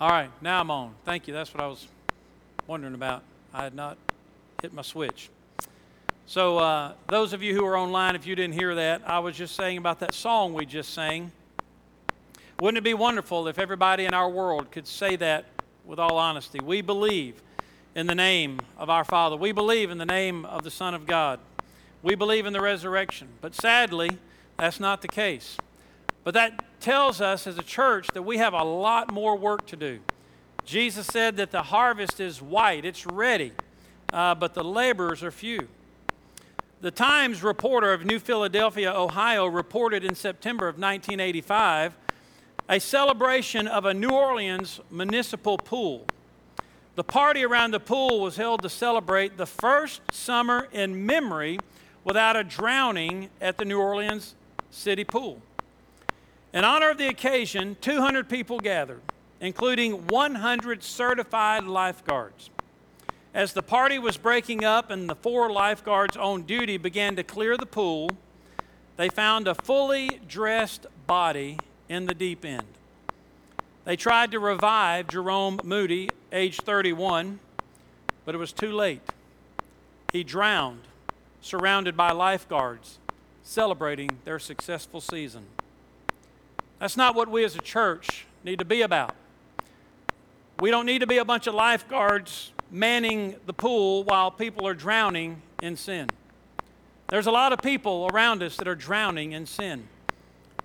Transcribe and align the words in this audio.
All 0.00 0.10
right, 0.10 0.30
now 0.40 0.60
I'm 0.60 0.70
on. 0.70 0.94
Thank 1.04 1.26
you. 1.26 1.34
That's 1.34 1.52
what 1.52 1.60
I 1.60 1.66
was 1.66 1.88
wondering 2.68 2.94
about. 2.94 3.24
I 3.52 3.64
had 3.64 3.74
not 3.74 3.98
hit 4.62 4.72
my 4.72 4.82
switch. 4.82 5.28
So, 6.24 6.58
uh, 6.58 6.92
those 7.08 7.32
of 7.32 7.42
you 7.42 7.52
who 7.52 7.64
are 7.64 7.76
online, 7.76 8.14
if 8.14 8.24
you 8.24 8.36
didn't 8.36 8.54
hear 8.54 8.76
that, 8.76 9.02
I 9.04 9.18
was 9.18 9.36
just 9.36 9.56
saying 9.56 9.76
about 9.76 9.98
that 9.98 10.14
song 10.14 10.54
we 10.54 10.66
just 10.66 10.94
sang. 10.94 11.32
Wouldn't 12.60 12.78
it 12.78 12.84
be 12.84 12.94
wonderful 12.94 13.48
if 13.48 13.58
everybody 13.58 14.04
in 14.04 14.14
our 14.14 14.30
world 14.30 14.70
could 14.70 14.86
say 14.86 15.16
that 15.16 15.46
with 15.84 15.98
all 15.98 16.16
honesty? 16.16 16.60
We 16.60 16.80
believe 16.80 17.42
in 17.96 18.06
the 18.06 18.14
name 18.14 18.60
of 18.76 18.88
our 18.88 19.04
Father, 19.04 19.34
we 19.34 19.50
believe 19.50 19.90
in 19.90 19.98
the 19.98 20.06
name 20.06 20.44
of 20.44 20.62
the 20.62 20.70
Son 20.70 20.94
of 20.94 21.06
God, 21.06 21.40
we 22.04 22.14
believe 22.14 22.46
in 22.46 22.52
the 22.52 22.60
resurrection. 22.60 23.26
But 23.40 23.56
sadly, 23.56 24.10
that's 24.58 24.78
not 24.78 25.02
the 25.02 25.08
case. 25.08 25.56
But 26.28 26.34
that 26.34 26.62
tells 26.82 27.22
us 27.22 27.46
as 27.46 27.56
a 27.56 27.62
church 27.62 28.08
that 28.12 28.20
we 28.20 28.36
have 28.36 28.52
a 28.52 28.62
lot 28.62 29.10
more 29.10 29.34
work 29.34 29.66
to 29.68 29.76
do. 29.76 30.00
Jesus 30.62 31.06
said 31.06 31.38
that 31.38 31.52
the 31.52 31.62
harvest 31.62 32.20
is 32.20 32.42
white, 32.42 32.84
it's 32.84 33.06
ready, 33.06 33.54
uh, 34.12 34.34
but 34.34 34.52
the 34.52 34.62
laborers 34.62 35.22
are 35.22 35.30
few. 35.30 35.68
The 36.82 36.90
Times 36.90 37.42
reporter 37.42 37.94
of 37.94 38.04
New 38.04 38.18
Philadelphia, 38.18 38.92
Ohio, 38.92 39.46
reported 39.46 40.04
in 40.04 40.14
September 40.14 40.68
of 40.68 40.74
1985 40.74 41.96
a 42.68 42.78
celebration 42.78 43.66
of 43.66 43.86
a 43.86 43.94
New 43.94 44.10
Orleans 44.10 44.80
municipal 44.90 45.56
pool. 45.56 46.04
The 46.96 47.04
party 47.04 47.42
around 47.42 47.70
the 47.70 47.80
pool 47.80 48.20
was 48.20 48.36
held 48.36 48.60
to 48.64 48.68
celebrate 48.68 49.38
the 49.38 49.46
first 49.46 50.02
summer 50.12 50.68
in 50.72 51.06
memory 51.06 51.58
without 52.04 52.36
a 52.36 52.44
drowning 52.44 53.30
at 53.40 53.56
the 53.56 53.64
New 53.64 53.80
Orleans 53.80 54.34
city 54.70 55.04
pool. 55.04 55.40
In 56.52 56.64
honor 56.64 56.90
of 56.90 56.98
the 56.98 57.08
occasion, 57.08 57.76
200 57.80 58.28
people 58.28 58.58
gathered, 58.58 59.02
including 59.40 60.06
100 60.06 60.82
certified 60.82 61.64
lifeguards. 61.64 62.50
As 63.34 63.52
the 63.52 63.62
party 63.62 63.98
was 63.98 64.16
breaking 64.16 64.64
up 64.64 64.90
and 64.90 65.08
the 65.08 65.14
four 65.14 65.52
lifeguards 65.52 66.16
on 66.16 66.42
duty 66.42 66.78
began 66.78 67.16
to 67.16 67.22
clear 67.22 67.56
the 67.56 67.66
pool, 67.66 68.10
they 68.96 69.10
found 69.10 69.46
a 69.46 69.54
fully 69.54 70.20
dressed 70.26 70.86
body 71.06 71.58
in 71.88 72.06
the 72.06 72.14
deep 72.14 72.44
end. 72.44 72.66
They 73.84 73.96
tried 73.96 74.30
to 74.32 74.40
revive 74.40 75.08
Jerome 75.08 75.60
Moody, 75.62 76.08
age 76.32 76.60
31, 76.60 77.40
but 78.24 78.34
it 78.34 78.38
was 78.38 78.52
too 78.52 78.72
late. 78.72 79.02
He 80.12 80.24
drowned, 80.24 80.82
surrounded 81.42 81.96
by 81.96 82.12
lifeguards, 82.12 82.98
celebrating 83.42 84.10
their 84.24 84.38
successful 84.38 85.00
season. 85.00 85.44
That's 86.78 86.96
not 86.96 87.14
what 87.14 87.28
we 87.28 87.44
as 87.44 87.56
a 87.56 87.60
church 87.60 88.26
need 88.44 88.58
to 88.58 88.64
be 88.64 88.82
about. 88.82 89.14
We 90.60 90.70
don't 90.70 90.86
need 90.86 91.00
to 91.00 91.06
be 91.06 91.18
a 91.18 91.24
bunch 91.24 91.46
of 91.46 91.54
lifeguards 91.54 92.52
manning 92.70 93.36
the 93.46 93.52
pool 93.52 94.04
while 94.04 94.30
people 94.30 94.66
are 94.66 94.74
drowning 94.74 95.42
in 95.62 95.76
sin. 95.76 96.08
There's 97.08 97.26
a 97.26 97.30
lot 97.30 97.52
of 97.52 97.62
people 97.62 98.08
around 98.12 98.42
us 98.42 98.56
that 98.56 98.68
are 98.68 98.74
drowning 98.74 99.32
in 99.32 99.46
sin. 99.46 99.88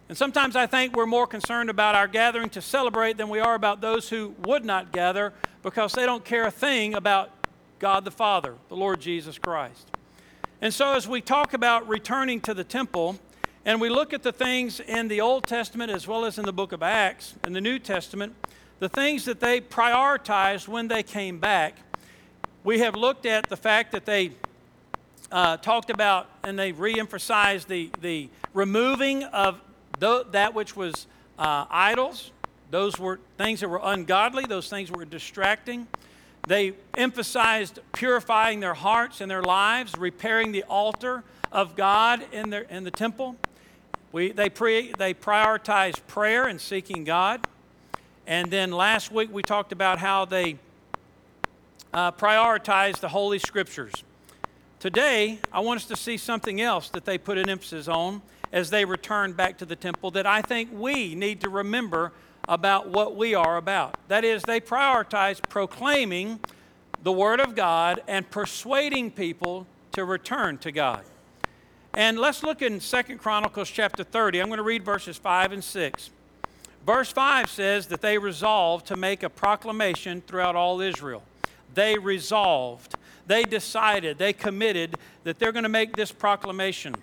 And 0.09 0.17
sometimes 0.17 0.55
I 0.55 0.67
think 0.67 0.95
we're 0.95 1.05
more 1.05 1.25
concerned 1.25 1.69
about 1.69 1.95
our 1.95 2.07
gathering 2.07 2.49
to 2.49 2.61
celebrate 2.61 3.17
than 3.17 3.29
we 3.29 3.39
are 3.39 3.55
about 3.55 3.81
those 3.81 4.09
who 4.09 4.35
would 4.43 4.65
not 4.65 4.91
gather 4.91 5.33
because 5.61 5.93
they 5.93 6.05
don't 6.05 6.25
care 6.25 6.45
a 6.45 6.51
thing 6.51 6.93
about 6.93 7.31
God 7.79 8.03
the 8.03 8.11
Father, 8.11 8.55
the 8.69 8.75
Lord 8.75 8.99
Jesus 8.99 9.37
Christ. 9.37 9.89
And 10.61 10.73
so, 10.73 10.93
as 10.93 11.07
we 11.07 11.21
talk 11.21 11.53
about 11.53 11.87
returning 11.87 12.41
to 12.41 12.53
the 12.53 12.63
temple, 12.63 13.17
and 13.65 13.79
we 13.79 13.89
look 13.89 14.11
at 14.11 14.23
the 14.23 14.33
things 14.33 14.79
in 14.81 15.07
the 15.07 15.21
Old 15.21 15.47
Testament 15.47 15.89
as 15.89 16.07
well 16.07 16.25
as 16.25 16.37
in 16.37 16.45
the 16.45 16.53
book 16.53 16.73
of 16.73 16.83
Acts, 16.83 17.35
in 17.45 17.53
the 17.53 17.61
New 17.61 17.79
Testament, 17.79 18.35
the 18.79 18.89
things 18.89 19.23
that 19.25 19.39
they 19.39 19.61
prioritized 19.61 20.67
when 20.67 20.89
they 20.89 21.01
came 21.01 21.39
back. 21.39 21.77
We 22.65 22.79
have 22.79 22.95
looked 22.95 23.25
at 23.25 23.47
the 23.47 23.55
fact 23.55 23.93
that 23.93 24.05
they 24.05 24.31
uh, 25.31 25.57
talked 25.57 25.89
about 25.89 26.29
and 26.43 26.59
they 26.59 26.73
re-emphasized 26.73 27.69
the, 27.69 27.89
the 28.01 28.29
removing 28.53 29.23
of 29.23 29.61
th- 29.99 30.27
that 30.31 30.53
which 30.53 30.75
was 30.75 31.07
uh, 31.39 31.65
idols. 31.69 32.31
Those 32.69 32.99
were 32.99 33.19
things 33.37 33.61
that 33.61 33.69
were 33.69 33.81
ungodly, 33.81 34.45
those 34.45 34.69
things 34.69 34.91
were 34.91 35.05
distracting. 35.05 35.87
They 36.47 36.73
emphasized 36.97 37.79
purifying 37.93 38.59
their 38.59 38.73
hearts 38.73 39.21
and 39.21 39.31
their 39.31 39.43
lives, 39.43 39.97
repairing 39.97 40.51
the 40.51 40.63
altar 40.63 41.23
of 41.53 41.77
God 41.77 42.25
in, 42.33 42.49
their, 42.49 42.63
in 42.63 42.83
the 42.83 42.91
temple. 42.91 43.37
We, 44.13 44.31
they, 44.31 44.49
pre, 44.49 44.93
they 44.95 45.15
prioritize 45.15 45.99
prayer 46.05 46.45
and 46.45 46.61
seeking 46.61 47.03
God. 47.03 47.47
And 48.27 48.51
then 48.51 48.71
last 48.71 49.11
week 49.11 49.33
we 49.33 49.41
talked 49.41 49.71
about 49.71 49.97
how 49.97 50.25
they 50.25 50.59
uh, 51.95 52.11
prioritize 52.11 52.99
the 52.99 53.09
Holy 53.09 53.39
Scriptures. 53.39 53.91
Today, 54.79 55.39
I 55.51 55.61
want 55.61 55.79
us 55.79 55.87
to 55.87 55.95
see 55.95 56.17
something 56.17 56.61
else 56.61 56.89
that 56.89 57.05
they 57.05 57.17
put 57.17 57.39
an 57.39 57.49
emphasis 57.49 57.87
on 57.87 58.21
as 58.51 58.69
they 58.69 58.85
return 58.85 59.33
back 59.33 59.57
to 59.57 59.65
the 59.65 59.75
temple 59.75 60.11
that 60.11 60.27
I 60.27 60.43
think 60.43 60.69
we 60.71 61.15
need 61.15 61.41
to 61.41 61.49
remember 61.49 62.11
about 62.47 62.89
what 62.89 63.15
we 63.15 63.33
are 63.33 63.57
about. 63.57 63.97
That 64.09 64.23
is, 64.23 64.43
they 64.43 64.61
prioritize 64.61 65.41
proclaiming 65.49 66.39
the 67.01 67.11
Word 67.11 67.39
of 67.39 67.55
God 67.55 68.03
and 68.07 68.29
persuading 68.29 69.09
people 69.09 69.65
to 69.93 70.05
return 70.05 70.59
to 70.59 70.71
God. 70.71 71.03
And 71.95 72.17
let's 72.17 72.41
look 72.41 72.63
in 72.63 72.79
Second 72.79 73.19
Chronicles 73.19 73.69
chapter 73.69 74.03
30. 74.03 74.39
I'm 74.39 74.47
going 74.47 74.57
to 74.57 74.63
read 74.63 74.83
verses 74.83 75.15
5 75.17 75.51
and 75.51 75.63
6. 75.63 76.09
Verse 76.87 77.11
5 77.11 77.49
says 77.49 77.87
that 77.87 78.01
they 78.01 78.17
resolved 78.17 78.87
to 78.87 78.95
make 78.95 79.21
a 79.21 79.29
proclamation 79.29 80.21
throughout 80.21 80.55
all 80.55 80.81
Israel. 80.81 81.21
They 81.75 81.97
resolved, 81.99 82.95
they 83.27 83.43
decided, 83.43 84.17
they 84.17 84.33
committed 84.33 84.95
that 85.23 85.37
they're 85.37 85.51
going 85.51 85.63
to 85.63 85.69
make 85.69 85.95
this 85.95 86.11
proclamation 86.11 86.95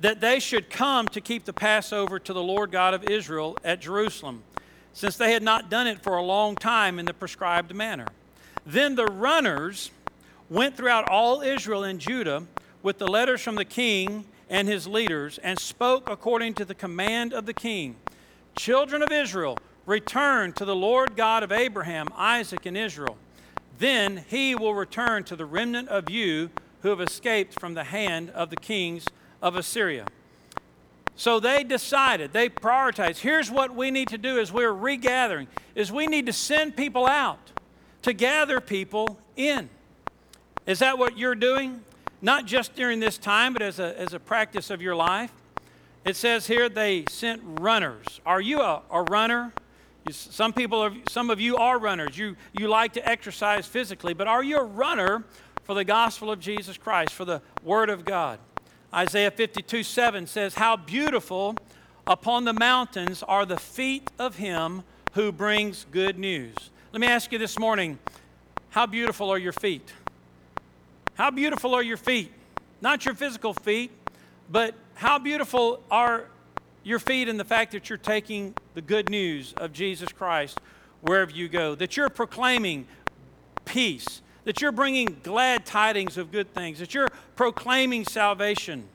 that 0.00 0.20
they 0.20 0.38
should 0.38 0.68
come 0.68 1.08
to 1.08 1.20
keep 1.22 1.46
the 1.46 1.52
Passover 1.52 2.18
to 2.18 2.32
the 2.34 2.42
Lord 2.42 2.70
God 2.70 2.92
of 2.92 3.04
Israel 3.04 3.56
at 3.64 3.80
Jerusalem, 3.80 4.42
since 4.92 5.16
they 5.16 5.32
had 5.32 5.42
not 5.42 5.70
done 5.70 5.86
it 5.86 6.02
for 6.02 6.16
a 6.16 6.22
long 6.22 6.54
time 6.54 6.98
in 6.98 7.06
the 7.06 7.14
prescribed 7.14 7.74
manner. 7.74 8.06
Then 8.66 8.94
the 8.94 9.06
runners 9.06 9.90
went 10.50 10.76
throughout 10.76 11.08
all 11.08 11.40
Israel 11.40 11.84
and 11.84 11.98
Judah 11.98 12.42
with 12.86 12.98
the 12.98 13.10
letters 13.10 13.42
from 13.42 13.56
the 13.56 13.64
king 13.64 14.24
and 14.48 14.68
his 14.68 14.86
leaders 14.86 15.38
and 15.38 15.58
spoke 15.58 16.08
according 16.08 16.54
to 16.54 16.64
the 16.64 16.72
command 16.72 17.34
of 17.34 17.44
the 17.44 17.52
king. 17.52 17.96
Children 18.54 19.02
of 19.02 19.10
Israel, 19.10 19.58
return 19.86 20.52
to 20.52 20.64
the 20.64 20.76
Lord 20.76 21.16
God 21.16 21.42
of 21.42 21.50
Abraham, 21.50 22.06
Isaac, 22.14 22.64
and 22.64 22.76
Israel. 22.76 23.18
Then 23.80 24.24
he 24.28 24.54
will 24.54 24.72
return 24.72 25.24
to 25.24 25.34
the 25.34 25.44
remnant 25.44 25.88
of 25.88 26.08
you 26.08 26.48
who 26.82 26.90
have 26.90 27.00
escaped 27.00 27.58
from 27.58 27.74
the 27.74 27.82
hand 27.82 28.30
of 28.30 28.50
the 28.50 28.56
kings 28.56 29.04
of 29.42 29.56
Assyria. 29.56 30.06
So 31.16 31.40
they 31.40 31.64
decided, 31.64 32.32
they 32.32 32.48
prioritized. 32.48 33.16
Here's 33.16 33.50
what 33.50 33.74
we 33.74 33.90
need 33.90 34.06
to 34.10 34.18
do 34.18 34.38
as 34.38 34.52
we're 34.52 34.72
regathering 34.72 35.48
is 35.74 35.90
we 35.90 36.06
need 36.06 36.26
to 36.26 36.32
send 36.32 36.76
people 36.76 37.04
out 37.08 37.50
to 38.02 38.12
gather 38.12 38.60
people 38.60 39.18
in. 39.34 39.70
Is 40.66 40.78
that 40.78 40.98
what 40.98 41.18
you're 41.18 41.34
doing? 41.34 41.82
Not 42.26 42.44
just 42.44 42.74
during 42.74 42.98
this 42.98 43.18
time, 43.18 43.52
but 43.52 43.62
as 43.62 43.78
a, 43.78 43.96
as 43.98 44.12
a 44.12 44.18
practice 44.18 44.70
of 44.70 44.82
your 44.82 44.96
life. 44.96 45.30
It 46.04 46.16
says 46.16 46.48
here 46.48 46.68
they 46.68 47.04
sent 47.08 47.40
runners. 47.60 48.20
Are 48.26 48.40
you 48.40 48.60
a, 48.60 48.82
a 48.90 49.02
runner? 49.02 49.52
Some 50.10 50.52
people, 50.52 50.80
are, 50.80 50.92
some 51.08 51.30
of 51.30 51.40
you 51.40 51.56
are 51.56 51.78
runners. 51.78 52.18
You, 52.18 52.34
you 52.52 52.66
like 52.66 52.94
to 52.94 53.08
exercise 53.08 53.64
physically, 53.64 54.12
but 54.12 54.26
are 54.26 54.42
you 54.42 54.58
a 54.58 54.64
runner 54.64 55.22
for 55.62 55.74
the 55.74 55.84
gospel 55.84 56.32
of 56.32 56.40
Jesus 56.40 56.76
Christ, 56.76 57.14
for 57.14 57.24
the 57.24 57.40
Word 57.62 57.90
of 57.90 58.04
God? 58.04 58.40
Isaiah 58.92 59.30
52 59.30 59.84
7 59.84 60.26
says, 60.26 60.56
How 60.56 60.76
beautiful 60.76 61.54
upon 62.08 62.44
the 62.44 62.52
mountains 62.52 63.22
are 63.22 63.46
the 63.46 63.56
feet 63.56 64.10
of 64.18 64.34
him 64.36 64.82
who 65.12 65.30
brings 65.30 65.86
good 65.92 66.18
news. 66.18 66.56
Let 66.92 67.00
me 67.00 67.06
ask 67.06 67.30
you 67.30 67.38
this 67.38 67.56
morning 67.56 68.00
how 68.70 68.84
beautiful 68.84 69.30
are 69.30 69.38
your 69.38 69.52
feet? 69.52 69.92
How 71.16 71.30
beautiful 71.30 71.74
are 71.74 71.82
your 71.82 71.96
feet? 71.96 72.30
Not 72.82 73.06
your 73.06 73.14
physical 73.14 73.54
feet, 73.54 73.90
but 74.50 74.74
how 74.94 75.18
beautiful 75.18 75.82
are 75.90 76.26
your 76.84 76.98
feet 76.98 77.26
in 77.26 77.38
the 77.38 77.44
fact 77.44 77.72
that 77.72 77.88
you're 77.88 77.96
taking 77.96 78.54
the 78.74 78.82
good 78.82 79.08
news 79.08 79.54
of 79.56 79.72
Jesus 79.72 80.12
Christ 80.12 80.60
wherever 81.00 81.30
you 81.30 81.48
go, 81.48 81.74
that 81.74 81.96
you're 81.96 82.10
proclaiming 82.10 82.86
peace, 83.64 84.20
that 84.44 84.60
you're 84.60 84.72
bringing 84.72 85.16
glad 85.22 85.64
tidings 85.64 86.18
of 86.18 86.30
good 86.30 86.52
things, 86.52 86.80
that 86.80 86.92
you're 86.92 87.08
proclaiming 87.34 88.04
salvation. 88.04 88.86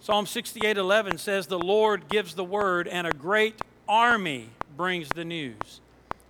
Psalm 0.00 0.24
68:11 0.24 1.18
says 1.18 1.48
the 1.48 1.58
Lord 1.58 2.08
gives 2.08 2.34
the 2.34 2.44
word 2.44 2.88
and 2.88 3.06
a 3.06 3.12
great 3.12 3.60
army 3.86 4.48
brings 4.74 5.10
the 5.10 5.26
news. 5.26 5.82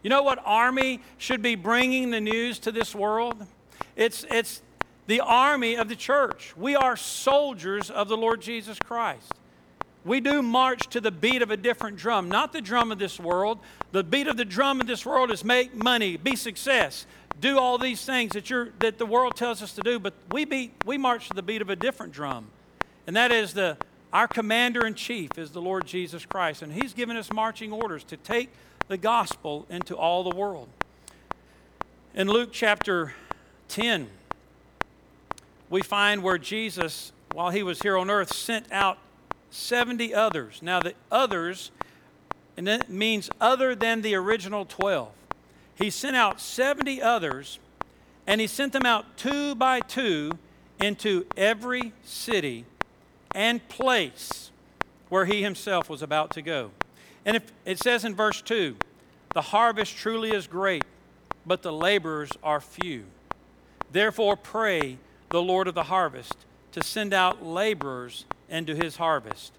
You 0.02 0.10
know 0.10 0.24
what 0.24 0.42
army 0.44 1.00
should 1.16 1.42
be 1.42 1.54
bringing 1.54 2.10
the 2.10 2.20
news 2.20 2.58
to 2.60 2.72
this 2.72 2.92
world? 2.92 3.46
It's 3.94 4.24
it's 4.30 4.62
the 5.10 5.20
army 5.20 5.74
of 5.74 5.88
the 5.88 5.96
church. 5.96 6.54
We 6.56 6.76
are 6.76 6.96
soldiers 6.96 7.90
of 7.90 8.06
the 8.06 8.16
Lord 8.16 8.40
Jesus 8.40 8.78
Christ. 8.78 9.32
We 10.04 10.20
do 10.20 10.40
march 10.40 10.86
to 10.90 11.00
the 11.00 11.10
beat 11.10 11.42
of 11.42 11.50
a 11.50 11.56
different 11.56 11.96
drum, 11.96 12.28
not 12.28 12.52
the 12.52 12.60
drum 12.60 12.92
of 12.92 13.00
this 13.00 13.18
world. 13.18 13.58
The 13.90 14.04
beat 14.04 14.28
of 14.28 14.36
the 14.36 14.44
drum 14.44 14.80
of 14.80 14.86
this 14.86 15.04
world 15.04 15.32
is 15.32 15.44
make 15.44 15.74
money, 15.74 16.16
be 16.16 16.36
success, 16.36 17.06
do 17.40 17.58
all 17.58 17.76
these 17.76 18.04
things 18.04 18.34
that, 18.34 18.50
you're, 18.50 18.68
that 18.78 18.98
the 18.98 19.04
world 19.04 19.34
tells 19.34 19.62
us 19.62 19.72
to 19.72 19.82
do, 19.82 19.98
but 19.98 20.14
we, 20.30 20.44
beat, 20.44 20.70
we 20.86 20.96
march 20.96 21.26
to 21.26 21.34
the 21.34 21.42
beat 21.42 21.60
of 21.60 21.70
a 21.70 21.76
different 21.76 22.12
drum. 22.12 22.46
And 23.08 23.16
that 23.16 23.32
is 23.32 23.52
the, 23.52 23.78
our 24.12 24.28
commander 24.28 24.86
in 24.86 24.94
chief 24.94 25.36
is 25.36 25.50
the 25.50 25.60
Lord 25.60 25.86
Jesus 25.86 26.24
Christ. 26.24 26.62
And 26.62 26.72
he's 26.72 26.94
given 26.94 27.16
us 27.16 27.32
marching 27.32 27.72
orders 27.72 28.04
to 28.04 28.16
take 28.16 28.50
the 28.86 28.96
gospel 28.96 29.66
into 29.68 29.96
all 29.96 30.22
the 30.22 30.36
world. 30.36 30.68
In 32.14 32.28
Luke 32.28 32.50
chapter 32.52 33.12
10, 33.66 34.08
we 35.70 35.80
find 35.80 36.22
where 36.22 36.38
Jesus, 36.38 37.12
while 37.32 37.50
he 37.50 37.62
was 37.62 37.80
here 37.80 37.96
on 37.96 38.10
earth, 38.10 38.34
sent 38.34 38.70
out 38.70 38.98
70 39.50 40.12
others. 40.12 40.60
Now, 40.60 40.80
the 40.80 40.94
others, 41.10 41.70
and 42.56 42.66
that 42.66 42.90
means 42.90 43.30
other 43.40 43.74
than 43.74 44.02
the 44.02 44.14
original 44.14 44.66
12 44.66 45.12
he 45.80 45.88
sent 45.88 46.14
out 46.14 46.40
70 46.40 47.00
others, 47.00 47.58
and 48.26 48.40
he 48.40 48.46
sent 48.46 48.74
them 48.74 48.84
out 48.84 49.16
two 49.16 49.54
by 49.54 49.80
two 49.80 50.32
into 50.78 51.26
every 51.38 51.94
city 52.04 52.66
and 53.34 53.66
place 53.68 54.50
where 55.08 55.24
he 55.24 55.42
himself 55.42 55.88
was 55.88 56.02
about 56.02 56.30
to 56.32 56.42
go. 56.42 56.70
And 57.24 57.36
if, 57.36 57.50
it 57.64 57.78
says 57.78 58.04
in 58.04 58.14
verse 58.14 58.42
2 58.42 58.76
the 59.32 59.40
harvest 59.40 59.96
truly 59.96 60.32
is 60.32 60.46
great, 60.46 60.84
but 61.46 61.62
the 61.62 61.72
laborers 61.72 62.30
are 62.42 62.60
few. 62.60 63.04
Therefore, 63.90 64.36
pray 64.36 64.98
the 65.30 65.42
Lord 65.42 65.68
of 65.68 65.74
the 65.74 65.84
harvest 65.84 66.34
to 66.72 66.82
send 66.82 67.14
out 67.14 67.44
laborers 67.44 68.26
into 68.48 68.74
his 68.74 68.96
harvest. 68.96 69.52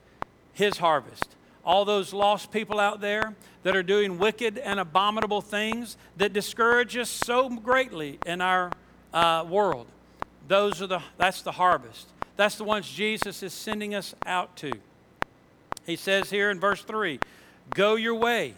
His 0.54 0.78
harvest 0.78 1.36
all 1.64 1.86
those 1.86 2.14
lost 2.14 2.52
people 2.52 2.80
out 2.80 3.02
there 3.02 3.36
that 3.64 3.76
are 3.76 3.84
doing 3.84 4.18
wicked 4.18 4.58
and 4.58 4.80
abominable 4.80 5.42
things 5.42 5.98
that 6.18 6.34
discourage 6.34 6.98
us 6.98 7.10
so 7.10 7.50
greatly 7.50 8.20
in 8.26 8.42
our 8.42 8.72
uh, 9.14 9.46
world. 9.48 9.88
Those 10.48 10.82
are 10.82 10.88
the, 10.88 11.02
that's 11.18 11.42
the 11.42 11.52
harvest. 11.52 12.08
That's 12.36 12.56
the 12.56 12.64
ones 12.64 12.90
Jesus 12.90 13.44
is 13.44 13.54
sending 13.54 13.94
us 13.94 14.16
out 14.26 14.56
to. 14.58 14.72
He 15.86 15.96
says 15.96 16.30
here 16.30 16.50
in 16.50 16.60
verse 16.60 16.82
3 16.84 17.20
go 17.74 17.96
your 17.96 18.16
way. 18.16 18.54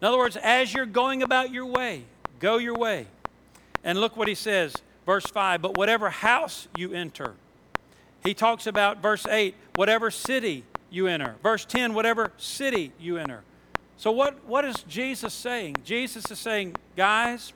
In 0.00 0.06
other 0.06 0.18
words, 0.18 0.36
as 0.36 0.72
you're 0.72 0.86
going 0.86 1.22
about 1.22 1.50
your 1.50 1.66
way, 1.66 2.04
go 2.38 2.58
your 2.58 2.74
way. 2.74 3.06
And 3.82 4.00
look 4.00 4.16
what 4.16 4.28
he 4.28 4.34
says, 4.34 4.74
verse 5.06 5.26
5 5.26 5.62
but 5.62 5.76
whatever 5.76 6.10
house 6.10 6.68
you 6.76 6.92
enter, 6.92 7.34
he 8.22 8.34
talks 8.34 8.66
about 8.66 9.02
verse 9.02 9.26
8 9.26 9.54
whatever 9.76 10.10
city 10.10 10.64
you 10.94 11.08
enter. 11.08 11.34
Verse 11.42 11.64
10, 11.64 11.92
whatever 11.92 12.32
city 12.36 12.92
you 12.98 13.18
enter. 13.18 13.42
So, 13.96 14.12
what, 14.12 14.44
what 14.44 14.64
is 14.64 14.76
Jesus 14.88 15.34
saying? 15.34 15.76
Jesus 15.84 16.30
is 16.30 16.38
saying, 16.38 16.76
guys, 16.96 17.52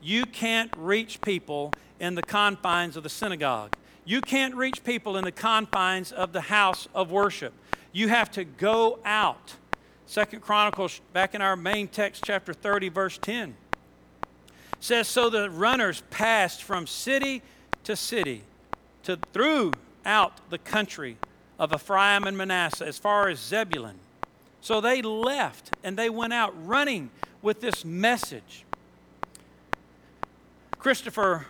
you 0.00 0.26
can't 0.26 0.70
reach 0.76 1.20
people 1.20 1.72
in 2.00 2.14
the 2.14 2.22
confines 2.22 2.96
of 2.96 3.02
the 3.02 3.08
synagogue. 3.08 3.74
You 4.04 4.20
can't 4.20 4.54
reach 4.54 4.84
people 4.84 5.16
in 5.16 5.24
the 5.24 5.32
confines 5.32 6.12
of 6.12 6.32
the 6.32 6.40
house 6.40 6.88
of 6.94 7.10
worship. 7.10 7.52
You 7.92 8.08
have 8.08 8.30
to 8.32 8.44
go 8.44 8.98
out. 9.04 9.54
Second 10.06 10.40
Chronicles, 10.40 11.00
back 11.12 11.34
in 11.34 11.40
our 11.40 11.56
main 11.56 11.88
text, 11.88 12.24
chapter 12.26 12.52
30, 12.52 12.88
verse 12.88 13.18
10, 13.18 13.54
says, 14.82 15.08
So 15.08 15.30
the 15.30 15.48
runners 15.48 16.02
passed 16.10 16.62
from 16.62 16.86
city 16.86 17.42
to 17.84 17.96
city 17.96 18.42
to 19.04 19.18
throughout 19.32 20.50
the 20.50 20.58
country 20.58 21.16
of 21.58 21.72
Ephraim 21.72 22.24
and 22.24 22.36
Manasseh, 22.36 22.86
as 22.86 22.98
far 22.98 23.28
as 23.28 23.38
Zebulun. 23.38 23.98
So 24.60 24.80
they 24.80 25.02
left 25.02 25.74
and 25.82 25.96
they 25.96 26.10
went 26.10 26.32
out 26.32 26.54
running 26.66 27.10
with 27.40 27.60
this 27.60 27.84
message. 27.84 28.64
Christopher 30.78 31.46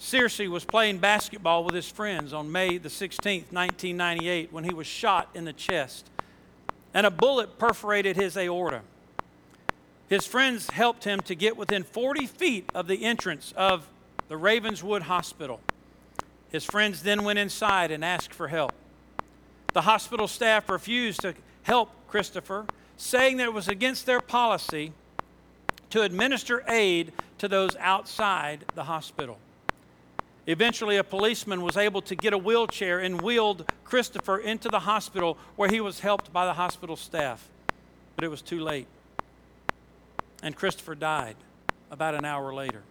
Searcy 0.00 0.48
was 0.48 0.64
playing 0.64 0.98
basketball 0.98 1.64
with 1.64 1.74
his 1.74 1.88
friends 1.88 2.32
on 2.32 2.50
May 2.50 2.78
the 2.78 2.88
16th, 2.88 3.52
1998, 3.52 4.52
when 4.52 4.62
he 4.62 4.72
was 4.72 4.86
shot 4.86 5.28
in 5.34 5.44
the 5.44 5.52
chest 5.52 6.08
and 6.94 7.06
a 7.06 7.10
bullet 7.10 7.58
perforated 7.58 8.16
his 8.16 8.36
aorta. 8.36 8.82
His 10.08 10.26
friends 10.26 10.70
helped 10.70 11.04
him 11.04 11.20
to 11.20 11.34
get 11.34 11.56
within 11.56 11.84
40 11.84 12.26
feet 12.26 12.70
of 12.74 12.86
the 12.86 13.04
entrance 13.04 13.52
of 13.56 13.86
the 14.28 14.36
Ravenswood 14.36 15.02
Hospital. 15.02 15.60
His 16.50 16.64
friends 16.64 17.02
then 17.02 17.24
went 17.24 17.38
inside 17.38 17.90
and 17.90 18.04
asked 18.04 18.32
for 18.32 18.48
help. 18.48 18.72
The 19.74 19.82
hospital 19.82 20.26
staff 20.26 20.68
refused 20.70 21.20
to 21.20 21.34
help 21.62 21.90
Christopher, 22.08 22.64
saying 22.96 23.36
that 23.36 23.44
it 23.44 23.52
was 23.52 23.68
against 23.68 24.06
their 24.06 24.20
policy 24.20 24.92
to 25.90 26.02
administer 26.02 26.64
aid 26.68 27.12
to 27.36 27.48
those 27.48 27.76
outside 27.76 28.64
the 28.74 28.84
hospital. 28.84 29.38
Eventually, 30.46 30.96
a 30.96 31.04
policeman 31.04 31.60
was 31.60 31.76
able 31.76 32.00
to 32.02 32.16
get 32.16 32.32
a 32.32 32.38
wheelchair 32.38 32.98
and 32.98 33.20
wheeled 33.20 33.70
Christopher 33.84 34.38
into 34.38 34.70
the 34.70 34.80
hospital 34.80 35.36
where 35.56 35.68
he 35.68 35.82
was 35.82 36.00
helped 36.00 36.32
by 36.32 36.46
the 36.46 36.54
hospital 36.54 36.96
staff. 36.96 37.46
But 38.16 38.24
it 38.24 38.28
was 38.28 38.40
too 38.40 38.60
late. 38.60 38.86
And 40.42 40.54
Christopher 40.54 40.94
died 40.94 41.36
about 41.90 42.14
an 42.14 42.24
hour 42.24 42.54
later. 42.54 42.82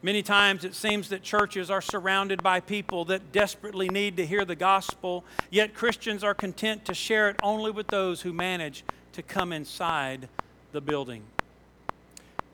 Many 0.00 0.22
times 0.22 0.64
it 0.64 0.76
seems 0.76 1.08
that 1.08 1.22
churches 1.22 1.70
are 1.70 1.80
surrounded 1.80 2.40
by 2.40 2.60
people 2.60 3.04
that 3.06 3.32
desperately 3.32 3.88
need 3.88 4.16
to 4.18 4.26
hear 4.26 4.44
the 4.44 4.54
gospel, 4.54 5.24
yet 5.50 5.74
Christians 5.74 6.22
are 6.22 6.34
content 6.34 6.84
to 6.84 6.94
share 6.94 7.28
it 7.28 7.36
only 7.42 7.72
with 7.72 7.88
those 7.88 8.22
who 8.22 8.32
manage 8.32 8.84
to 9.12 9.22
come 9.22 9.52
inside 9.52 10.28
the 10.70 10.80
building. 10.80 11.24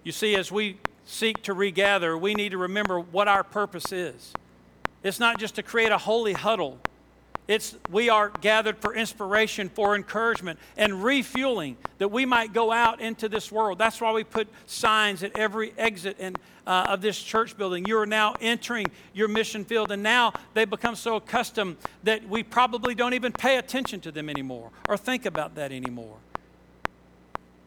You 0.05 0.13
see, 0.13 0.35
as 0.37 0.51
we 0.51 0.79
seek 1.05 1.43
to 1.43 1.53
regather, 1.53 2.17
we 2.17 2.35
need 2.35 2.53
to 2.53 2.59
remember 2.59 2.99
what 2.99 3.29
our 3.29 3.45
purpose 3.45 3.93
is. 3.93 4.33
It's 5.03 5.21
not 5.21 5.39
just 5.39 5.55
to 5.57 5.63
create 5.63 5.93
a 5.93 5.99
holy 5.99 6.33
huddle 6.33 6.79
it's 7.47 7.77
we 7.91 8.09
are 8.09 8.31
gathered 8.41 8.79
for 8.79 8.95
inspiration, 8.95 9.69
for 9.69 9.95
encouragement, 9.95 10.59
and 10.77 11.05
refueling 11.05 11.77
that 11.99 12.09
we 12.09 12.25
might 12.25 12.53
go 12.53 12.73
out 12.73 13.01
into 13.01 13.29
this 13.29 13.53
world. 13.53 13.79
That's 13.79 14.01
why 14.01 14.13
we 14.13 14.25
put 14.25 14.49
signs 14.67 15.23
at 15.23 15.37
every 15.39 15.75
exit 15.77 16.17
uh, 16.67 16.87
of 16.89 17.03
this 17.03 17.21
church 17.23 17.57
building. 17.57 17.85
You 17.87 17.99
are 17.99 18.07
now 18.07 18.35
entering 18.41 18.87
your 19.13 19.29
mission 19.29 19.65
field, 19.65 19.93
and 19.93 20.03
now 20.03 20.33
they 20.55 20.65
become 20.65 20.97
so 20.97 21.17
accustomed 21.17 21.77
that 22.05 22.27
we 22.29 22.43
probably 22.43 22.95
don't 22.95 23.15
even 23.15 23.33
pay 23.33 23.59
attention 23.59 24.01
to 24.01 24.13
them 24.13 24.31
anymore 24.31 24.71
or 24.89 24.97
think 24.97 25.27
about 25.27 25.55
that 25.57 25.71
anymore. 25.71 26.17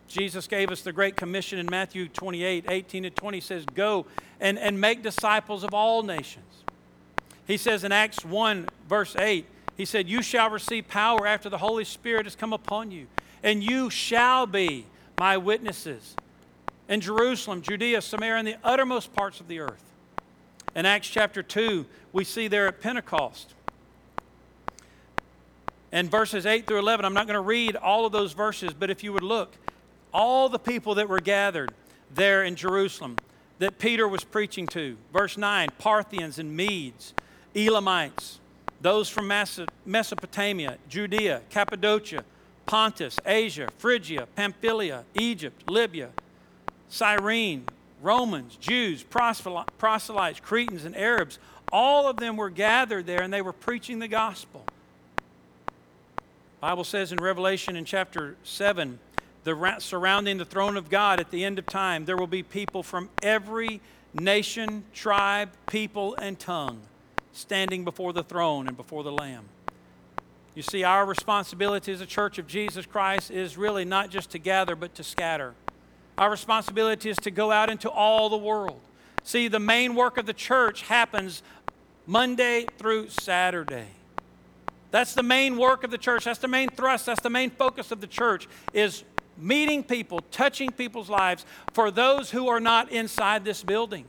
Jesus 0.07 0.47
gave 0.47 0.71
us 0.71 0.81
the 0.81 0.93
Great 0.93 1.15
Commission 1.15 1.59
in 1.59 1.67
Matthew 1.69 2.07
28 2.07 2.65
18 2.67 3.05
and 3.05 3.15
20 3.15 3.41
says, 3.41 3.65
Go 3.75 4.05
and, 4.39 4.57
and 4.57 4.79
make 4.79 5.03
disciples 5.03 5.63
of 5.63 5.73
all 5.73 6.01
nations. 6.01 6.45
He 7.45 7.57
says 7.57 7.83
in 7.83 7.91
Acts 7.91 8.25
1, 8.25 8.67
verse 8.89 9.15
8, 9.15 9.45
he 9.77 9.85
said, 9.85 10.09
You 10.09 10.21
shall 10.21 10.49
receive 10.49 10.87
power 10.87 11.27
after 11.27 11.49
the 11.49 11.59
Holy 11.59 11.85
Spirit 11.85 12.25
has 12.25 12.35
come 12.35 12.51
upon 12.51 12.91
you, 12.91 13.07
and 13.43 13.63
you 13.63 13.89
shall 13.89 14.45
be 14.45 14.87
my 15.19 15.37
witnesses 15.37 16.15
in 16.89 16.99
Jerusalem, 16.99 17.61
Judea, 17.61 18.01
Samaria, 18.01 18.39
and 18.39 18.47
the 18.47 18.57
uttermost 18.63 19.13
parts 19.13 19.39
of 19.39 19.47
the 19.47 19.59
earth. 19.59 19.83
In 20.75 20.85
Acts 20.85 21.07
chapter 21.07 21.43
2, 21.43 21.85
we 22.11 22.23
see 22.23 22.47
there 22.47 22.67
at 22.67 22.81
Pentecost. 22.81 23.53
And 25.91 26.11
verses 26.11 26.45
8 26.45 26.67
through 26.67 26.79
11, 26.79 27.05
I'm 27.05 27.13
not 27.13 27.27
going 27.27 27.35
to 27.35 27.41
read 27.41 27.75
all 27.75 28.05
of 28.05 28.11
those 28.11 28.33
verses, 28.33 28.73
but 28.73 28.89
if 28.89 29.03
you 29.03 29.13
would 29.13 29.23
look, 29.23 29.55
all 30.13 30.49
the 30.49 30.59
people 30.59 30.95
that 30.95 31.07
were 31.07 31.19
gathered 31.19 31.71
there 32.13 32.43
in 32.43 32.55
Jerusalem 32.55 33.17
that 33.59 33.79
Peter 33.79 34.07
was 34.07 34.23
preaching 34.23 34.67
to. 34.67 34.97
Verse 35.11 35.37
9 35.37 35.69
Parthians 35.77 36.39
and 36.39 36.55
Medes, 36.55 37.13
Elamites, 37.55 38.36
those 38.81 39.09
from 39.09 39.27
Mesopotamia, 39.85 40.77
Judea, 40.87 41.41
Cappadocia, 41.49 42.23
Pontus, 42.65 43.17
Asia, 43.25 43.69
Phrygia, 43.77 44.27
Pamphylia, 44.35 45.03
Egypt, 45.15 45.69
Libya, 45.69 46.09
Cyrene, 46.89 47.65
Romans, 48.01 48.55
Jews, 48.57 49.03
proselytes, 49.03 50.39
Cretans, 50.41 50.85
and 50.85 50.95
Arabs, 50.95 51.39
all 51.71 52.07
of 52.07 52.17
them 52.17 52.37
were 52.37 52.49
gathered 52.49 53.07
there 53.07 53.21
and 53.21 53.33
they 53.33 53.41
were 53.41 53.53
preaching 53.53 53.99
the 53.99 54.07
gospel. 54.07 54.63
Bible 56.61 56.83
says 56.83 57.11
in 57.11 57.17
Revelation 57.17 57.75
in 57.75 57.85
chapter 57.85 58.35
7, 58.43 58.99
the, 59.43 59.75
surrounding 59.79 60.37
the 60.37 60.45
throne 60.45 60.77
of 60.77 60.89
God 60.89 61.19
at 61.19 61.31
the 61.31 61.45
end 61.45 61.57
of 61.57 61.65
time, 61.65 62.05
there 62.05 62.17
will 62.17 62.27
be 62.27 62.43
people 62.43 62.83
from 62.83 63.09
every 63.23 63.79
nation, 64.13 64.83
tribe, 64.93 65.49
people, 65.67 66.15
and 66.15 66.37
tongue 66.37 66.81
standing 67.37 67.83
before 67.83 68.13
the 68.13 68.23
throne 68.23 68.67
and 68.67 68.75
before 68.75 69.03
the 69.03 69.11
Lamb. 69.11 69.45
You 70.55 70.63
see, 70.63 70.83
our 70.83 71.05
responsibility 71.05 71.91
as 71.91 72.01
a 72.01 72.05
church 72.05 72.39
of 72.39 72.47
Jesus 72.47 72.85
Christ 72.85 73.29
is 73.29 73.57
really 73.57 73.85
not 73.85 74.09
just 74.09 74.31
to 74.31 74.39
gather, 74.39 74.75
but 74.75 74.95
to 74.95 75.03
scatter. 75.03 75.53
Our 76.17 76.31
responsibility 76.31 77.09
is 77.09 77.17
to 77.17 77.31
go 77.31 77.51
out 77.51 77.69
into 77.69 77.89
all 77.89 78.29
the 78.29 78.37
world. 78.37 78.79
See, 79.23 79.47
the 79.47 79.59
main 79.59 79.93
work 79.93 80.17
of 80.17 80.25
the 80.25 80.33
church 80.33 80.81
happens 80.83 81.43
Monday 82.07 82.65
through 82.77 83.09
Saturday. 83.09 83.87
That's 84.89 85.13
the 85.13 85.23
main 85.23 85.57
work 85.57 85.83
of 85.83 85.91
the 85.91 85.97
church. 85.97 86.23
That's 86.23 86.39
the 86.39 86.47
main 86.47 86.69
thrust. 86.69 87.05
That's 87.05 87.21
the 87.21 87.29
main 87.29 87.51
focus 87.51 87.91
of 87.91 88.01
the 88.01 88.07
church 88.07 88.47
is 88.73 89.03
meeting 89.37 89.83
people, 89.83 90.21
touching 90.31 90.71
people's 90.71 91.09
lives 91.09 91.45
for 91.73 91.91
those 91.91 92.31
who 92.31 92.47
are 92.47 92.59
not 92.59 92.91
inside 92.91 93.45
this 93.45 93.63
building, 93.63 94.05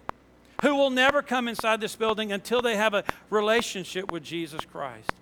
who 0.63 0.75
will 0.75 0.91
never 0.91 1.23
come 1.23 1.49
inside 1.49 1.81
this 1.81 1.97
building 1.97 2.33
until 2.33 2.61
they 2.61 2.77
have 2.77 2.95
a 2.95 3.05
relationship 3.31 4.11
with 4.11 4.23
Jesus 4.23 4.65
Christ. 4.65 5.13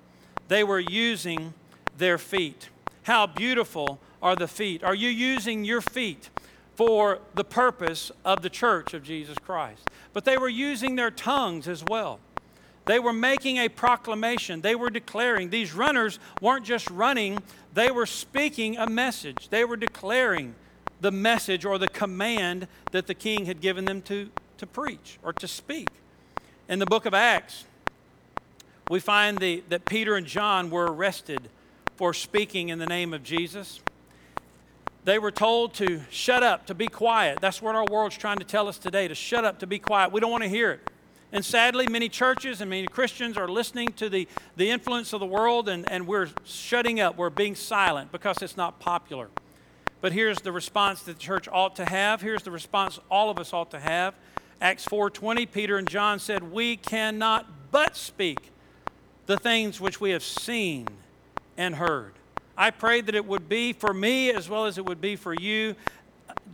They 0.48 0.64
were 0.64 0.80
using 0.80 1.54
their 1.98 2.18
feet. 2.18 2.68
How 3.02 3.26
beautiful 3.26 4.00
are 4.22 4.36
the 4.36 4.48
feet? 4.48 4.82
Are 4.82 4.94
you 4.94 5.08
using 5.08 5.64
your 5.64 5.80
feet 5.80 6.30
for 6.74 7.20
the 7.34 7.44
purpose 7.44 8.10
of 8.24 8.42
the 8.42 8.50
church 8.50 8.94
of 8.94 9.02
Jesus 9.02 9.36
Christ? 9.38 9.82
But 10.12 10.24
they 10.24 10.36
were 10.36 10.48
using 10.48 10.96
their 10.96 11.10
tongues 11.10 11.68
as 11.68 11.84
well. 11.88 12.20
They 12.86 12.98
were 13.00 13.12
making 13.12 13.56
a 13.58 13.68
proclamation. 13.68 14.60
They 14.60 14.76
were 14.76 14.90
declaring. 14.90 15.50
These 15.50 15.74
runners 15.74 16.18
weren't 16.40 16.64
just 16.64 16.88
running, 16.88 17.40
they 17.74 17.90
were 17.90 18.06
speaking 18.06 18.78
a 18.78 18.86
message. 18.86 19.48
They 19.50 19.64
were 19.64 19.76
declaring 19.76 20.54
the 21.00 21.10
message 21.10 21.64
or 21.64 21.78
the 21.78 21.88
command 21.88 22.68
that 22.92 23.06
the 23.06 23.14
king 23.14 23.46
had 23.46 23.60
given 23.60 23.84
them 23.84 24.00
to, 24.02 24.30
to 24.58 24.66
preach 24.66 25.18
or 25.22 25.32
to 25.34 25.48
speak. 25.48 25.88
In 26.68 26.78
the 26.78 26.86
book 26.86 27.06
of 27.06 27.14
Acts, 27.14 27.64
we 28.88 29.00
find 29.00 29.38
the, 29.38 29.62
that 29.68 29.84
Peter 29.84 30.16
and 30.16 30.26
John 30.26 30.70
were 30.70 30.86
arrested 30.86 31.48
for 31.96 32.14
speaking 32.14 32.68
in 32.68 32.78
the 32.78 32.86
name 32.86 33.12
of 33.14 33.22
Jesus. 33.22 33.80
They 35.04 35.18
were 35.18 35.30
told 35.30 35.74
to 35.74 36.00
shut 36.10 36.42
up, 36.42 36.66
to 36.66 36.74
be 36.74 36.88
quiet. 36.88 37.38
That's 37.40 37.62
what 37.62 37.74
our 37.74 37.84
world's 37.84 38.16
trying 38.16 38.38
to 38.38 38.44
tell 38.44 38.68
us 38.68 38.78
today 38.78 39.08
to 39.08 39.14
shut 39.14 39.44
up, 39.44 39.60
to 39.60 39.66
be 39.66 39.78
quiet. 39.78 40.12
We 40.12 40.20
don't 40.20 40.30
want 40.30 40.42
to 40.42 40.48
hear 40.48 40.72
it. 40.72 40.80
And 41.32 41.44
sadly, 41.44 41.86
many 41.88 42.08
churches 42.08 42.60
and 42.60 42.70
many 42.70 42.86
Christians 42.86 43.36
are 43.36 43.48
listening 43.48 43.88
to 43.94 44.08
the, 44.08 44.28
the 44.56 44.70
influence 44.70 45.12
of 45.12 45.20
the 45.20 45.26
world, 45.26 45.68
and, 45.68 45.90
and 45.90 46.06
we're 46.06 46.28
shutting 46.44 47.00
up. 47.00 47.16
We're 47.16 47.30
being 47.30 47.54
silent 47.54 48.12
because 48.12 48.42
it's 48.42 48.56
not 48.56 48.78
popular. 48.78 49.28
But 50.00 50.12
here's 50.12 50.40
the 50.40 50.52
response 50.52 51.02
that 51.02 51.14
the 51.14 51.18
church 51.18 51.48
ought 51.50 51.76
to 51.76 51.84
have. 51.84 52.20
Here's 52.20 52.42
the 52.42 52.50
response 52.50 53.00
all 53.10 53.30
of 53.30 53.38
us 53.38 53.52
ought 53.52 53.70
to 53.72 53.80
have. 53.80 54.14
Acts 54.60 54.84
4:20, 54.86 55.46
Peter 55.46 55.76
and 55.76 55.88
John 55.88 56.18
said, 56.18 56.52
"We 56.52 56.76
cannot 56.76 57.46
but 57.70 57.96
speak 57.96 58.50
the 59.26 59.36
things 59.36 59.80
which 59.80 60.00
we 60.00 60.10
have 60.10 60.22
seen 60.22 60.88
and 61.56 61.76
heard." 61.76 62.14
I 62.56 62.70
pray 62.70 63.02
that 63.02 63.14
it 63.14 63.26
would 63.26 63.48
be 63.48 63.72
for 63.72 63.92
me 63.92 64.30
as 64.30 64.48
well 64.48 64.64
as 64.64 64.78
it 64.78 64.86
would 64.86 65.00
be 65.00 65.16
for 65.16 65.34
you 65.34 65.76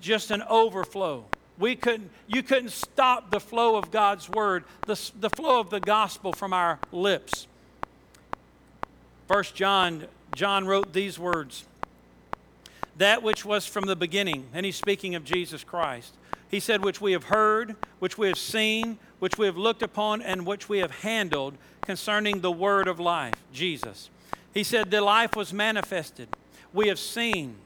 just 0.01 0.31
an 0.33 0.43
overflow 0.43 1.25
we 1.63 1.77
couldn't, 1.77 2.11
you 2.27 2.43
couldn't 2.43 2.71
stop 2.71 3.31
the 3.31 3.39
flow 3.39 3.77
of 3.77 3.91
God's 3.91 4.29
word, 4.29 4.65
the, 4.87 4.99
the 5.21 5.31
flow 5.31 5.61
of 5.61 5.71
the 5.71 5.79
gospel 5.81 6.33
from 6.33 6.53
our 6.53 6.79
lips. 6.91 7.47
First 9.29 9.55
John, 9.55 10.07
John 10.35 10.67
wrote 10.67 10.93
these 10.93 11.19
words 11.19 11.65
That 12.97 13.23
which 13.23 13.45
was 13.45 13.67
from 13.67 13.85
the 13.85 13.97
beginning, 13.97 14.47
and 14.53 14.67
he's 14.67 14.77
speaking 14.77 15.15
of 15.15 15.25
Jesus 15.25 15.63
Christ. 15.63 16.15
He 16.53 16.61
said, 16.61 16.85
Which 16.85 17.01
we 17.01 17.11
have 17.11 17.25
heard, 17.25 17.75
which 17.99 18.17
we 18.17 18.29
have 18.29 18.39
seen, 18.39 18.99
which 19.19 19.37
we 19.37 19.47
have 19.47 19.57
looked 19.57 19.83
upon, 19.83 20.23
and 20.23 20.47
which 20.47 20.69
we 20.69 20.79
have 20.79 20.93
handled 21.01 21.59
concerning 21.81 22.41
the 22.41 22.53
word 22.53 22.87
of 22.87 23.01
life, 23.01 23.35
Jesus. 23.53 24.09
He 24.55 24.63
said, 24.63 24.93
The 24.93 25.01
life 25.01 25.35
was 25.35 25.53
manifested. 25.53 26.29
We 26.73 26.87
have 26.87 27.01
seen 27.01 27.57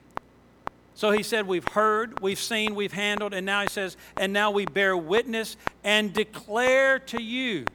so 0.97 1.11
he 1.11 1.23
said, 1.23 1.47
We've 1.47 1.69
heard, 1.69 2.21
we've 2.23 2.38
seen, 2.38 2.75
we've 2.75 2.95
handled, 2.95 3.35
and 3.35 3.45
now 3.45 3.61
he 3.61 3.69
says, 3.69 3.99
And 4.16 4.33
now 4.33 4.50
we 4.50 4.64
bear 4.64 4.97
witness 4.97 5.59
and 5.85 6.12
declare 6.12 6.99
to 7.00 7.23
you 7.23 7.66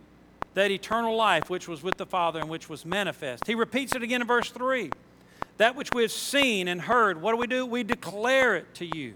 that 0.56 0.72
eternal 0.72 1.16
life 1.16 1.48
which 1.48 1.68
was 1.68 1.84
with 1.84 1.98
the 1.98 2.06
Father 2.08 2.40
and 2.40 2.50
which 2.50 2.68
was 2.68 2.84
manifest. 2.84 3.46
He 3.46 3.54
repeats 3.54 3.96
it 3.96 4.02
again 4.02 4.22
in 4.22 4.28
verse 4.28 4.50
3. 4.50 4.90
That 5.58 5.76
which 5.76 5.92
we 5.94 6.02
have 6.02 6.12
seen 6.12 6.68
and 6.68 6.82
heard, 6.82 7.22
what 7.22 7.34
do 7.34 7.38
we 7.38 7.46
do? 7.46 7.64
We 7.64 7.84
declare 7.84 8.56
it 8.56 8.74
to 8.76 8.98
you. 8.98 9.14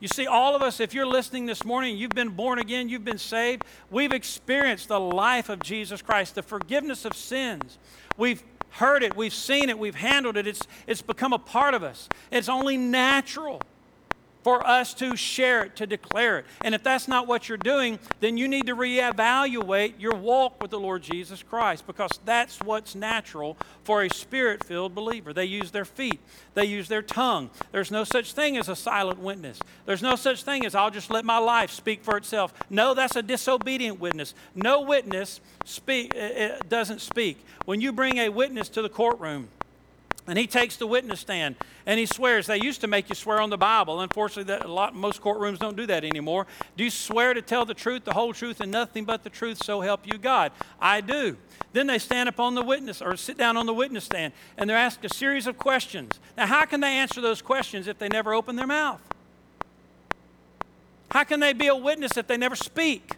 You 0.00 0.08
see, 0.08 0.26
all 0.26 0.56
of 0.56 0.62
us, 0.62 0.80
if 0.80 0.94
you're 0.94 1.06
listening 1.06 1.44
this 1.44 1.64
morning, 1.64 1.96
you've 1.96 2.10
been 2.10 2.30
born 2.30 2.58
again, 2.58 2.88
you've 2.88 3.04
been 3.04 3.18
saved, 3.18 3.64
we've 3.90 4.12
experienced 4.12 4.88
the 4.88 4.98
life 4.98 5.50
of 5.50 5.62
Jesus 5.62 6.00
Christ, 6.00 6.34
the 6.34 6.42
forgiveness 6.42 7.04
of 7.04 7.14
sins. 7.14 7.78
We've 8.16 8.42
heard 8.70 9.02
it, 9.02 9.14
we've 9.14 9.34
seen 9.34 9.68
it, 9.68 9.78
we've 9.78 9.94
handled 9.94 10.38
it. 10.38 10.46
It's, 10.46 10.62
it's 10.86 11.02
become 11.02 11.34
a 11.34 11.38
part 11.38 11.74
of 11.74 11.82
us. 11.82 12.08
It's 12.30 12.48
only 12.48 12.78
natural 12.78 13.60
for 14.42 14.66
us 14.66 14.94
to 14.94 15.16
share 15.16 15.64
it, 15.64 15.76
to 15.76 15.86
declare 15.86 16.38
it. 16.38 16.46
And 16.62 16.74
if 16.74 16.82
that's 16.82 17.08
not 17.08 17.26
what 17.26 17.48
you're 17.48 17.58
doing, 17.58 17.98
then 18.20 18.36
you 18.36 18.48
need 18.48 18.66
to 18.66 18.76
reevaluate 18.76 19.94
your 19.98 20.14
walk 20.14 20.60
with 20.62 20.70
the 20.70 20.80
Lord 20.80 21.02
Jesus 21.02 21.42
Christ 21.42 21.86
because 21.86 22.10
that's 22.24 22.58
what's 22.60 22.94
natural 22.94 23.56
for 23.84 24.02
a 24.02 24.08
spirit 24.08 24.64
filled 24.64 24.94
believer. 24.94 25.32
They 25.32 25.44
use 25.44 25.70
their 25.70 25.84
feet, 25.84 26.20
they 26.54 26.64
use 26.64 26.88
their 26.88 27.02
tongue. 27.02 27.50
There's 27.72 27.90
no 27.90 28.04
such 28.04 28.32
thing 28.32 28.56
as 28.56 28.68
a 28.68 28.76
silent 28.76 29.18
witness, 29.18 29.60
there's 29.86 30.02
no 30.02 30.16
such 30.16 30.42
thing 30.42 30.64
as 30.64 30.74
I'll 30.74 30.90
just 30.90 31.10
let 31.10 31.24
my 31.24 31.38
life 31.38 31.70
speak 31.70 32.02
for 32.02 32.16
itself. 32.16 32.52
No, 32.70 32.94
that's 32.94 33.16
a 33.16 33.22
disobedient 33.22 34.00
witness. 34.00 34.34
No 34.54 34.82
witness 34.82 35.40
speak, 35.64 36.12
eh, 36.14 36.30
eh, 36.34 36.58
doesn't 36.68 37.00
speak. 37.00 37.44
When 37.64 37.80
you 37.80 37.92
bring 37.92 38.18
a 38.18 38.28
witness 38.28 38.68
to 38.70 38.82
the 38.82 38.88
courtroom, 38.88 39.48
and 40.26 40.38
he 40.38 40.46
takes 40.46 40.76
the 40.76 40.86
witness 40.86 41.20
stand 41.20 41.56
and 41.86 41.98
he 41.98 42.06
swears. 42.06 42.46
They 42.46 42.60
used 42.60 42.80
to 42.82 42.86
make 42.86 43.08
you 43.08 43.14
swear 43.14 43.40
on 43.40 43.50
the 43.50 43.56
Bible. 43.56 44.00
Unfortunately, 44.00 44.44
that, 44.54 44.64
a 44.64 44.72
lot, 44.72 44.94
most 44.94 45.20
courtrooms 45.20 45.58
don't 45.58 45.76
do 45.76 45.86
that 45.86 46.04
anymore. 46.04 46.46
Do 46.76 46.84
you 46.84 46.90
swear 46.90 47.34
to 47.34 47.42
tell 47.42 47.64
the 47.64 47.74
truth, 47.74 48.04
the 48.04 48.12
whole 48.12 48.32
truth, 48.32 48.60
and 48.60 48.70
nothing 48.70 49.04
but 49.04 49.24
the 49.24 49.30
truth, 49.30 49.62
so 49.62 49.80
help 49.80 50.06
you 50.06 50.18
God? 50.18 50.52
I 50.80 51.00
do. 51.00 51.36
Then 51.72 51.86
they 51.86 51.98
stand 51.98 52.28
up 52.28 52.40
on 52.40 52.54
the 52.54 52.62
witness 52.62 53.00
or 53.00 53.16
sit 53.16 53.36
down 53.36 53.56
on 53.56 53.66
the 53.66 53.74
witness 53.74 54.04
stand 54.04 54.32
and 54.56 54.68
they're 54.68 54.76
asked 54.76 55.04
a 55.04 55.08
series 55.08 55.46
of 55.46 55.58
questions. 55.58 56.18
Now, 56.36 56.46
how 56.46 56.64
can 56.64 56.80
they 56.80 56.94
answer 56.94 57.20
those 57.20 57.42
questions 57.42 57.86
if 57.86 57.98
they 57.98 58.08
never 58.08 58.34
open 58.34 58.56
their 58.56 58.66
mouth? 58.66 59.00
How 61.10 61.24
can 61.24 61.40
they 61.40 61.52
be 61.52 61.66
a 61.66 61.76
witness 61.76 62.16
if 62.16 62.26
they 62.26 62.36
never 62.36 62.56
speak? 62.56 63.16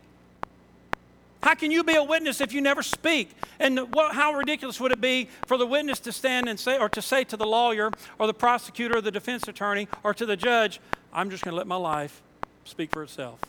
How 1.43 1.55
can 1.55 1.71
you 1.73 1.83
be 1.83 1.95
a 1.95 2.05
witness 2.05 2.41
if 2.41 2.53
you 2.53 2.61
never 2.61 2.83
speak? 2.83 3.31
And 3.59 3.93
what, 3.93 4.15
how 4.15 4.33
ridiculous 4.35 4.81
would 4.81 4.93
it 4.93 5.01
be 5.01 5.29
for 5.47 5.57
the 5.57 5.67
witness 5.67 5.99
to 6.01 6.13
stand 6.13 6.49
and 6.49 6.59
say, 6.59 6.79
or 6.79 6.89
to 6.91 7.03
say 7.03 7.25
to 7.25 7.37
the 7.37 7.47
lawyer, 7.47 7.91
or 8.19 8.27
the 8.29 8.35
prosecutor, 8.35 8.99
or 8.99 9.01
the 9.01 9.11
defense 9.11 9.49
attorney, 9.49 9.89
or 10.05 10.15
to 10.15 10.25
the 10.25 10.37
judge, 10.37 10.81
I'm 11.13 11.31
just 11.31 11.45
going 11.45 11.53
to 11.53 11.57
let 11.59 11.67
my 11.67 11.77
life 11.77 12.23
speak 12.65 12.93
for 12.93 13.03
itself. 13.03 13.41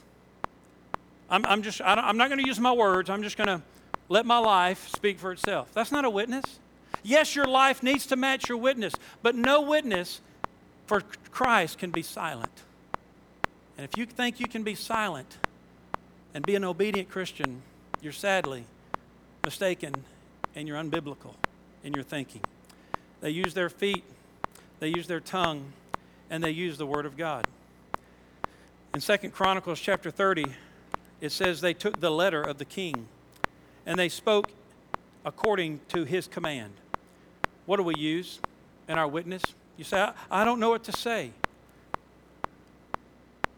I'm, 1.29 1.45
I'm 1.45 1.62
just, 1.62 1.81
I 1.81 2.09
am 2.09 2.17
not 2.17 2.29
going 2.29 2.41
to 2.41 2.47
use 2.47 2.59
my 2.59 2.71
words. 2.71 3.09
I'm 3.09 3.21
just 3.21 3.38
going 3.38 3.47
to 3.47 3.62
let 4.09 4.25
my 4.25 4.39
life 4.39 4.88
speak 4.89 5.19
for 5.19 5.31
itself. 5.31 5.69
That's 5.73 5.91
not 5.91 6.03
a 6.03 6.09
witness. 6.09 6.59
Yes, 7.03 7.35
your 7.35 7.47
life 7.47 7.83
needs 7.83 8.07
to 8.07 8.15
match 8.15 8.50
your 8.50 8.57
witness, 8.57 8.93
but 9.21 9.35
no 9.35 9.62
witness 9.62 10.21
for 10.88 11.01
Christ 11.31 11.77
can 11.77 11.91
be 11.91 12.01
silent. 12.01 12.63
And 13.77 13.85
if 13.85 13.97
you 13.97 14.05
think 14.05 14.39
you 14.39 14.47
can 14.47 14.63
be 14.63 14.75
silent 14.75 15.38
and 16.33 16.45
be 16.45 16.55
an 16.55 16.63
obedient 16.63 17.09
Christian, 17.09 17.62
you're 18.03 18.12
sadly 18.12 18.65
mistaken 19.45 19.93
and 20.55 20.67
you're 20.67 20.77
unbiblical 20.77 21.36
in 21.83 21.93
your 21.93 22.03
thinking. 22.03 22.41
They 23.22 23.29
use 23.29 23.53
their 23.53 23.69
feet, 23.69 24.03
they 24.79 24.89
use 24.89 25.07
their 25.07 25.22
tongue, 25.22 25.72
and 26.29 26.43
they 26.43 26.51
use 26.51 26.77
the 26.77 26.86
word 26.86 27.05
of 27.05 27.15
God. 27.15 27.48
In 28.93 29.00
Second 29.00 29.31
Chronicles 29.31 29.79
chapter 29.79 30.12
30, 30.12 30.45
it 31.22 31.31
says 31.31 31.62
they 31.62 31.74
took 31.74 32.01
the 32.01 32.12
letter 32.12 32.41
of 32.41 32.57
the 32.57 32.65
king 32.65 33.07
and 33.86 33.98
they 33.98 34.10
spoke 34.10 34.51
according 35.25 35.79
to 35.88 36.03
his 36.03 36.27
command. 36.27 36.74
What 37.65 37.77
do 37.77 37.83
we 37.83 37.95
use 37.95 38.39
in 38.89 38.98
our 38.98 39.07
witness? 39.07 39.43
You 39.77 39.86
say, 39.86 40.01
I, 40.01 40.13
I 40.29 40.43
don't 40.43 40.60
know 40.60 40.69
what 40.69 40.83
to 40.83 40.91
say. 40.91 41.31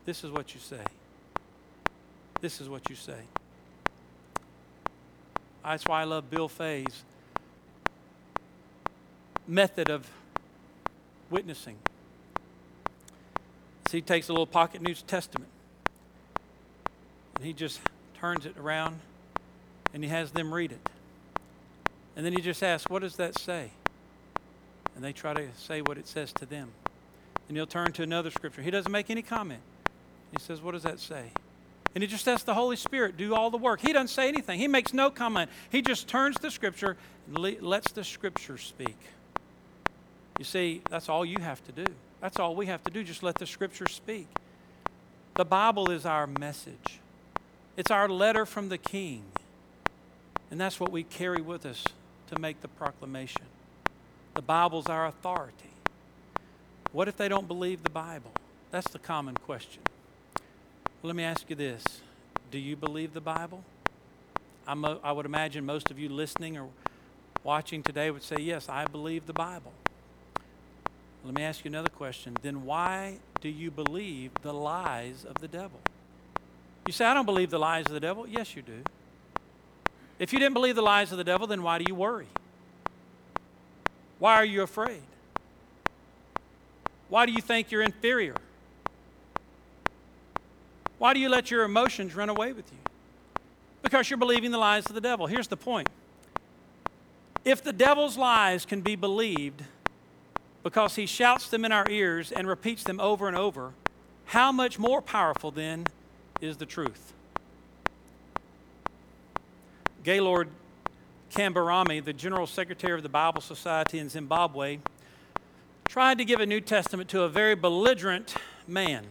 This 0.06 0.24
is 0.24 0.30
what 0.30 0.54
you 0.54 0.60
say. 0.60 0.84
This 2.42 2.62
is 2.62 2.70
what 2.70 2.90
you 2.90 2.96
say. 2.96 3.22
That's 5.66 5.84
why 5.86 6.02
I 6.02 6.04
love 6.04 6.30
Bill 6.30 6.48
Fay's 6.48 7.04
method 9.48 9.90
of 9.90 10.08
witnessing. 11.30 11.78
So 13.88 13.98
he 13.98 14.02
takes 14.02 14.30
a 14.30 14.32
little 14.32 14.46
pocket 14.46 14.82
New 14.82 14.94
Testament 14.94 15.50
and 17.36 17.46
he 17.46 17.54
just 17.54 17.80
turns 18.20 18.46
it 18.46 18.56
around 18.58 19.00
and 19.94 20.04
he 20.04 20.10
has 20.10 20.32
them 20.32 20.54
read 20.54 20.72
it. 20.72 20.90
And 22.16 22.26
then 22.26 22.34
he 22.34 22.42
just 22.42 22.64
asks, 22.64 22.90
What 22.90 23.02
does 23.02 23.16
that 23.18 23.38
say? 23.38 23.72
And 24.96 25.04
they 25.04 25.14
try 25.14 25.34
to 25.34 25.48
say 25.58 25.82
what 25.82 25.98
it 25.98 26.08
says 26.08 26.32
to 26.34 26.46
them. 26.46 26.72
And 27.48 27.58
he'll 27.58 27.68
turn 27.68 27.92
to 27.94 28.04
another 28.04 28.32
scripture. 28.32 28.62
He 28.62 28.72
doesn't 28.72 28.92
make 28.92 29.10
any 29.10 29.22
comment. 29.22 29.62
He 30.32 30.40
says, 30.40 30.62
What 30.62 30.72
does 30.72 30.84
that 30.84 31.00
say? 31.00 31.32
And 31.96 32.04
he 32.04 32.08
just 32.08 32.28
lets 32.28 32.44
the 32.44 32.54
Holy 32.54 32.76
Spirit 32.76 33.16
do 33.16 33.34
all 33.34 33.50
the 33.50 33.58
work. 33.58 33.80
He 33.80 33.94
doesn't 33.94 34.10
say 34.10 34.28
anything, 34.28 34.60
he 34.60 34.68
makes 34.68 34.94
no 34.94 35.10
comment. 35.10 35.50
He 35.72 35.82
just 35.82 36.08
turns 36.08 36.38
the 36.38 36.52
Scripture 36.52 36.98
and 37.28 37.38
le- 37.38 37.62
lets 37.62 37.92
the 37.94 38.04
Scripture 38.04 38.58
speak. 38.58 38.98
You 40.38 40.46
see, 40.46 40.82
that's 40.90 41.08
all 41.08 41.26
you 41.26 41.40
have 41.40 41.64
to 41.66 41.72
do. 41.72 41.86
That's 42.20 42.38
all 42.38 42.56
we 42.56 42.66
have 42.66 42.84
to 42.84 42.92
do, 42.92 43.04
just 43.04 43.24
let 43.24 43.36
the 43.36 43.46
Scripture 43.46 43.88
speak. 43.88 44.28
The 45.36 45.46
Bible 45.46 45.90
is 45.90 46.06
our 46.06 46.28
message, 46.28 47.00
it's 47.78 47.90
our 47.90 48.10
letter 48.10 48.46
from 48.46 48.70
the 48.70 48.78
King. 48.78 49.24
And 50.52 50.62
that's 50.62 50.80
what 50.80 50.92
we 50.92 51.04
carry 51.04 51.42
with 51.42 51.66
us 51.66 51.84
to 52.30 52.40
make 52.40 52.62
the 52.62 52.68
proclamation. 52.68 53.42
The 54.36 54.44
Bible's 54.44 54.86
our 54.86 55.08
authority. 55.08 55.72
What 56.92 57.08
if 57.08 57.18
they 57.18 57.28
don't 57.28 57.48
believe 57.48 57.84
the 57.84 57.90
Bible? 57.90 58.32
That's 58.70 58.90
the 58.92 59.00
common 59.00 59.36
question. 59.36 59.82
Let 61.06 61.16
me 61.16 61.24
ask 61.24 61.48
you 61.52 61.56
this 61.56 61.84
Do 62.50 62.58
you 62.58 62.76
believe 62.76 63.14
the 63.14 63.22
Bible? 63.22 63.64
I'm, 64.68 64.84
I 64.84 65.12
would 65.12 65.28
imagine 65.28 65.64
most 65.64 65.92
of 65.92 66.00
you 66.00 66.10
listening 66.10 66.58
or 66.58 66.68
watching 67.44 67.84
today 67.84 68.10
would 68.10 68.24
say, 68.24 68.38
Yes, 68.40 68.68
I 68.70 68.86
believe 68.86 69.28
the 69.28 69.34
Bible. 69.34 69.72
Let 71.24 71.36
me 71.36 71.44
ask 71.44 71.64
you 71.64 71.70
another 71.70 71.90
question. 71.90 72.36
Then 72.42 72.66
why 72.66 73.18
do 73.40 73.50
you 73.50 73.70
believe 73.70 74.32
the 74.42 74.52
lies 74.54 75.26
of 75.26 75.36
the 75.36 75.48
devil? 75.48 75.80
You 76.88 76.94
say, 76.94 77.06
I 77.06 77.14
don't 77.14 77.26
believe 77.26 77.52
the 77.52 77.60
lies 77.60 77.86
of 77.86 77.94
the 77.94 78.00
devil. 78.00 78.28
Yes, 78.28 78.56
you 78.56 78.64
do. 78.64 78.82
If 80.18 80.34
you 80.34 80.40
didn't 80.40 80.56
believe 80.56 80.76
the 80.76 80.82
lies 80.82 81.12
of 81.12 81.20
the 81.20 81.24
devil, 81.24 81.46
then 81.46 81.62
why 81.62 81.78
do 81.78 81.86
you 81.88 81.94
worry? 81.94 82.28
Why 84.18 84.36
are 84.36 84.46
you 84.46 84.64
afraid? 84.64 85.04
Why 87.10 87.28
do 87.28 87.32
you 87.32 87.42
think 87.42 87.70
you're 87.70 87.84
inferior? 87.84 88.36
Why 91.06 91.14
do 91.14 91.20
you 91.20 91.30
let 91.30 91.52
your 91.52 91.66
emotions 91.66 92.16
run 92.16 92.30
away 92.30 92.52
with 92.52 92.66
you? 92.72 92.80
Because 93.84 94.10
you're 94.10 94.18
believing 94.18 94.50
the 94.50 94.58
lies 94.58 94.88
of 94.88 94.96
the 94.96 95.02
devil. 95.02 95.28
Here's 95.28 95.48
the 95.48 95.56
point 95.56 95.88
if 97.44 97.64
the 97.64 97.72
devil's 97.72 98.18
lies 98.18 98.66
can 98.66 98.82
be 98.82 98.96
believed 98.96 99.66
because 100.64 100.96
he 100.96 101.06
shouts 101.06 101.48
them 101.48 101.64
in 101.64 101.72
our 101.72 101.88
ears 101.92 102.32
and 102.32 102.48
repeats 102.48 102.84
them 102.84 103.00
over 103.00 103.28
and 103.28 103.38
over, 103.38 103.74
how 104.26 104.52
much 104.52 104.80
more 104.80 105.00
powerful 105.00 105.52
then 105.52 105.86
is 106.42 106.58
the 106.58 106.66
truth? 106.66 107.14
Gaylord 110.04 110.50
Kambarami, 111.36 112.04
the 112.04 112.14
General 112.14 112.48
Secretary 112.48 112.96
of 112.96 113.04
the 113.04 113.10
Bible 113.10 113.44
Society 113.44 114.00
in 114.00 114.10
Zimbabwe, 114.10 114.80
tried 115.88 116.18
to 116.18 116.26
give 116.26 116.40
a 116.40 116.48
New 116.48 116.62
Testament 116.62 117.12
to 117.12 117.22
a 117.22 117.30
very 117.30 117.54
belligerent 117.54 118.34
man. 118.68 119.06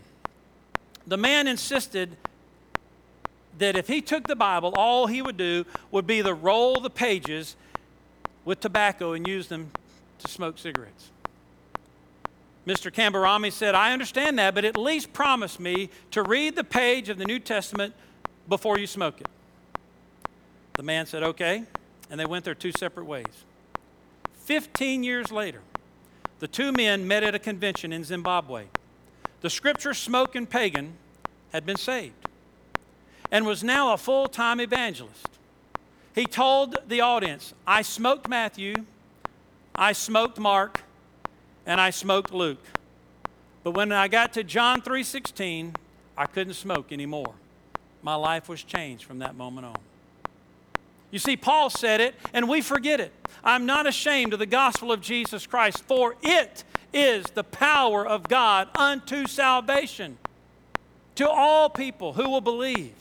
The 1.06 1.16
man 1.16 1.46
insisted 1.46 2.16
that 3.58 3.76
if 3.76 3.88
he 3.88 4.00
took 4.00 4.26
the 4.26 4.36
Bible, 4.36 4.72
all 4.76 5.06
he 5.06 5.22
would 5.22 5.36
do 5.36 5.64
would 5.90 6.06
be 6.06 6.22
to 6.22 6.34
roll 6.34 6.80
the 6.80 6.90
pages 6.90 7.56
with 8.44 8.60
tobacco 8.60 9.12
and 9.12 9.26
use 9.26 9.48
them 9.48 9.70
to 10.18 10.28
smoke 10.28 10.58
cigarettes. 10.58 11.10
Mr. 12.66 12.92
Kambarami 12.92 13.52
said, 13.52 13.74
I 13.74 13.92
understand 13.92 14.38
that, 14.38 14.54
but 14.54 14.64
at 14.64 14.76
least 14.76 15.12
promise 15.12 15.60
me 15.60 15.90
to 16.10 16.22
read 16.22 16.56
the 16.56 16.64
page 16.64 17.10
of 17.10 17.18
the 17.18 17.26
New 17.26 17.38
Testament 17.38 17.94
before 18.48 18.78
you 18.78 18.86
smoke 18.86 19.20
it. 19.20 19.28
The 20.74 20.82
man 20.82 21.06
said, 21.06 21.22
Okay, 21.22 21.64
and 22.10 22.18
they 22.18 22.26
went 22.26 22.44
their 22.44 22.54
two 22.54 22.72
separate 22.72 23.04
ways. 23.04 23.44
Fifteen 24.32 25.04
years 25.04 25.30
later, 25.30 25.60
the 26.38 26.48
two 26.48 26.72
men 26.72 27.06
met 27.06 27.22
at 27.22 27.34
a 27.34 27.38
convention 27.38 27.92
in 27.92 28.02
Zimbabwe. 28.04 28.64
The 29.44 29.50
scripture 29.50 29.92
smoking 29.92 30.46
pagan 30.46 30.94
had 31.52 31.66
been 31.66 31.76
saved 31.76 32.14
and 33.30 33.44
was 33.44 33.62
now 33.62 33.92
a 33.92 33.98
full 33.98 34.26
time 34.26 34.58
evangelist. 34.58 35.28
He 36.14 36.24
told 36.24 36.78
the 36.88 37.02
audience, 37.02 37.52
I 37.66 37.82
smoked 37.82 38.26
Matthew, 38.26 38.74
I 39.74 39.92
smoked 39.92 40.38
Mark, 40.38 40.80
and 41.66 41.78
I 41.78 41.90
smoked 41.90 42.32
Luke. 42.32 42.64
But 43.64 43.72
when 43.72 43.92
I 43.92 44.08
got 44.08 44.32
to 44.32 44.44
John 44.44 44.80
3:16, 44.80 45.74
I 46.16 46.24
couldn't 46.24 46.54
smoke 46.54 46.90
anymore. 46.90 47.34
My 48.02 48.14
life 48.14 48.48
was 48.48 48.62
changed 48.62 49.04
from 49.04 49.18
that 49.18 49.36
moment 49.36 49.66
on. 49.66 49.76
You 51.10 51.18
see, 51.18 51.36
Paul 51.36 51.68
said 51.68 52.00
it, 52.00 52.14
and 52.32 52.48
we 52.48 52.62
forget 52.62 52.98
it. 52.98 53.12
I'm 53.44 53.66
not 53.66 53.86
ashamed 53.86 54.32
of 54.32 54.38
the 54.38 54.46
gospel 54.46 54.90
of 54.90 55.02
Jesus 55.02 55.46
Christ, 55.46 55.84
for 55.84 56.16
it 56.22 56.64
is 56.94 57.24
the 57.34 57.44
power 57.44 58.06
of 58.06 58.28
God 58.28 58.68
unto 58.76 59.26
salvation 59.26 60.16
to 61.16 61.28
all 61.28 61.68
people 61.68 62.12
who 62.12 62.30
will 62.30 62.40
believe. 62.40 62.92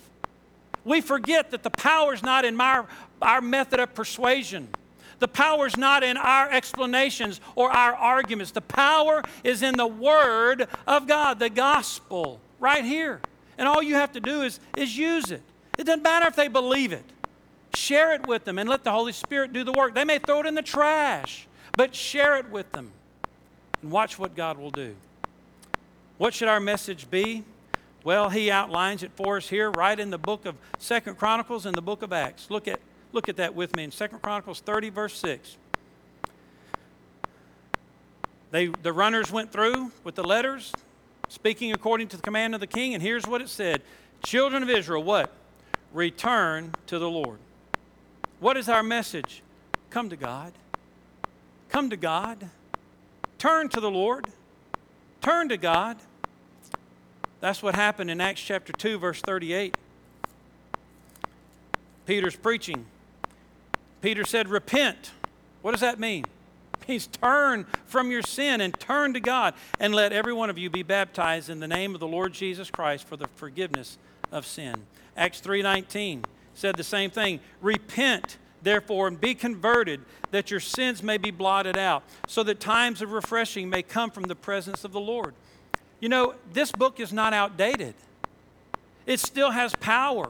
We 0.83 0.99
forget 0.99 1.51
that 1.51 1.63
the 1.63 1.69
power 1.69 2.13
is 2.13 2.23
not 2.23 2.43
in 2.43 2.59
our, 2.59 2.87
our 3.21 3.39
method 3.39 3.79
of 3.79 3.93
persuasion. 3.93 4.67
The 5.19 5.27
power 5.27 5.67
is 5.67 5.77
not 5.77 6.03
in 6.03 6.17
our 6.17 6.49
explanations 6.49 7.39
or 7.55 7.71
our 7.71 7.95
arguments. 7.95 8.51
The 8.51 8.61
power 8.61 9.23
is 9.43 9.61
in 9.61 9.77
the 9.77 9.87
Word 9.87 10.67
of 10.85 11.07
God, 11.07 11.39
the 11.39 11.49
gospel, 11.49 12.41
right 12.59 12.83
here. 12.83 13.21
And 13.57 13.67
all 13.67 13.81
you 13.81 13.95
have 13.95 14.11
to 14.13 14.19
do 14.19 14.41
is, 14.41 14.59
is 14.75 14.97
use 14.97 15.31
it. 15.31 15.41
It 15.77 15.85
doesn't 15.85 16.03
matter 16.03 16.27
if 16.27 16.35
they 16.35 16.49
believe 16.49 16.91
it. 16.91 17.05
Share 17.75 18.13
it 18.13 18.27
with 18.27 18.43
them 18.43 18.59
and 18.59 18.67
let 18.67 18.83
the 18.83 18.91
Holy 18.91 19.13
Spirit 19.13 19.53
do 19.53 19.63
the 19.63 19.71
work. 19.71 19.95
They 19.95 20.03
may 20.03 20.19
throw 20.19 20.41
it 20.41 20.45
in 20.45 20.55
the 20.55 20.61
trash, 20.61 21.47
but 21.77 21.95
share 21.95 22.37
it 22.37 22.49
with 22.49 22.71
them 22.71 22.91
and 23.83 23.91
watch 23.91 24.17
what 24.17 24.35
God 24.35 24.57
will 24.57 24.71
do. 24.71 24.95
What 26.17 26.33
should 26.33 26.47
our 26.47 26.59
message 26.59 27.11
be? 27.11 27.43
Well, 28.03 28.29
he 28.29 28.49
outlines 28.49 29.03
it 29.03 29.11
for 29.15 29.37
us 29.37 29.49
here 29.49 29.69
right 29.71 29.99
in 29.99 30.09
the 30.09 30.17
book 30.17 30.45
of 30.45 30.55
Second 30.79 31.17
Chronicles 31.17 31.65
and 31.65 31.75
the 31.75 31.81
book 31.81 32.01
of 32.01 32.11
Acts. 32.11 32.49
Look 32.49 32.67
at, 32.67 32.79
look 33.11 33.29
at 33.29 33.37
that 33.37 33.53
with 33.53 33.75
me 33.75 33.83
in 33.83 33.91
Second 33.91 34.21
Chronicles 34.21 34.61
30, 34.61 34.89
verse 34.89 35.17
6. 35.19 35.57
They, 38.51 38.67
the 38.67 38.93
runners 38.93 39.31
went 39.31 39.51
through 39.51 39.91
with 40.03 40.15
the 40.15 40.23
letters, 40.23 40.73
speaking 41.27 41.71
according 41.71 42.07
to 42.09 42.17
the 42.17 42.23
command 42.23 42.53
of 42.53 42.61
the 42.61 42.67
king, 42.67 42.93
and 42.93 43.01
here's 43.01 43.25
what 43.25 43.41
it 43.41 43.49
said 43.49 43.81
Children 44.23 44.63
of 44.63 44.69
Israel, 44.69 45.03
what? 45.03 45.31
Return 45.93 46.73
to 46.87 46.99
the 46.99 47.09
Lord. 47.09 47.39
What 48.39 48.57
is 48.57 48.69
our 48.69 48.83
message? 48.83 49.41
Come 49.89 50.09
to 50.09 50.15
God. 50.15 50.53
Come 51.69 51.89
to 51.89 51.97
God. 51.97 52.49
Turn 53.43 53.67
to 53.67 53.81
the 53.81 53.91
Lord. 53.91 54.27
Turn 55.19 55.49
to 55.49 55.57
God. 55.57 55.97
That's 57.41 57.61
what 57.61 57.75
happened 57.75 58.09
in 58.09 58.21
Acts 58.21 58.39
chapter 58.39 58.71
2, 58.71 58.97
verse 58.97 59.19
38. 59.19 59.75
Peter's 62.05 62.37
preaching. 62.37 62.85
Peter 64.01 64.23
said, 64.23 64.47
Repent. 64.47 65.11
What 65.61 65.71
does 65.71 65.81
that 65.81 65.99
mean? 65.99 66.23
It 66.83 66.87
means 66.87 67.07
turn 67.07 67.65
from 67.85 68.11
your 68.11 68.21
sin 68.21 68.61
and 68.61 68.77
turn 68.79 69.13
to 69.13 69.19
God 69.19 69.55
and 69.77 69.93
let 69.93 70.13
every 70.13 70.31
one 70.31 70.49
of 70.49 70.57
you 70.57 70.69
be 70.69 70.83
baptized 70.83 71.49
in 71.49 71.59
the 71.59 71.67
name 71.67 71.93
of 71.93 71.99
the 71.99 72.07
Lord 72.07 72.31
Jesus 72.31 72.71
Christ 72.71 73.05
for 73.05 73.17
the 73.17 73.27
forgiveness 73.35 73.97
of 74.31 74.45
sin. 74.45 74.75
Acts 75.17 75.41
3:19 75.41 76.23
said 76.53 76.77
the 76.77 76.83
same 76.83 77.09
thing. 77.09 77.41
Repent 77.61 78.37
therefore 78.63 79.07
and 79.07 79.19
be 79.19 79.35
converted 79.35 80.01
that 80.31 80.49
your 80.49 80.59
sins 80.59 81.03
may 81.03 81.17
be 81.17 81.31
blotted 81.31 81.77
out 81.77 82.03
so 82.27 82.43
that 82.43 82.59
times 82.59 83.01
of 83.01 83.11
refreshing 83.11 83.69
may 83.69 83.83
come 83.83 84.09
from 84.09 84.23
the 84.23 84.35
presence 84.35 84.83
of 84.83 84.91
the 84.91 84.99
Lord. 84.99 85.33
You 85.99 86.09
know, 86.09 86.35
this 86.51 86.71
book 86.71 86.99
is 86.99 87.13
not 87.13 87.33
outdated, 87.33 87.93
it 89.05 89.19
still 89.19 89.51
has 89.51 89.75
power. 89.75 90.29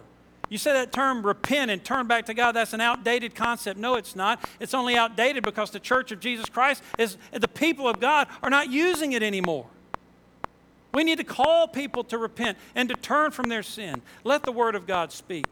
You 0.49 0.59
say 0.59 0.73
that 0.73 0.91
term 0.91 1.25
repent 1.25 1.71
and 1.71 1.83
turn 1.83 2.05
back 2.05 2.27
to 2.27 2.33
God, 2.35 2.51
that's 2.51 2.73
an 2.73 2.81
outdated 2.81 3.33
concept. 3.33 3.79
No, 3.79 3.95
it's 3.95 4.15
not. 4.15 4.43
It's 4.59 4.75
only 4.75 4.95
outdated 4.95 5.43
because 5.43 5.71
the 5.71 5.79
church 5.79 6.11
of 6.11 6.19
Jesus 6.19 6.47
Christ 6.47 6.83
is 6.99 7.17
the 7.31 7.47
people 7.47 7.87
of 7.87 7.99
God 7.99 8.27
are 8.43 8.51
not 8.51 8.69
using 8.69 9.13
it 9.13 9.23
anymore. 9.23 9.65
We 10.93 11.03
need 11.03 11.17
to 11.17 11.23
call 11.23 11.67
people 11.67 12.03
to 12.03 12.19
repent 12.19 12.59
and 12.75 12.87
to 12.89 12.95
turn 12.95 13.31
from 13.31 13.49
their 13.49 13.63
sin. 13.63 14.03
Let 14.23 14.43
the 14.43 14.51
word 14.51 14.75
of 14.75 14.85
God 14.85 15.11
speak. 15.11 15.45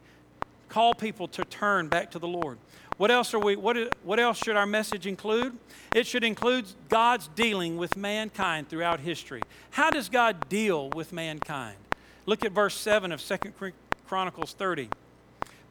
Call 0.71 0.93
people 0.93 1.27
to 1.27 1.43
turn 1.43 1.89
back 1.89 2.11
to 2.11 2.19
the 2.19 2.29
Lord. 2.29 2.57
What 2.95 3.11
else 3.11 3.33
are 3.33 3.39
we 3.39 3.57
what, 3.57 3.75
what 4.05 4.21
else 4.21 4.37
should 4.37 4.55
our 4.55 4.65
message 4.65 5.05
include? 5.05 5.57
It 5.93 6.07
should 6.07 6.23
include 6.23 6.65
God's 6.87 7.27
dealing 7.27 7.75
with 7.75 7.97
mankind 7.97 8.69
throughout 8.69 9.01
history. 9.01 9.41
How 9.71 9.89
does 9.89 10.07
God 10.07 10.47
deal 10.47 10.89
with 10.91 11.11
mankind? 11.11 11.75
Look 12.25 12.45
at 12.45 12.53
verse 12.53 12.73
7 12.77 13.11
of 13.11 13.21
2 13.21 13.37
Chronicles 14.07 14.53
30. 14.53 14.87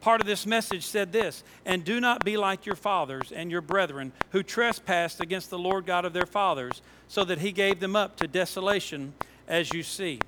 Part 0.02 0.20
of 0.20 0.26
this 0.26 0.44
message 0.44 0.84
said 0.84 1.12
this 1.12 1.44
And 1.64 1.82
do 1.82 1.98
not 1.98 2.22
be 2.22 2.36
like 2.36 2.66
your 2.66 2.76
fathers 2.76 3.32
and 3.32 3.50
your 3.50 3.62
brethren 3.62 4.12
who 4.32 4.42
trespassed 4.42 5.18
against 5.18 5.48
the 5.48 5.58
Lord 5.58 5.86
God 5.86 6.04
of 6.04 6.12
their 6.12 6.26
fathers, 6.26 6.82
so 7.08 7.24
that 7.24 7.38
he 7.38 7.52
gave 7.52 7.80
them 7.80 7.96
up 7.96 8.16
to 8.16 8.28
desolation, 8.28 9.14
as 9.48 9.72
you 9.72 9.82
see. 9.82 10.20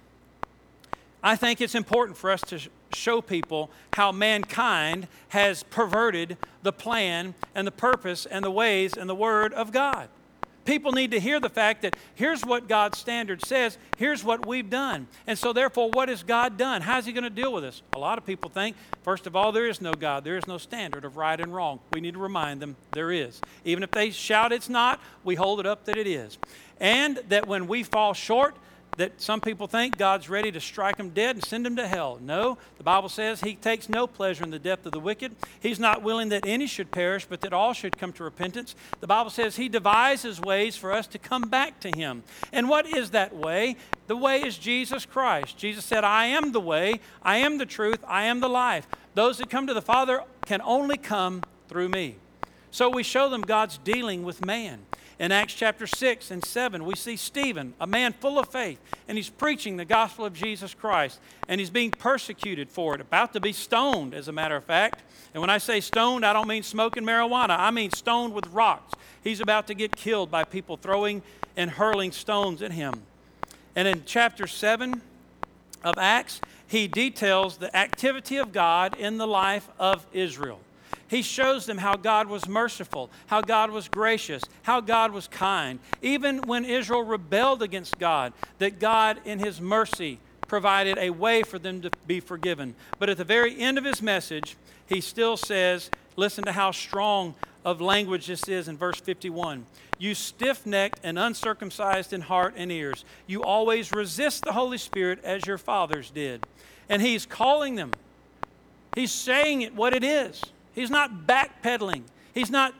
I 1.22 1.36
think 1.36 1.60
it's 1.60 1.74
important 1.74 2.16
for 2.16 2.30
us 2.30 2.40
to 2.42 2.58
show 2.94 3.20
people 3.20 3.70
how 3.94 4.12
mankind 4.12 5.08
has 5.28 5.62
perverted 5.64 6.36
the 6.62 6.72
plan 6.72 7.34
and 7.54 7.66
the 7.66 7.72
purpose 7.72 8.26
and 8.26 8.44
the 8.44 8.50
ways 8.50 8.94
and 8.96 9.08
the 9.08 9.14
word 9.14 9.52
of 9.54 9.72
God. 9.72 10.08
People 10.64 10.92
need 10.92 11.10
to 11.10 11.18
hear 11.18 11.40
the 11.40 11.48
fact 11.48 11.82
that 11.82 11.96
here's 12.14 12.42
what 12.42 12.68
God's 12.68 12.98
standard 12.98 13.44
says, 13.44 13.78
here's 13.96 14.22
what 14.22 14.46
we've 14.46 14.70
done. 14.70 15.08
And 15.26 15.36
so, 15.36 15.52
therefore, 15.52 15.90
what 15.90 16.08
has 16.08 16.22
God 16.22 16.56
done? 16.56 16.82
How's 16.82 17.04
He 17.04 17.12
going 17.12 17.24
to 17.24 17.30
deal 17.30 17.52
with 17.52 17.64
us? 17.64 17.82
A 17.94 17.98
lot 17.98 18.16
of 18.16 18.24
people 18.24 18.48
think, 18.48 18.76
first 19.02 19.26
of 19.26 19.34
all, 19.34 19.50
there 19.50 19.66
is 19.66 19.80
no 19.80 19.92
God, 19.92 20.22
there 20.22 20.36
is 20.36 20.46
no 20.46 20.58
standard 20.58 21.04
of 21.04 21.16
right 21.16 21.40
and 21.40 21.52
wrong. 21.52 21.80
We 21.92 22.00
need 22.00 22.14
to 22.14 22.20
remind 22.20 22.62
them 22.62 22.76
there 22.92 23.10
is. 23.10 23.40
Even 23.64 23.82
if 23.82 23.90
they 23.90 24.10
shout 24.10 24.52
it's 24.52 24.68
not, 24.68 25.00
we 25.24 25.34
hold 25.34 25.58
it 25.58 25.66
up 25.66 25.84
that 25.86 25.98
it 25.98 26.06
is. 26.06 26.38
And 26.80 27.18
that 27.28 27.48
when 27.48 27.66
we 27.66 27.82
fall 27.82 28.14
short, 28.14 28.54
that 28.98 29.20
some 29.20 29.40
people 29.40 29.66
think 29.66 29.96
God's 29.96 30.28
ready 30.28 30.52
to 30.52 30.60
strike 30.60 30.98
them 30.98 31.10
dead 31.10 31.36
and 31.36 31.44
send 31.44 31.64
them 31.64 31.76
to 31.76 31.86
hell. 31.86 32.18
No, 32.20 32.58
the 32.76 32.82
Bible 32.82 33.08
says 33.08 33.40
He 33.40 33.54
takes 33.54 33.88
no 33.88 34.06
pleasure 34.06 34.44
in 34.44 34.50
the 34.50 34.58
death 34.58 34.84
of 34.84 34.92
the 34.92 35.00
wicked. 35.00 35.34
He's 35.60 35.80
not 35.80 36.02
willing 36.02 36.28
that 36.28 36.46
any 36.46 36.66
should 36.66 36.90
perish, 36.90 37.24
but 37.24 37.40
that 37.40 37.52
all 37.52 37.72
should 37.72 37.96
come 37.96 38.12
to 38.14 38.24
repentance. 38.24 38.74
The 39.00 39.06
Bible 39.06 39.30
says 39.30 39.56
He 39.56 39.68
devises 39.68 40.40
ways 40.40 40.76
for 40.76 40.92
us 40.92 41.06
to 41.08 41.18
come 41.18 41.42
back 41.42 41.80
to 41.80 41.90
Him. 41.96 42.22
And 42.52 42.68
what 42.68 42.86
is 42.86 43.10
that 43.10 43.34
way? 43.34 43.76
The 44.08 44.16
way 44.16 44.42
is 44.42 44.58
Jesus 44.58 45.06
Christ. 45.06 45.56
Jesus 45.56 45.84
said, 45.84 46.04
I 46.04 46.26
am 46.26 46.52
the 46.52 46.60
way, 46.60 47.00
I 47.22 47.38
am 47.38 47.56
the 47.56 47.66
truth, 47.66 48.04
I 48.06 48.24
am 48.24 48.40
the 48.40 48.48
life. 48.48 48.86
Those 49.14 49.38
that 49.38 49.48
come 49.48 49.66
to 49.66 49.74
the 49.74 49.80
Father 49.80 50.22
can 50.44 50.60
only 50.62 50.98
come 50.98 51.42
through 51.68 51.88
me. 51.88 52.16
So 52.70 52.88
we 52.88 53.02
show 53.02 53.28
them 53.28 53.42
God's 53.42 53.78
dealing 53.78 54.22
with 54.22 54.44
man. 54.44 54.80
In 55.22 55.30
Acts 55.30 55.54
chapter 55.54 55.86
6 55.86 56.32
and 56.32 56.44
7, 56.44 56.84
we 56.84 56.96
see 56.96 57.14
Stephen, 57.14 57.74
a 57.80 57.86
man 57.86 58.12
full 58.12 58.40
of 58.40 58.48
faith, 58.48 58.80
and 59.06 59.16
he's 59.16 59.30
preaching 59.30 59.76
the 59.76 59.84
gospel 59.84 60.24
of 60.24 60.34
Jesus 60.34 60.74
Christ, 60.74 61.20
and 61.46 61.60
he's 61.60 61.70
being 61.70 61.92
persecuted 61.92 62.68
for 62.68 62.96
it, 62.96 63.00
about 63.00 63.32
to 63.34 63.40
be 63.40 63.52
stoned, 63.52 64.14
as 64.14 64.26
a 64.26 64.32
matter 64.32 64.56
of 64.56 64.64
fact. 64.64 65.04
And 65.32 65.40
when 65.40 65.48
I 65.48 65.58
say 65.58 65.78
stoned, 65.78 66.26
I 66.26 66.32
don't 66.32 66.48
mean 66.48 66.64
smoking 66.64 67.04
marijuana, 67.04 67.56
I 67.56 67.70
mean 67.70 67.92
stoned 67.92 68.34
with 68.34 68.48
rocks. 68.48 68.94
He's 69.22 69.38
about 69.38 69.68
to 69.68 69.74
get 69.74 69.94
killed 69.94 70.28
by 70.28 70.42
people 70.42 70.76
throwing 70.76 71.22
and 71.56 71.70
hurling 71.70 72.10
stones 72.10 72.60
at 72.60 72.72
him. 72.72 73.02
And 73.76 73.86
in 73.86 74.02
chapter 74.04 74.48
7 74.48 75.02
of 75.84 75.94
Acts, 75.98 76.40
he 76.66 76.88
details 76.88 77.58
the 77.58 77.74
activity 77.76 78.38
of 78.38 78.50
God 78.52 78.98
in 78.98 79.18
the 79.18 79.28
life 79.28 79.68
of 79.78 80.04
Israel. 80.12 80.58
He 81.12 81.20
shows 81.20 81.66
them 81.66 81.76
how 81.76 81.96
God 81.96 82.26
was 82.26 82.48
merciful, 82.48 83.10
how 83.26 83.42
God 83.42 83.70
was 83.70 83.86
gracious, 83.86 84.42
how 84.62 84.80
God 84.80 85.12
was 85.12 85.28
kind. 85.28 85.78
Even 86.00 86.38
when 86.38 86.64
Israel 86.64 87.02
rebelled 87.02 87.62
against 87.62 87.98
God, 87.98 88.32
that 88.60 88.80
God, 88.80 89.18
in 89.26 89.38
His 89.38 89.60
mercy, 89.60 90.20
provided 90.48 90.96
a 90.96 91.10
way 91.10 91.42
for 91.42 91.58
them 91.58 91.82
to 91.82 91.90
be 92.06 92.18
forgiven. 92.18 92.74
But 92.98 93.10
at 93.10 93.18
the 93.18 93.24
very 93.24 93.60
end 93.60 93.76
of 93.76 93.84
his 93.84 94.00
message, 94.00 94.56
he 94.86 95.02
still 95.02 95.36
says, 95.36 95.90
listen 96.16 96.44
to 96.44 96.52
how 96.52 96.70
strong 96.70 97.34
of 97.62 97.82
language 97.82 98.26
this 98.26 98.48
is 98.48 98.66
in 98.66 98.78
verse 98.78 98.98
51. 98.98 99.66
You 99.98 100.14
stiff 100.14 100.64
necked 100.64 101.00
and 101.04 101.18
uncircumcised 101.18 102.14
in 102.14 102.22
heart 102.22 102.54
and 102.56 102.72
ears, 102.72 103.04
you 103.26 103.42
always 103.42 103.92
resist 103.92 104.44
the 104.44 104.52
Holy 104.52 104.78
Spirit 104.78 105.22
as 105.24 105.46
your 105.46 105.58
fathers 105.58 106.10
did. 106.10 106.46
And 106.88 107.02
he's 107.02 107.26
calling 107.26 107.74
them, 107.74 107.90
he's 108.94 109.12
saying 109.12 109.60
it 109.60 109.74
what 109.74 109.94
it 109.94 110.02
is. 110.02 110.42
He's 110.74 110.90
not 110.90 111.26
backpedaling. 111.26 112.02
He's 112.34 112.50
not 112.50 112.74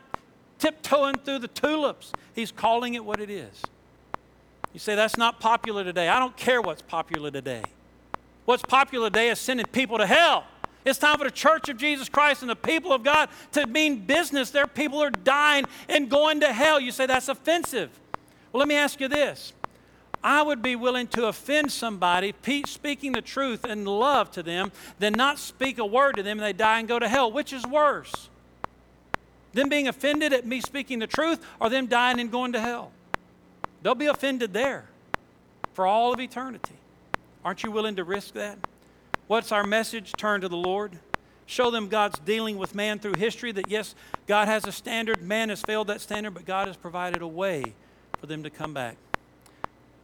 tiptoeing 0.59 1.15
through 1.15 1.39
the 1.39 1.47
tulips. 1.47 2.11
He's 2.33 2.51
calling 2.51 2.93
it 2.93 3.03
what 3.03 3.19
it 3.19 3.29
is. 3.29 3.61
You 4.73 4.79
say, 4.79 4.95
that's 4.95 5.17
not 5.17 5.39
popular 5.39 5.83
today. 5.83 6.09
I 6.09 6.19
don't 6.19 6.35
care 6.35 6.61
what's 6.61 6.81
popular 6.81 7.29
today. 7.29 7.63
What's 8.45 8.63
popular 8.63 9.09
today 9.09 9.29
is 9.29 9.39
sending 9.39 9.65
people 9.67 9.99
to 9.99 10.07
hell. 10.07 10.45
It's 10.85 10.99
time 10.99 11.17
for 11.17 11.23
the 11.23 11.31
church 11.31 11.69
of 11.69 11.77
Jesus 11.77 12.09
Christ 12.09 12.41
and 12.41 12.49
the 12.49 12.55
people 12.55 12.91
of 12.91 13.03
God 13.03 13.29
to 13.53 13.65
mean 13.67 14.05
business. 14.05 14.49
Their 14.49 14.67
people 14.67 15.01
are 15.01 15.11
dying 15.11 15.65
and 15.87 16.09
going 16.09 16.41
to 16.41 16.51
hell. 16.51 16.79
You 16.79 16.91
say 16.91 17.05
that's 17.05 17.29
offensive. 17.29 17.89
Well, 18.51 18.59
let 18.59 18.67
me 18.67 18.75
ask 18.75 18.99
you 18.99 19.07
this 19.07 19.53
I 20.23 20.41
would 20.41 20.61
be 20.61 20.75
willing 20.75 21.07
to 21.07 21.27
offend 21.27 21.71
somebody 21.71 22.33
speaking 22.65 23.11
the 23.11 23.21
truth 23.21 23.65
and 23.65 23.85
love 23.87 24.31
to 24.31 24.43
them 24.43 24.71
than 24.99 25.13
not 25.13 25.37
speak 25.37 25.77
a 25.79 25.85
word 25.85 26.15
to 26.15 26.23
them 26.23 26.39
and 26.39 26.45
they 26.45 26.53
die 26.53 26.79
and 26.79 26.87
go 26.87 26.97
to 26.97 27.09
hell. 27.09 27.31
Which 27.31 27.51
is 27.51 27.65
worse? 27.65 28.29
Them 29.51 29.69
being 29.69 29.87
offended 29.87 30.31
at 30.31 30.45
me 30.45 30.61
speaking 30.61 30.99
the 30.99 31.07
truth 31.07 31.45
or 31.59 31.69
them 31.69 31.87
dying 31.87 32.19
and 32.19 32.31
going 32.31 32.53
to 32.53 32.61
hell? 32.61 32.91
They'll 33.81 33.95
be 33.95 34.05
offended 34.05 34.53
there 34.53 34.85
for 35.73 35.85
all 35.85 36.13
of 36.13 36.19
eternity. 36.19 36.75
Aren't 37.43 37.63
you 37.63 37.71
willing 37.71 37.97
to 37.97 38.03
risk 38.05 38.33
that? 38.35 38.57
What's 39.27 39.51
our 39.51 39.65
message? 39.65 40.13
Turn 40.13 40.41
to 40.41 40.47
the 40.47 40.57
Lord. 40.57 40.97
Show 41.45 41.69
them 41.69 41.89
God's 41.89 42.19
dealing 42.19 42.57
with 42.57 42.73
man 42.73 42.99
through 42.99 43.15
history, 43.17 43.51
that 43.51 43.69
yes, 43.69 43.95
God 44.27 44.47
has 44.47 44.65
a 44.65 44.71
standard, 44.71 45.21
man 45.21 45.49
has 45.49 45.61
failed 45.61 45.87
that 45.87 45.99
standard, 45.99 46.33
but 46.33 46.45
God 46.45 46.67
has 46.67 46.77
provided 46.77 47.21
a 47.21 47.27
way 47.27 47.73
for 48.19 48.27
them 48.27 48.43
to 48.43 48.49
come 48.49 48.73
back. 48.73 48.95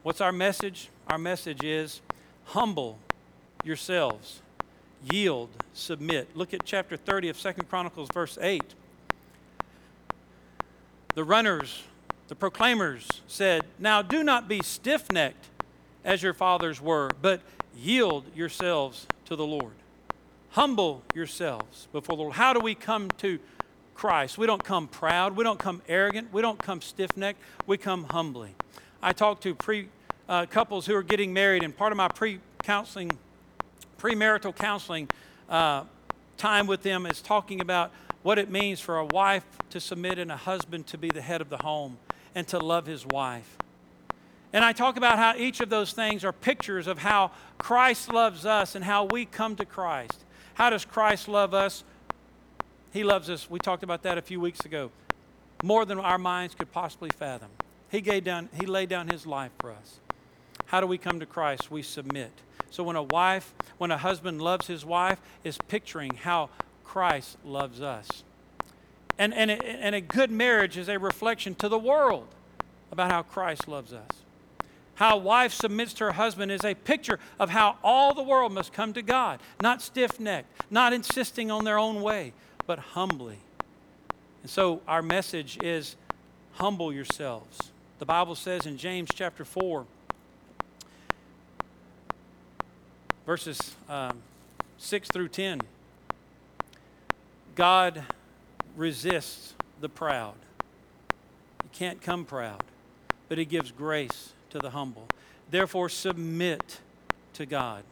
What's 0.02 0.22
our 0.22 0.32
message? 0.32 0.90
Our 1.08 1.18
message 1.18 1.62
is 1.62 2.00
humble 2.46 3.00
yourselves, 3.66 4.42
yield, 5.12 5.50
submit. 5.74 6.30
Look 6.38 6.54
at 6.54 6.64
chapter 6.64 6.96
30 6.96 7.30
of 7.30 7.38
Second 7.38 7.70
Chronicles, 7.70 8.08
verse 8.14 8.38
8. 8.40 8.64
The 11.16 11.24
runners, 11.26 11.84
the 12.30 12.36
proclaimers 12.36 13.10
said, 13.28 13.64
Now 13.78 14.02
do 14.02 14.24
not 14.24 14.48
be 14.48 14.62
stiff 14.64 15.12
necked 15.12 15.48
as 16.06 16.24
your 16.24 16.34
fathers 16.34 16.80
were, 16.80 17.10
but 17.22 17.42
yield 17.78 18.24
yourselves 18.34 19.06
to 19.26 19.36
the 19.36 19.46
Lord. 19.46 19.74
Humble 20.52 21.04
yourselves 21.14 21.90
before 21.92 22.16
the 22.16 22.24
Lord. 22.24 22.36
How 22.36 22.54
do 22.54 22.62
we 22.62 22.74
come 22.74 23.10
to 23.18 23.38
Christ? 23.96 24.38
We 24.38 24.48
don't 24.48 24.64
come 24.64 24.88
proud, 24.88 25.36
we 25.36 25.44
don't 25.44 25.60
come 25.60 25.82
arrogant, 25.90 26.32
we 26.32 26.42
don't 26.42 26.58
come 26.58 26.80
stiff 26.80 27.18
necked, 27.18 27.42
we 27.68 27.78
come 27.78 28.06
humbly. 28.06 28.56
I 29.02 29.14
talk 29.14 29.42
to 29.42 29.56
pre 29.56 29.88
uh, 30.28 30.46
couples 30.46 30.86
who 30.86 30.96
are 30.96 31.04
getting 31.04 31.34
married, 31.34 31.64
and 31.64 31.76
part 31.76 31.92
of 31.92 31.98
my 31.98 32.08
pre 32.08 32.40
counseling, 32.64 33.12
premarital 33.98 34.56
counseling 34.56 35.10
uh, 35.50 35.84
time 36.38 36.68
with 36.68 36.84
them 36.84 37.06
is 37.06 37.22
talking 37.22 37.62
about 37.62 37.92
what 38.22 38.38
it 38.38 38.50
means 38.50 38.80
for 38.80 38.98
a 38.98 39.06
wife 39.06 39.46
to 39.70 39.80
submit 39.80 40.20
and 40.20 40.32
a 40.32 40.38
husband 40.38 40.88
to 40.88 40.98
be 40.98 41.10
the 41.10 41.22
head 41.22 41.42
of 41.42 41.50
the 41.50 41.58
home 41.58 41.98
and 42.36 42.48
to 42.50 42.60
love 42.60 42.86
his 42.86 43.06
wife. 43.06 43.58
And 44.52 44.66
I 44.66 44.74
talk 44.74 44.98
about 44.98 45.18
how 45.18 45.36
each 45.36 45.60
of 45.60 45.70
those 45.70 45.94
things 45.94 46.24
are 46.24 46.34
pictures 46.34 46.88
of 46.88 47.00
how 47.00 47.32
Christ 47.58 48.12
loves 48.12 48.46
us 48.46 48.76
and 48.76 48.84
how 48.84 49.06
we 49.06 49.26
come 49.26 49.56
to 49.58 49.66
Christ. 49.66 50.26
How 50.56 50.70
does 50.70 50.86
Christ 50.86 51.28
love 51.28 51.54
us? 51.54 51.84
He 52.92 53.04
loves 53.04 53.30
us, 53.30 53.50
we 53.50 53.60
talked 53.60 53.84
about 53.84 54.04
that 54.04 54.18
a 54.18 54.22
few 54.22 54.40
weeks 54.40 54.66
ago, 54.66 54.90
more 55.64 55.86
than 55.86 56.00
our 56.00 56.18
minds 56.18 56.56
could 56.56 56.72
possibly 56.72 57.10
fathom. 57.16 57.50
He, 57.91 58.02
gave 58.02 58.23
down, 58.23 58.49
he 58.60 58.65
laid 58.65 58.89
down 58.89 59.08
his 59.08 59.25
life 59.25 59.52
for 59.60 59.71
us. 59.71 59.99
How 60.67 60.80
do 60.80 60.88
we 60.88 60.97
come 60.97 61.19
to 61.19 61.25
Christ? 61.25 61.71
We 61.71 61.82
submit. 61.82 62.32
So 62.69 62.84
when 62.84 62.95
a 62.95 63.04
wife, 63.04 63.54
when 63.78 63.91
a 63.91 63.97
husband 63.97 64.41
loves 64.41 64.67
his 64.67 64.86
wife, 64.86 65.19
is 65.43 65.58
picturing 65.67 66.13
how 66.13 66.49
Christ 66.84 67.38
loves 67.43 67.82
us. 67.82 68.23
And, 69.17 69.34
and, 69.34 69.52
and 69.52 69.95
a 69.95 70.02
good 70.02 70.32
marriage 70.32 70.78
is 70.78 70.88
a 70.88 70.97
reflection 70.97 71.56
to 71.56 71.67
the 71.69 71.80
world 71.80 72.28
about 72.91 73.12
how 73.12 73.23
Christ 73.23 73.67
loves 73.67 73.91
us. 73.91 74.10
How 74.95 75.15
a 75.15 75.19
wife 75.19 75.54
submits 75.54 75.93
to 75.95 76.06
her 76.06 76.12
husband 76.12 76.52
is 76.52 76.63
a 76.63 76.73
picture 76.73 77.19
of 77.39 77.49
how 77.49 77.78
all 77.84 78.13
the 78.13 78.21
world 78.21 78.52
must 78.52 78.73
come 78.73 78.93
to 78.93 79.02
God, 79.02 79.39
not 79.62 79.82
stiff 79.82 80.19
necked, 80.19 80.47
not 80.69 80.93
insisting 80.93 81.49
on 81.49 81.63
their 81.63 81.80
own 81.80 82.02
way, 82.02 82.34
but 82.67 82.80
humbly. 82.80 83.39
And 84.41 84.49
so 84.49 84.82
our 84.88 85.02
message 85.02 85.58
is 85.63 85.95
humble 86.54 86.93
yourselves. 86.93 87.71
The 88.00 88.06
Bible 88.06 88.36
says 88.36 88.66
in 88.66 88.78
James 88.78 89.10
chapter 89.14 89.44
4, 89.44 89.86
verses 93.26 93.76
um, 93.90 94.20
6 94.78 95.10
through 95.10 95.28
10, 95.28 95.60
God 97.56 98.04
resists 98.78 99.54
the 99.82 99.90
proud. 99.90 100.36
You 101.62 101.70
can't 101.74 102.02
come 102.02 102.24
proud, 102.24 102.64
but 103.28 103.38
He 103.38 103.44
gives 103.44 103.70
grace 103.70 104.32
to 104.52 104.60
the 104.60 104.70
humble. 104.70 105.06
Therefore, 105.52 105.90
submit 105.90 106.80
to 107.34 107.46
God. 107.46 107.84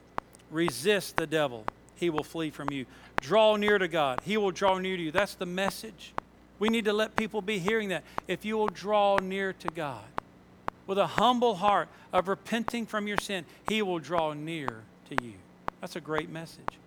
Resist 0.50 1.18
the 1.18 1.28
devil, 1.28 1.66
he 1.96 2.10
will 2.10 2.24
flee 2.24 2.50
from 2.50 2.70
you. 2.70 2.86
Draw 3.20 3.58
near 3.58 3.78
to 3.78 3.90
God, 3.90 4.22
he 4.24 4.38
will 4.38 4.52
draw 4.52 4.78
near 4.78 4.96
to 4.96 5.04
you. 5.04 5.12
That's 5.12 5.36
the 5.36 5.46
message. 5.46 6.14
We 6.60 6.70
need 6.70 6.86
to 6.86 6.94
let 6.94 7.16
people 7.16 7.42
be 7.42 7.60
hearing 7.60 7.90
that. 7.90 8.04
If 8.28 8.46
you 8.46 8.58
will 8.58 8.68
draw 8.68 9.18
near 9.18 9.54
to 9.54 9.68
God 9.70 10.04
with 10.88 10.98
a 10.98 11.08
humble 11.08 11.56
heart 11.56 11.90
of 12.12 12.28
repenting 12.28 12.86
from 12.86 13.08
your 13.08 13.18
sin, 13.18 13.46
He 13.68 13.82
will 13.82 14.00
draw 14.00 14.34
near 14.34 14.84
to 15.10 15.24
you. 15.24 15.34
That's 15.82 15.96
a 15.96 16.02
great 16.02 16.30
message. 16.30 16.80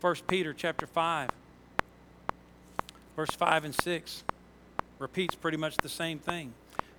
1 0.00 0.14
Peter 0.28 0.52
chapter 0.52 0.86
5, 0.86 1.30
verse 3.16 3.30
5 3.30 3.64
and 3.64 3.74
6 3.74 4.22
repeats 5.00 5.34
pretty 5.34 5.56
much 5.56 5.76
the 5.78 5.88
same 5.88 6.18
thing. 6.18 6.52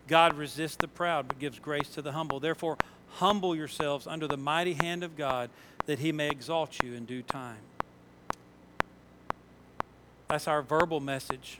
God 0.07 0.35
resists 0.35 0.75
the 0.75 0.87
proud, 0.87 1.27
but 1.27 1.39
gives 1.39 1.59
grace 1.59 1.89
to 1.89 2.01
the 2.01 2.11
humble. 2.11 2.39
Therefore, 2.39 2.77
humble 3.13 3.55
yourselves 3.55 4.07
under 4.07 4.27
the 4.27 4.37
mighty 4.37 4.73
hand 4.73 5.03
of 5.03 5.15
God, 5.15 5.49
that 5.85 5.99
he 5.99 6.11
may 6.11 6.29
exalt 6.29 6.83
you 6.83 6.93
in 6.93 7.05
due 7.05 7.21
time. 7.21 7.59
That's 10.27 10.47
our 10.47 10.61
verbal 10.61 10.99
message. 10.99 11.59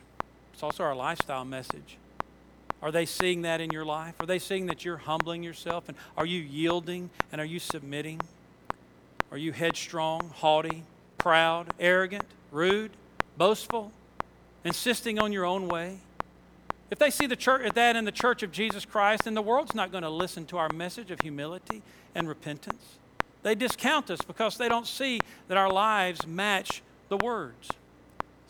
It's 0.59 0.63
also 0.65 0.83
our 0.83 0.93
lifestyle 0.93 1.45
message. 1.45 1.95
Are 2.81 2.91
they 2.91 3.05
seeing 3.05 3.43
that 3.43 3.61
in 3.61 3.69
your 3.71 3.85
life? 3.85 4.15
Are 4.19 4.25
they 4.25 4.39
seeing 4.39 4.65
that 4.65 4.83
you're 4.83 4.97
humbling 4.97 5.41
yourself? 5.41 5.87
And 5.87 5.95
are 6.17 6.25
you 6.25 6.41
yielding? 6.41 7.11
And 7.31 7.39
are 7.39 7.45
you 7.45 7.59
submitting? 7.59 8.19
Are 9.31 9.37
you 9.37 9.53
headstrong, 9.53 10.33
haughty, 10.35 10.83
proud, 11.17 11.73
arrogant, 11.79 12.25
rude, 12.51 12.91
boastful, 13.37 13.93
insisting 14.65 15.17
on 15.17 15.31
your 15.31 15.45
own 15.45 15.69
way? 15.69 15.99
If 16.91 16.99
they 16.99 17.09
see 17.09 17.25
the 17.25 17.37
church, 17.37 17.73
that 17.73 17.95
in 17.95 18.03
the 18.03 18.11
church 18.11 18.43
of 18.43 18.51
Jesus 18.51 18.83
Christ, 18.83 19.23
then 19.23 19.35
the 19.35 19.41
world's 19.41 19.73
not 19.73 19.93
going 19.93 20.03
to 20.03 20.09
listen 20.09 20.45
to 20.47 20.57
our 20.57 20.67
message 20.73 21.09
of 21.09 21.21
humility 21.21 21.83
and 22.13 22.27
repentance. 22.27 22.97
They 23.43 23.55
discount 23.55 24.11
us 24.11 24.19
because 24.27 24.57
they 24.57 24.67
don't 24.67 24.87
see 24.87 25.21
that 25.47 25.55
our 25.55 25.71
lives 25.71 26.27
match 26.27 26.81
the 27.07 27.15
words. 27.15 27.69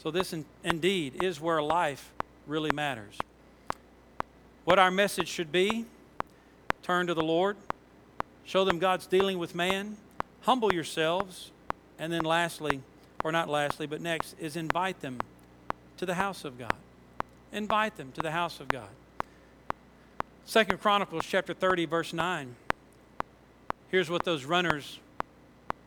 So, 0.02 0.12
this 0.12 0.32
in, 0.32 0.46
indeed 0.64 1.24
is 1.24 1.42
where 1.42 1.62
life 1.62 2.12
really 2.48 2.72
matters. 2.72 3.18
What 4.64 4.80
our 4.80 4.92
message 4.92 5.28
should 5.28 5.52
be 5.52 5.86
turn 6.84 7.08
to 7.08 7.14
the 7.14 7.24
Lord, 7.24 7.58
show 8.46 8.66
them 8.66 8.80
God's 8.80 9.06
dealing 9.06 9.38
with 9.38 9.54
man, 9.54 9.98
humble 10.42 10.74
yourselves, 10.74 11.52
and 12.00 12.12
then 12.12 12.24
lastly, 12.24 12.82
or 13.24 13.32
not 13.32 13.50
lastly, 13.50 13.86
but 13.86 14.02
next, 14.02 14.36
is 14.40 14.56
invite 14.56 15.02
them 15.02 15.20
to 15.98 16.06
the 16.06 16.16
house 16.16 16.46
of 16.46 16.58
God. 16.58 16.74
Invite 17.52 17.98
them 17.98 18.12
to 18.14 18.22
the 18.22 18.32
house 18.32 18.60
of 18.60 18.68
God. 18.70 18.90
Second 20.46 20.82
Chronicles 20.82 21.26
chapter 21.28 21.54
30, 21.54 21.86
verse 21.86 22.14
9. 22.14 22.56
Here's 23.90 24.10
what 24.10 24.24
those 24.24 24.46
runners, 24.46 25.00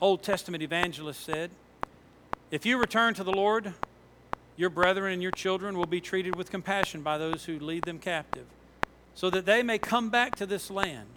Old 0.01 0.23
Testament 0.23 0.63
evangelists 0.63 1.25
said. 1.25 1.51
If 2.51 2.67
you 2.67 2.79
return 2.79 3.15
to 3.15 3.25
the 3.25 3.33
Lord, 3.33 3.73
your 4.57 4.71
brethren 4.71 5.13
and 5.13 5.23
your 5.23 5.33
children 5.33 5.77
will 5.77 5.87
be 5.87 6.01
treated 6.01 6.37
with 6.37 6.51
compassion 6.51 7.03
by 7.03 7.19
those 7.19 7.45
who 7.45 7.59
lead 7.59 7.85
them 7.85 7.99
captive, 7.99 8.47
so 9.15 9.31
that 9.31 9.47
they 9.47 9.63
may 9.63 9.79
come 9.79 10.11
back 10.11 10.37
to 10.37 10.47
this 10.47 10.71
land. 10.71 11.09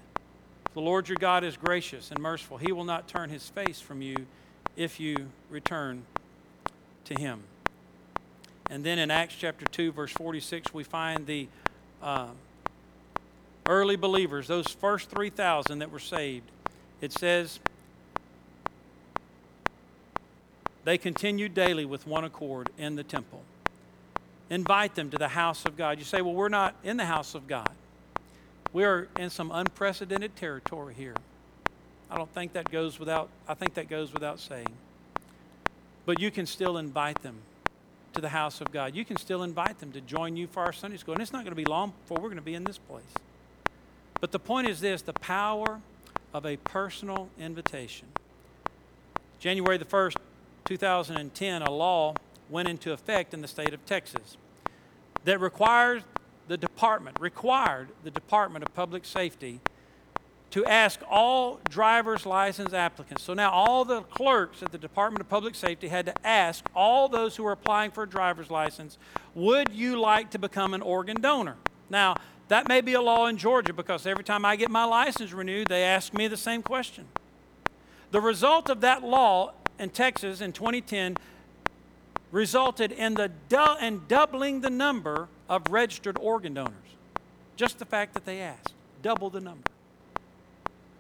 The 0.74 0.82
Lord 0.82 1.08
your 1.08 1.18
God 1.18 1.44
is 1.44 1.56
gracious 1.56 2.12
and 2.12 2.20
merciful. 2.20 2.58
He 2.58 2.72
will 2.72 2.84
not 2.84 3.08
turn 3.08 3.30
his 3.30 3.48
face 3.48 3.80
from 3.80 4.02
you 4.02 4.26
if 4.76 5.00
you 5.00 5.28
return 5.50 6.04
to 7.06 7.14
him. 7.20 7.44
And 8.70 8.84
then 8.84 9.00
in 9.00 9.12
Acts 9.12 9.36
chapter 9.40 9.66
2, 9.66 9.92
verse 9.92 10.12
46, 10.12 10.74
we 10.74 10.84
find 10.84 11.28
the 11.28 11.48
uh, 12.02 12.30
early 13.68 13.96
believers, 13.96 14.48
those 14.48 14.68
first 14.68 15.10
3,000 15.10 15.80
that 15.80 15.92
were 15.92 16.00
saved. 16.00 16.50
It 17.00 17.12
says, 17.12 17.60
they 20.86 20.98
continued 20.98 21.54
daily 21.54 21.84
with 21.84 22.08
one 22.08 22.24
accord 22.24 22.70
in 22.78 22.96
the 22.96 23.04
temple. 23.04 23.42
Invite 24.50 24.94
them 24.96 25.10
to 25.10 25.18
the 25.18 25.28
house 25.28 25.66
of 25.66 25.76
God. 25.76 25.98
You 25.98 26.06
say, 26.06 26.22
well, 26.22 26.36
we're 26.36 26.48
not 26.48 26.76
in 26.84 26.98
the 26.98 27.06
house 27.06 27.34
of 27.34 27.48
God. 27.48 27.72
We 28.72 28.84
are 28.84 29.08
in 29.18 29.32
some 29.32 29.52
unprecedented 29.52 30.36
territory 30.36 30.94
here. 30.94 31.16
I 32.10 32.18
don't 32.18 32.32
think 32.34 32.54
that 32.54 32.72
goes 32.72 33.00
without, 33.00 33.30
I 33.48 33.56
think 33.56 33.74
that 33.74 33.90
goes 33.90 34.14
without 34.14 34.40
saying. 34.40 34.70
But 36.06 36.22
you 36.22 36.30
can 36.30 36.46
still 36.46 36.78
invite 36.78 37.24
them 37.24 37.38
to 38.14 38.22
the 38.22 38.30
house 38.30 38.62
of 38.62 38.72
God. 38.72 38.96
You 38.96 39.04
can 39.04 39.18
still 39.18 39.42
invite 39.42 39.80
them 39.80 39.92
to 39.94 40.02
join 40.02 40.38
you 40.38 40.46
for 40.46 40.62
our 40.62 40.72
Sunday 40.72 40.98
school. 40.98 41.16
And 41.16 41.22
it's 41.22 41.34
not 41.34 41.44
going 41.44 41.52
to 41.52 41.56
be 41.56 41.66
long 41.66 41.94
before 42.04 42.18
we're 42.22 42.30
going 42.30 42.36
to 42.36 42.44
be 42.44 42.54
in 42.54 42.64
this 42.64 42.78
place. 42.78 43.04
But 44.22 44.32
the 44.32 44.40
point 44.40 44.68
is 44.68 44.82
this 44.82 45.02
the 45.02 45.14
power 45.14 45.82
of 46.32 46.46
a 46.46 46.58
personal 46.58 47.30
invitation. 47.40 48.08
January 49.40 49.78
the 49.78 49.86
1st, 49.86 50.16
2010, 50.66 51.62
a 51.62 51.72
law 51.72 52.16
went 52.50 52.68
into 52.68 52.92
effect 52.92 53.34
in 53.34 53.42
the 53.42 53.48
state 53.48 53.74
of 53.74 53.86
Texas 53.86 54.38
that 55.24 55.40
requires 55.40 56.04
the 56.48 56.58
department, 56.58 57.18
required 57.20 57.90
the 58.04 58.12
Department 58.12 58.64
of 58.64 58.74
Public 58.76 59.06
Safety 59.06 59.60
to 60.52 60.66
ask 60.66 61.02
all 61.10 61.60
driver's 61.70 62.26
license 62.26 62.72
applicants. 62.72 63.24
So 63.24 63.34
now 63.34 63.52
all 63.52 63.84
the 63.84 64.02
clerks 64.04 64.64
at 64.64 64.72
the 64.72 64.78
Department 64.78 65.22
of 65.22 65.30
Public 65.30 65.56
Safety 65.56 65.88
had 65.88 66.06
to 66.06 66.26
ask 66.26 66.64
all 66.76 67.10
those 67.10 67.36
who 67.36 67.44
were 67.44 67.52
applying 67.52 67.92
for 67.92 68.04
a 68.04 68.10
driver's 68.10 68.50
license, 68.50 68.98
would 69.34 69.74
you 69.74 70.00
like 70.00 70.30
to 70.32 70.40
become 70.40 70.74
an 70.74 70.82
organ 70.82 71.20
donor? 71.20 71.58
Now, 71.90 72.16
that 72.48 72.68
may 72.68 72.82
be 72.82 72.94
a 72.94 73.02
law 73.02 73.26
in 73.26 73.38
Georgia 73.38 73.74
because 73.74 74.06
every 74.06 74.24
time 74.24 74.46
I 74.46 74.56
get 74.56 74.70
my 74.70 74.86
license 74.86 75.34
renewed, 75.34 75.68
they 75.68 75.84
ask 75.84 76.14
me 76.14 76.28
the 76.28 76.38
same 76.38 76.62
question. 76.62 77.06
The 78.12 78.22
result 78.22 78.70
of 78.70 78.82
that 78.82 79.04
law 79.04 79.54
in 79.80 79.90
Texas 79.90 80.42
in 80.42 80.52
2010 80.54 81.18
resulted 82.32 82.92
in, 82.92 83.14
the 83.14 83.32
du- 83.50 83.78
in 83.82 84.02
doubling 84.08 84.62
the 84.62 84.70
number 84.70 85.28
of 85.50 85.64
registered 85.70 86.18
organ 86.20 86.54
donors. 86.54 86.74
Just 87.56 87.80
the 87.80 87.86
fact 87.86 88.14
that 88.14 88.26
they 88.26 88.42
asked, 88.42 88.74
double 89.02 89.30
the 89.30 89.40
number. 89.40 89.70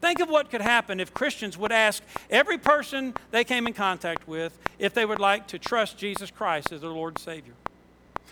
Think 0.01 0.19
of 0.19 0.29
what 0.29 0.51
could 0.51 0.61
happen 0.61 0.99
if 0.99 1.13
Christians 1.13 1.57
would 1.57 1.71
ask 1.71 2.03
every 2.29 2.57
person 2.57 3.13
they 3.31 3.43
came 3.43 3.65
in 3.65 3.73
contact 3.73 4.27
with 4.27 4.57
if 4.77 4.93
they 4.93 5.05
would 5.05 5.19
like 5.19 5.47
to 5.47 5.59
trust 5.59 5.97
Jesus 5.97 6.29
Christ 6.29 6.71
as 6.71 6.81
their 6.81 6.91
Lord 6.91 7.15
and 7.15 7.19
Savior. 7.19 7.53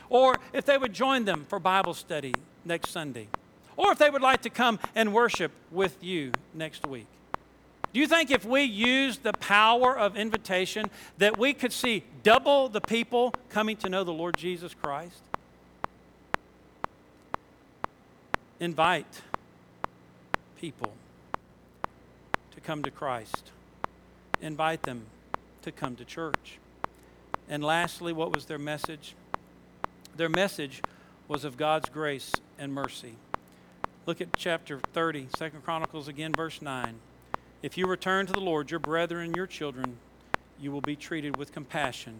Or 0.10 0.38
if 0.53 0.65
they 0.65 0.77
would 0.77 0.93
join 0.93 1.25
them 1.25 1.45
for 1.49 1.60
Bible 1.60 1.93
study 1.93 2.34
next 2.63 2.91
Sunday. 2.91 3.27
Or 3.75 3.91
if 3.91 3.97
they 3.97 4.10
would 4.10 4.21
like 4.21 4.43
to 4.43 4.49
come 4.49 4.79
and 4.93 5.13
worship 5.13 5.51
with 5.71 5.97
you 6.03 6.32
next 6.53 6.86
week. 6.86 7.08
Do 7.93 7.99
you 7.99 8.08
think 8.08 8.32
if 8.32 8.43
we 8.43 8.63
used 8.63 9.21
the 9.21 9.34
power 9.34 9.95
of 9.95 10.17
invitation 10.17 10.89
that 11.19 11.38
we 11.38 11.53
could 11.53 11.71
see 11.71 12.03
double 12.23 12.67
the 12.67 12.82
people 12.82 13.34
coming 13.49 13.77
to 13.77 13.89
know 13.89 14.03
the 14.03 14.12
Lord 14.12 14.36
Jesus 14.36 14.73
Christ? 14.73 15.21
Invite 18.60 19.21
people 20.60 20.93
to 22.56 22.62
come 22.62 22.82
to 22.82 22.89
Christ. 22.89 23.51
Invite 24.41 24.84
them 24.84 25.06
to 25.62 25.71
come 25.71 25.95
to 25.97 26.06
church. 26.06 26.58
And 27.47 27.63
lastly, 27.63 28.12
what 28.12 28.34
was 28.34 28.45
their 28.45 28.58
message? 28.58 29.13
Their 30.15 30.29
message 30.29 30.82
was 31.27 31.43
of 31.43 31.58
God's 31.58 31.89
grace 31.89 32.34
and 32.58 32.73
mercy. 32.73 33.15
Look 34.08 34.19
at 34.19 34.29
chapter 34.36 34.79
30, 34.93 35.27
2 35.38 35.49
Chronicles 35.63 36.08
again, 36.08 36.34
verse 36.34 36.62
9. 36.62 36.95
If 37.63 37.78
you 37.78 37.88
return 37.88 38.26
to 38.26 38.34
the 38.34 38.41
Lord, 38.41 38.69
your 38.69 38.82
brethren 38.82 39.34
your 39.34 39.47
children, 39.47 39.95
you 40.60 40.69
will 40.69 40.82
be 40.82 40.97
treated 40.97 41.38
with 41.38 41.54
compassion, 41.54 42.19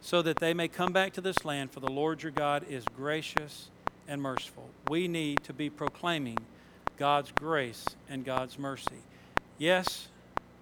so 0.00 0.22
that 0.22 0.40
they 0.40 0.52
may 0.54 0.66
come 0.66 0.92
back 0.92 1.12
to 1.12 1.20
this 1.20 1.44
land, 1.44 1.70
for 1.70 1.78
the 1.78 1.90
Lord 1.90 2.24
your 2.24 2.32
God 2.32 2.64
is 2.68 2.84
gracious 2.96 3.68
and 4.08 4.20
merciful. 4.20 4.68
We 4.88 5.06
need 5.06 5.44
to 5.44 5.52
be 5.52 5.70
proclaiming 5.70 6.38
God's 6.98 7.30
grace 7.30 7.84
and 8.10 8.24
God's 8.24 8.58
mercy. 8.58 9.02
Yes, 9.56 10.08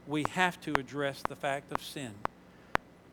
we 0.06 0.26
have 0.32 0.60
to 0.60 0.72
address 0.78 1.22
the 1.26 1.36
fact 1.36 1.72
of 1.72 1.82
sin. 1.82 2.12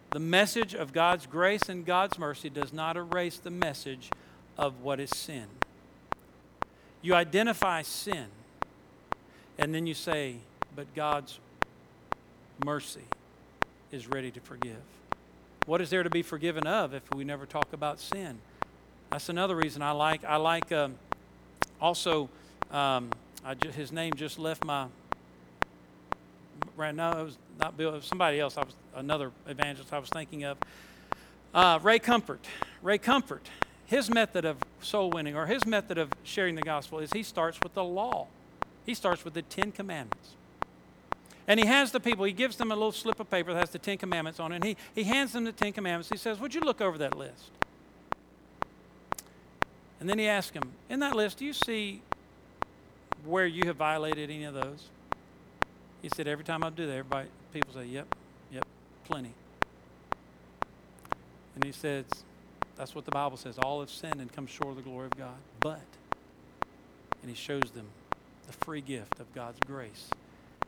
The 0.09 0.19
message 0.19 0.73
of 0.73 0.91
God's 0.91 1.25
grace 1.25 1.69
and 1.69 1.85
God's 1.85 2.19
mercy 2.19 2.49
does 2.49 2.73
not 2.73 2.97
erase 2.97 3.37
the 3.37 3.49
message 3.49 4.09
of 4.57 4.81
what 4.81 4.99
is 4.99 5.11
sin. 5.11 5.45
You 7.01 7.15
identify 7.15 7.81
sin, 7.81 8.25
and 9.57 9.73
then 9.73 9.87
you 9.87 9.93
say, 9.93 10.39
but 10.75 10.93
God's 10.95 11.39
mercy 12.65 13.03
is 13.91 14.07
ready 14.07 14.31
to 14.31 14.39
forgive. 14.39 14.81
What 15.65 15.81
is 15.81 15.89
there 15.89 16.03
to 16.03 16.09
be 16.09 16.21
forgiven 16.21 16.65
of 16.65 16.93
if 16.93 17.03
we 17.13 17.23
never 17.23 17.45
talk 17.45 17.73
about 17.73 17.99
sin? 17.99 18.39
That's 19.11 19.29
another 19.29 19.55
reason 19.55 19.81
I 19.81 19.91
like. 19.91 20.23
I 20.23 20.37
like 20.37 20.71
um, 20.71 20.95
also. 21.79 22.29
Um, 22.71 23.09
just, 23.59 23.75
his 23.75 23.91
name 23.91 24.13
just 24.13 24.39
left 24.39 24.63
my 24.63 24.85
right 26.77 26.95
now. 26.95 27.19
It 27.19 27.23
was 27.23 27.37
not 27.59 27.77
Bill. 27.77 27.91
Was 27.91 28.05
somebody 28.05 28.39
else. 28.39 28.57
I 28.57 28.61
was 28.61 28.75
another 28.95 29.31
evangelist 29.47 29.93
I 29.93 29.99
was 29.99 30.09
thinking 30.09 30.43
of. 30.45 30.57
Uh, 31.53 31.79
Ray 31.81 31.99
Comfort. 31.99 32.45
Ray 32.81 32.97
Comfort. 32.97 33.49
His 33.85 34.09
method 34.09 34.45
of 34.45 34.57
soul 34.81 35.09
winning 35.09 35.35
or 35.35 35.47
his 35.47 35.65
method 35.65 35.97
of 35.97 36.11
sharing 36.23 36.55
the 36.55 36.61
gospel 36.61 36.99
is 36.99 37.11
he 37.11 37.23
starts 37.23 37.59
with 37.61 37.73
the 37.73 37.83
law. 37.83 38.27
He 38.85 38.93
starts 38.93 39.25
with 39.25 39.33
the 39.33 39.41
Ten 39.41 39.71
Commandments. 39.73 40.35
And 41.51 41.59
he 41.59 41.65
has 41.65 41.91
the 41.91 41.99
people, 41.99 42.23
he 42.23 42.31
gives 42.31 42.55
them 42.55 42.71
a 42.71 42.75
little 42.75 42.93
slip 42.93 43.19
of 43.19 43.29
paper 43.29 43.51
that 43.51 43.59
has 43.59 43.71
the 43.71 43.77
Ten 43.77 43.97
Commandments 43.97 44.39
on 44.39 44.53
it, 44.53 44.55
and 44.55 44.63
he, 44.63 44.77
he 44.95 45.03
hands 45.03 45.33
them 45.33 45.43
the 45.43 45.51
Ten 45.51 45.73
Commandments. 45.73 46.07
He 46.07 46.15
says, 46.15 46.39
Would 46.39 46.55
you 46.55 46.61
look 46.61 46.79
over 46.79 46.97
that 46.99 47.17
list? 47.17 47.51
And 49.99 50.09
then 50.09 50.17
he 50.17 50.29
asks 50.29 50.53
them, 50.53 50.71
In 50.89 51.01
that 51.01 51.13
list, 51.13 51.39
do 51.39 51.45
you 51.45 51.51
see 51.51 52.03
where 53.25 53.45
you 53.45 53.63
have 53.65 53.75
violated 53.75 54.29
any 54.29 54.45
of 54.45 54.53
those? 54.53 54.85
He 56.01 56.07
said, 56.07 56.25
every 56.25 56.45
time 56.45 56.63
I 56.63 56.69
do 56.69 56.87
that, 56.87 56.93
everybody, 56.93 57.27
people 57.51 57.73
say, 57.73 57.83
yep, 57.83 58.07
yep, 58.49 58.65
plenty. 59.03 59.33
And 61.55 61.65
he 61.65 61.73
says, 61.73 62.05
that's 62.77 62.95
what 62.95 63.03
the 63.03 63.11
Bible 63.11 63.35
says. 63.35 63.57
All 63.57 63.81
have 63.81 63.89
sinned 63.89 64.21
and 64.21 64.31
come 64.31 64.47
short 64.47 64.69
of 64.69 64.77
the 64.77 64.83
glory 64.83 65.07
of 65.07 65.17
God. 65.17 65.35
But, 65.59 65.81
and 67.21 67.29
he 67.29 67.35
shows 67.35 67.71
them 67.75 67.87
the 68.47 68.53
free 68.53 68.79
gift 68.79 69.19
of 69.19 69.35
God's 69.35 69.59
grace 69.67 70.07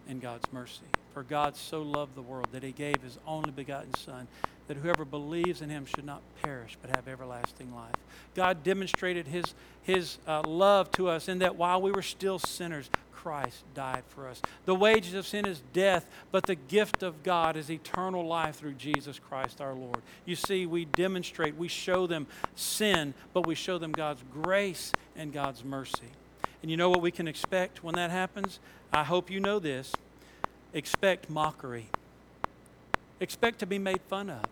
and 0.08 0.22
God's 0.22 0.52
mercy. 0.52 0.82
For 1.14 1.24
God 1.24 1.56
so 1.56 1.82
loved 1.82 2.16
the 2.16 2.22
world 2.22 2.48
that 2.52 2.64
he 2.64 2.72
gave 2.72 3.02
his 3.02 3.20
only 3.28 3.52
begotten 3.52 3.94
Son, 3.96 4.28
that 4.68 4.78
whoever 4.78 5.06
believes 5.06 5.62
in 5.62 5.70
him 5.70 5.86
should 5.86 6.06
not 6.06 6.22
perish 6.42 6.78
but 6.82 6.96
have 6.96 7.08
everlasting 7.08 7.74
life. 7.76 7.96
God 8.34 8.64
demonstrated 8.64 9.28
his, 9.28 9.54
his 9.84 10.18
uh, 10.28 10.42
love 10.48 10.92
to 10.94 11.10
us 11.10 11.28
in 11.28 11.40
that 11.40 11.56
while 11.56 11.82
we 11.82 11.92
were 11.92 12.02
still 12.02 12.40
sinners, 12.40 12.90
Christ 13.12 13.64
died 13.74 14.04
for 14.10 14.28
us. 14.28 14.42
The 14.66 14.76
wages 14.76 15.14
of 15.14 15.26
sin 15.26 15.46
is 15.46 15.62
death, 15.72 16.06
but 16.32 16.46
the 16.46 16.56
gift 16.56 17.04
of 17.04 17.24
God 17.24 17.56
is 17.56 17.72
eternal 17.72 18.28
life 18.28 18.56
through 18.56 18.74
Jesus 18.74 19.18
Christ 19.18 19.62
our 19.62 19.74
Lord. 19.74 20.02
You 20.26 20.36
see, 20.36 20.66
we 20.66 20.84
demonstrate, 20.84 21.56
we 21.56 21.70
show 21.70 22.06
them 22.06 22.28
sin, 22.56 23.14
but 23.32 23.48
we 23.48 23.56
show 23.56 23.78
them 23.78 23.94
God's 23.94 24.24
grace 24.34 24.92
and 25.16 25.32
God's 25.32 25.64
mercy. 25.64 26.12
And 26.62 26.70
you 26.70 26.76
know 26.76 26.90
what 26.90 27.02
we 27.02 27.12
can 27.12 27.28
expect 27.28 27.82
when 27.82 27.96
that 27.96 28.12
happens? 28.12 28.60
I 28.94 29.04
hope 29.04 29.30
you 29.30 29.40
know 29.40 29.60
this. 29.60 29.92
Expect 30.74 31.30
mockery 31.30 31.88
expect 33.24 33.60
to 33.60 33.66
be 33.66 33.80
made 33.80 34.02
fun 34.02 34.30
of. 34.30 34.46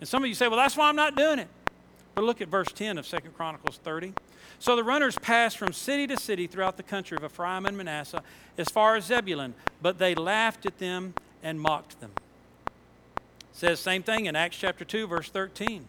And 0.00 0.08
some 0.08 0.22
of 0.22 0.28
you 0.28 0.34
say, 0.34 0.46
well, 0.46 0.58
that's 0.58 0.76
why 0.76 0.88
I'm 0.88 0.96
not 0.96 1.16
doing 1.16 1.38
it. 1.38 1.48
But 2.14 2.24
look 2.24 2.40
at 2.40 2.48
verse 2.48 2.70
10 2.72 2.98
of 2.98 3.08
2 3.08 3.16
Chronicles 3.36 3.78
30. 3.82 4.12
So 4.58 4.76
the 4.76 4.84
runners 4.84 5.18
passed 5.18 5.58
from 5.58 5.72
city 5.72 6.06
to 6.06 6.16
city 6.16 6.46
throughout 6.46 6.76
the 6.76 6.82
country 6.82 7.16
of 7.16 7.24
Ephraim 7.24 7.66
and 7.66 7.76
Manasseh 7.76 8.22
as 8.56 8.68
far 8.68 8.96
as 8.96 9.04
Zebulun, 9.04 9.54
but 9.82 9.98
they 9.98 10.14
laughed 10.14 10.64
at 10.66 10.78
them 10.78 11.14
and 11.42 11.60
mocked 11.60 12.00
them. 12.00 12.12
It 12.66 13.58
says 13.58 13.80
same 13.80 14.02
thing 14.02 14.26
in 14.26 14.36
Acts 14.36 14.56
chapter 14.56 14.84
2 14.84 15.06
verse 15.06 15.28
13. 15.28 15.86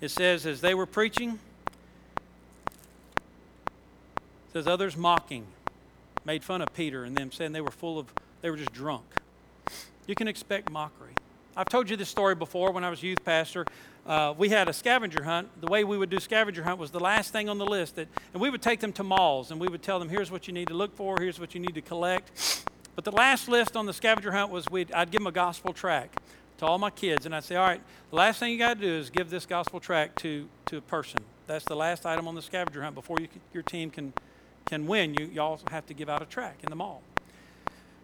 It 0.00 0.10
says 0.10 0.46
as 0.46 0.60
they 0.60 0.74
were 0.74 0.86
preaching 0.86 1.38
says 4.52 4.66
others 4.66 4.96
mocking 4.96 5.46
made 6.26 6.42
fun 6.42 6.60
of 6.60 6.74
Peter 6.74 7.04
and 7.04 7.16
them 7.16 7.30
saying 7.30 7.52
they 7.52 7.60
were 7.60 7.70
full 7.70 7.98
of 7.98 8.12
they 8.42 8.50
were 8.50 8.56
just 8.56 8.72
drunk. 8.72 9.04
You 10.06 10.14
can 10.14 10.28
expect 10.28 10.70
mockery. 10.70 11.12
I've 11.56 11.68
told 11.68 11.88
you 11.88 11.96
this 11.96 12.08
story 12.08 12.34
before 12.34 12.70
when 12.72 12.84
I 12.84 12.90
was 12.90 13.02
youth 13.02 13.24
pastor. 13.24 13.64
Uh, 14.04 14.34
we 14.36 14.50
had 14.50 14.68
a 14.68 14.72
scavenger 14.72 15.24
hunt. 15.24 15.48
The 15.60 15.66
way 15.68 15.82
we 15.84 15.96
would 15.96 16.10
do 16.10 16.20
scavenger 16.20 16.62
hunt 16.62 16.78
was 16.78 16.90
the 16.90 17.00
last 17.00 17.32
thing 17.32 17.48
on 17.48 17.58
the 17.58 17.64
list. 17.64 17.96
That, 17.96 18.08
and 18.34 18.42
we 18.42 18.50
would 18.50 18.62
take 18.62 18.80
them 18.80 18.92
to 18.92 19.02
malls 19.02 19.50
and 19.50 19.60
we 19.60 19.68
would 19.68 19.82
tell 19.82 19.98
them, 19.98 20.08
here's 20.08 20.30
what 20.30 20.46
you 20.46 20.52
need 20.52 20.68
to 20.68 20.74
look 20.74 20.94
for, 20.94 21.16
here's 21.18 21.40
what 21.40 21.54
you 21.54 21.60
need 21.60 21.74
to 21.74 21.80
collect. 21.80 22.64
But 22.94 23.04
the 23.04 23.12
last 23.12 23.48
list 23.48 23.76
on 23.76 23.86
the 23.86 23.92
scavenger 23.92 24.32
hunt 24.32 24.50
was 24.50 24.68
we'd, 24.70 24.92
I'd 24.92 25.10
give 25.10 25.20
them 25.20 25.26
a 25.26 25.32
gospel 25.32 25.72
tract 25.72 26.20
to 26.58 26.66
all 26.66 26.78
my 26.78 26.90
kids. 26.90 27.26
And 27.26 27.34
I'd 27.34 27.44
say, 27.44 27.56
all 27.56 27.66
right, 27.66 27.80
the 28.10 28.16
last 28.16 28.38
thing 28.38 28.52
you 28.52 28.58
got 28.58 28.74
to 28.74 28.80
do 28.80 28.92
is 28.92 29.10
give 29.10 29.30
this 29.30 29.46
gospel 29.46 29.80
tract 29.80 30.20
to, 30.20 30.48
to 30.66 30.76
a 30.76 30.82
person. 30.82 31.20
That's 31.46 31.64
the 31.64 31.76
last 31.76 32.06
item 32.06 32.28
on 32.28 32.34
the 32.34 32.42
scavenger 32.42 32.82
hunt. 32.82 32.94
Before 32.94 33.16
you, 33.18 33.28
your 33.52 33.62
team 33.62 33.90
can, 33.90 34.12
can 34.66 34.86
win, 34.86 35.14
you, 35.14 35.40
also 35.40 35.64
have 35.70 35.86
to 35.86 35.94
give 35.94 36.08
out 36.08 36.22
a 36.22 36.26
track 36.26 36.58
in 36.62 36.70
the 36.70 36.76
mall. 36.76 37.02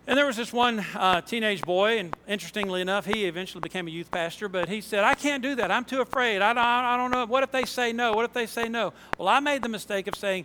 And 0.07 0.19
there 0.19 0.27
was 0.27 0.37
this 0.37 0.53
one 0.53 0.85
uh, 0.97 1.21
teenage 1.21 1.63
boy, 1.63 1.99
and 1.99 2.17
interestingly 2.27 2.81
enough, 2.81 3.07
he 3.07 3.27
eventually 3.27 3.61
became 3.61 3.87
a 3.87 3.91
youth 3.91 4.11
pastor, 4.11 4.49
but 4.49 4.69
he 4.69 4.81
said, 4.81 5.05
I 5.05 5.15
can't 5.15 5.43
do 5.43 5.55
that. 5.57 5.71
I'm 5.71 5.85
too 5.85 6.01
afraid. 6.01 6.43
I 6.43 6.53
don't, 6.53 6.65
I 6.65 6.97
don't 6.97 7.13
know. 7.13 7.25
What 7.27 7.45
if 7.45 7.53
they 7.53 7.65
say 7.65 7.93
no? 7.93 8.13
What 8.13 8.25
if 8.25 8.33
they 8.33 8.47
say 8.47 8.69
no? 8.69 8.93
Well, 9.17 9.29
I 9.29 9.39
made 9.39 9.63
the 9.63 9.69
mistake 9.69 10.09
of 10.09 10.17
saying, 10.17 10.45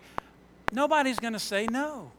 nobody's 0.72 1.18
going 1.18 1.34
to 1.34 1.40
say 1.40 1.66
no. 1.66 2.12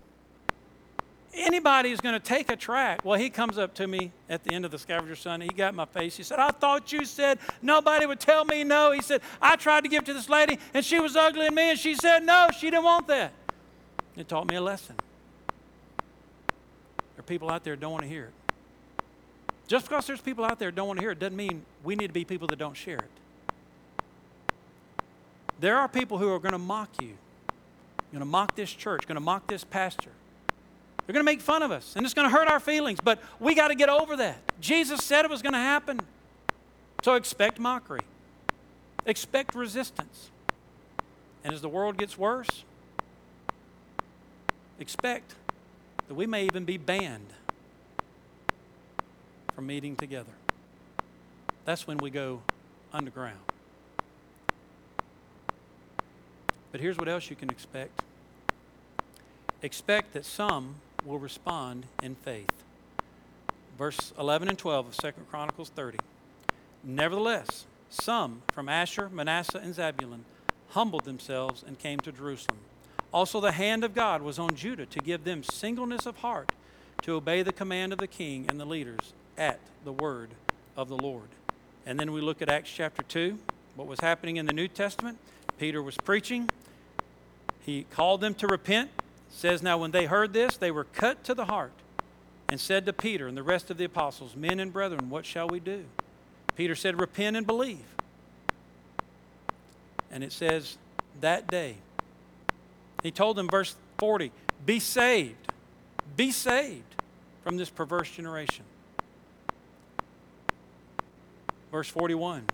Anybody 1.33 1.93
is 1.93 2.01
going 2.01 2.15
to 2.15 2.21
take 2.21 2.51
a 2.51 2.57
track. 2.57 3.05
Well, 3.05 3.19
he 3.19 3.31
comes 3.31 3.59
up 3.59 3.75
to 3.75 3.87
me 3.87 4.11
at 4.29 4.43
the 4.43 4.53
end 4.53 4.65
of 4.65 4.73
the 4.73 4.79
scavenger 4.79 5.15
hunt. 5.15 5.45
He 5.45 5.51
got 5.51 5.75
my 5.75 5.85
face. 5.85 6.17
He 6.17 6.25
said, 6.25 6.41
I 6.41 6.51
thought 6.51 6.93
you 6.93 7.05
said 7.05 7.39
nobody 7.63 8.07
would 8.07 8.19
tell 8.19 8.45
me 8.45 8.65
no. 8.65 8.91
He 8.91 9.03
said, 9.03 9.21
I 9.41 9.55
tried 9.55 9.85
to 9.85 9.89
give 9.89 10.03
to 10.05 10.15
this 10.15 10.29
lady, 10.29 10.59
and 10.75 10.85
she 10.85 10.99
was 10.99 11.15
ugly 11.15 11.47
in 11.47 11.55
me, 11.55 11.71
and 11.71 11.79
she 11.79 11.95
said 11.95 12.25
no, 12.25 12.49
she 12.59 12.71
didn't 12.71 12.85
want 12.85 13.07
that. 13.09 13.33
It 14.19 14.29
taught 14.29 14.49
me 14.49 14.57
a 14.57 14.61
lesson 14.61 14.97
There 17.15 17.21
are 17.21 17.23
people 17.23 17.51
out 17.51 17.63
there 17.63 17.77
don't 17.77 17.93
want 17.93 18.03
to 18.03 18.09
hear 18.09 18.25
it. 18.25 18.33
Just 19.69 19.89
because 19.89 20.07
there's 20.07 20.21
people 20.21 20.45
out 20.45 20.59
there 20.59 20.73
don't 20.73 20.89
want 20.89 20.99
to 20.99 21.03
hear 21.03 21.13
it 21.13 21.21
doesn't 21.21 21.37
mean 21.37 21.63
we 21.85 21.95
need 21.95 22.09
to 22.09 22.13
be 22.13 22.25
people 22.25 22.49
that 22.49 22.59
don't 22.59 22.77
share 22.77 22.99
it. 22.99 23.11
There 25.61 25.77
are 25.77 25.89
people 25.89 26.19
who 26.19 26.33
are 26.33 26.39
going 26.39 26.53
to 26.53 26.59
mock 26.59 26.91
you, 27.01 27.15
going 28.13 28.21
to 28.21 28.27
mock 28.27 28.57
this 28.57 28.73
church, 28.73 29.07
going 29.07 29.17
to 29.17 29.21
mock 29.21 29.47
this 29.47 29.63
pastor. 29.65 30.11
They're 31.07 31.13
going 31.13 31.25
to 31.25 31.31
make 31.31 31.41
fun 31.41 31.63
of 31.63 31.71
us, 31.71 31.95
and 31.97 32.05
it's 32.05 32.15
going 32.15 32.29
to 32.29 32.37
hurt 32.37 32.49
our 32.49 32.61
feelings, 32.61 33.01
but 33.03 33.19
we 33.41 33.55
got 33.55 33.69
to 33.69 33.75
get 33.75 33.89
over 33.89 34.17
that. 34.17 34.39
Jesus 34.61 35.05
said 35.05 35.25
it 35.25 35.31
was 35.31 35.43
going 35.43 35.53
to 35.53 35.59
happen. 35.59 36.01
So 37.03 37.15
expect 37.15 37.59
mockery, 37.59 38.03
expect 39.07 39.55
resistance. 39.55 40.31
And 41.45 41.55
as 41.55 41.61
the 41.61 41.69
world 41.69 41.97
gets 41.97 42.19
worse, 42.19 42.65
expect 44.79 45.35
that 46.07 46.15
we 46.15 46.27
may 46.27 46.45
even 46.45 46.65
be 46.65 46.77
banned 46.77 47.33
from 49.55 49.67
meeting 49.67 49.97
together. 49.97 50.33
That's 51.65 51.87
when 51.87 51.99
we 51.99 52.11
go 52.11 52.41
underground. 52.93 53.39
But 56.73 56.81
here's 56.81 56.97
what 56.97 57.09
else 57.09 57.31
you 57.31 57.37
can 57.37 57.51
expect 57.51 58.03
expect 59.61 60.13
that 60.13 60.25
some 60.25 60.77
will 61.05 61.19
respond 61.19 61.87
in 62.03 62.15
faith. 62.15 62.53
Verse 63.77 64.13
11 64.19 64.49
and 64.49 64.59
12 64.59 64.89
of 64.89 64.97
2 64.97 65.13
Chronicles 65.31 65.71
30. 65.71 65.99
Nevertheless, 66.85 67.67
some 67.91 68.43
from 68.53 68.69
Asher, 68.69 69.09
Manasseh, 69.09 69.59
and 69.59 69.75
Zebulun 69.75 70.25
humbled 70.71 71.05
themselves 71.05 71.65
and 71.67 71.79
came 71.79 71.99
to 72.01 72.13
Jerusalem. 72.13 72.59
Also, 73.13 73.41
the 73.41 73.53
hand 73.53 73.85
of 73.85 73.95
God 73.95 74.23
was 74.23 74.39
on 74.39 74.55
Judah 74.55 74.87
to 74.87 74.99
give 75.01 75.25
them 75.25 75.43
singleness 75.43 76.05
of 76.05 76.19
heart 76.19 76.53
to 77.03 77.15
obey 77.15 77.43
the 77.43 77.53
command 77.53 77.93
of 77.93 77.99
the 77.99 78.07
king 78.07 78.47
and 78.49 78.61
the 78.61 78.65
leaders 78.65 79.13
at 79.37 79.61
the 79.85 79.93
word 79.93 80.31
of 80.77 80.89
the 80.89 80.97
Lord. 80.97 81.29
And 81.87 81.99
then 81.99 82.13
we 82.13 82.21
look 82.21 82.43
at 82.43 82.51
Acts 82.51 82.71
chapter 82.71 83.03
2, 83.03 83.39
what 83.77 83.87
was 83.87 84.01
happening 84.01 84.37
in 84.37 84.47
the 84.47 84.53
New 84.53 84.69
Testament. 84.69 85.17
Peter 85.59 85.83
was 85.83 85.97
preaching, 85.97 86.51
he 87.65 87.85
called 87.91 88.21
them 88.21 88.35
to 88.35 88.47
repent. 88.47 88.91
says, 89.31 89.63
Now, 89.63 89.79
when 89.79 89.91
they 89.91 90.07
heard 90.07 90.33
this, 90.33 90.57
they 90.57 90.71
were 90.71 90.85
cut 90.85 91.25
to 91.25 91.35
the 91.35 91.47
heart 91.47 91.73
and 92.49 92.61
said 92.61 92.87
to 92.87 92.93
Peter 92.93 93.27
and 93.27 93.37
the 93.37 93.43
rest 93.43 93.71
of 93.71 93.77
the 93.77 93.85
apostles, 93.85 94.35
Men 94.37 94.61
and 94.61 94.73
brethren, 94.73 95.11
what 95.11 95.27
shall 95.27 95.49
we 95.49 95.61
do? 95.61 95.85
Peter 96.57 96.75
said, 96.75 96.99
Repent 96.99 97.37
and 97.37 97.47
believe. 97.47 97.85
And 100.11 100.25
it 100.25 100.33
says, 100.33 100.79
That 101.21 101.49
day, 101.49 101.77
he 103.03 103.11
told 103.11 103.37
them, 103.37 103.49
verse 103.49 103.77
40, 103.99 104.33
be 104.67 104.81
saved. 104.81 105.53
Be 106.17 106.31
saved 106.31 106.95
from 107.45 107.57
this 107.57 107.71
perverse 107.71 108.11
generation. 108.11 108.65
Verse 111.71 111.89
41 111.89 112.45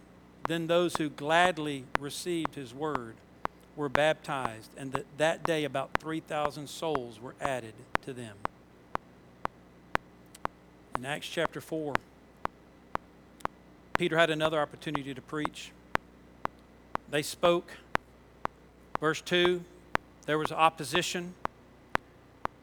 Then 0.49 0.67
those 0.67 0.97
who 0.97 1.09
gladly 1.09 1.85
received 1.99 2.55
his 2.55 2.75
word 2.75 3.15
were 3.77 3.89
baptized, 3.89 4.71
and 4.77 4.93
that, 4.93 5.07
that 5.19 5.45
day 5.45 5.65
about 5.65 5.91
3,000 5.99 6.69
souls 6.69 7.21
were 7.21 7.35
added 7.41 7.75
to 8.03 8.13
them. 8.13 8.37
In 10.97 11.05
Acts 11.05 11.27
chapter 11.27 11.61
4, 11.61 11.95
Peter 13.99 14.17
had 14.17 14.31
another 14.31 14.61
opportunity 14.61 15.15
to 15.15 15.23
preach. 15.23 15.73
They 17.11 17.23
spoke. 17.23 17.73
Verse 19.01 19.21
2 19.21 19.65
there 20.27 20.39
was 20.39 20.53
opposition. 20.53 21.35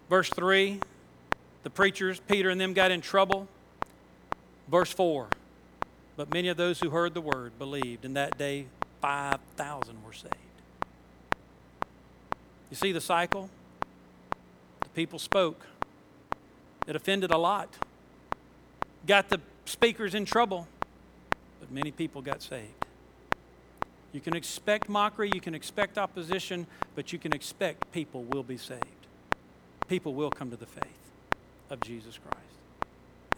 Verse 0.10 0.30
3, 0.30 0.80
the 1.64 1.70
preachers, 1.70 2.20
Peter 2.28 2.50
and 2.50 2.60
them, 2.60 2.74
got 2.74 2.92
in 2.92 3.02
trouble. 3.02 3.48
Verse 4.70 4.92
4, 4.92 5.28
but 6.16 6.34
many 6.34 6.48
of 6.48 6.58
those 6.58 6.80
who 6.80 6.90
heard 6.90 7.14
the 7.14 7.22
word 7.22 7.58
believed, 7.60 8.06
and 8.06 8.16
that 8.16 8.38
day 8.38 8.66
5,000 9.02 10.04
were 10.06 10.14
saved. 10.14 10.36
You 12.70 12.78
see 12.78 12.92
the 12.92 13.02
cycle? 13.02 13.50
The 14.82 14.90
people 14.90 15.20
spoke. 15.20 15.66
It 16.88 16.96
offended 16.96 17.32
a 17.32 17.38
lot. 17.38 17.70
Got 19.06 19.30
the 19.30 19.40
speakers 19.66 20.16
in 20.16 20.26
trouble, 20.26 20.68
but 21.60 21.72
many 21.72 21.92
people 21.92 22.22
got 22.22 22.42
saved. 22.42 22.81
You 24.14 24.20
can 24.20 24.36
expect 24.36 24.90
mockery, 24.90 25.32
you 25.34 25.40
can 25.40 25.56
expect 25.56 25.98
opposition, 25.98 26.68
but 26.96 27.14
you 27.14 27.20
can 27.20 27.34
expect 27.34 27.92
people 27.92 28.24
will 28.24 28.44
be 28.44 28.58
saved. 28.58 28.86
People 29.88 30.14
will 30.14 30.30
come 30.30 30.50
to 30.50 30.58
the 30.58 30.66
faith 30.66 30.86
of 31.70 31.80
Jesus 31.82 32.18
Christ. 32.18 32.38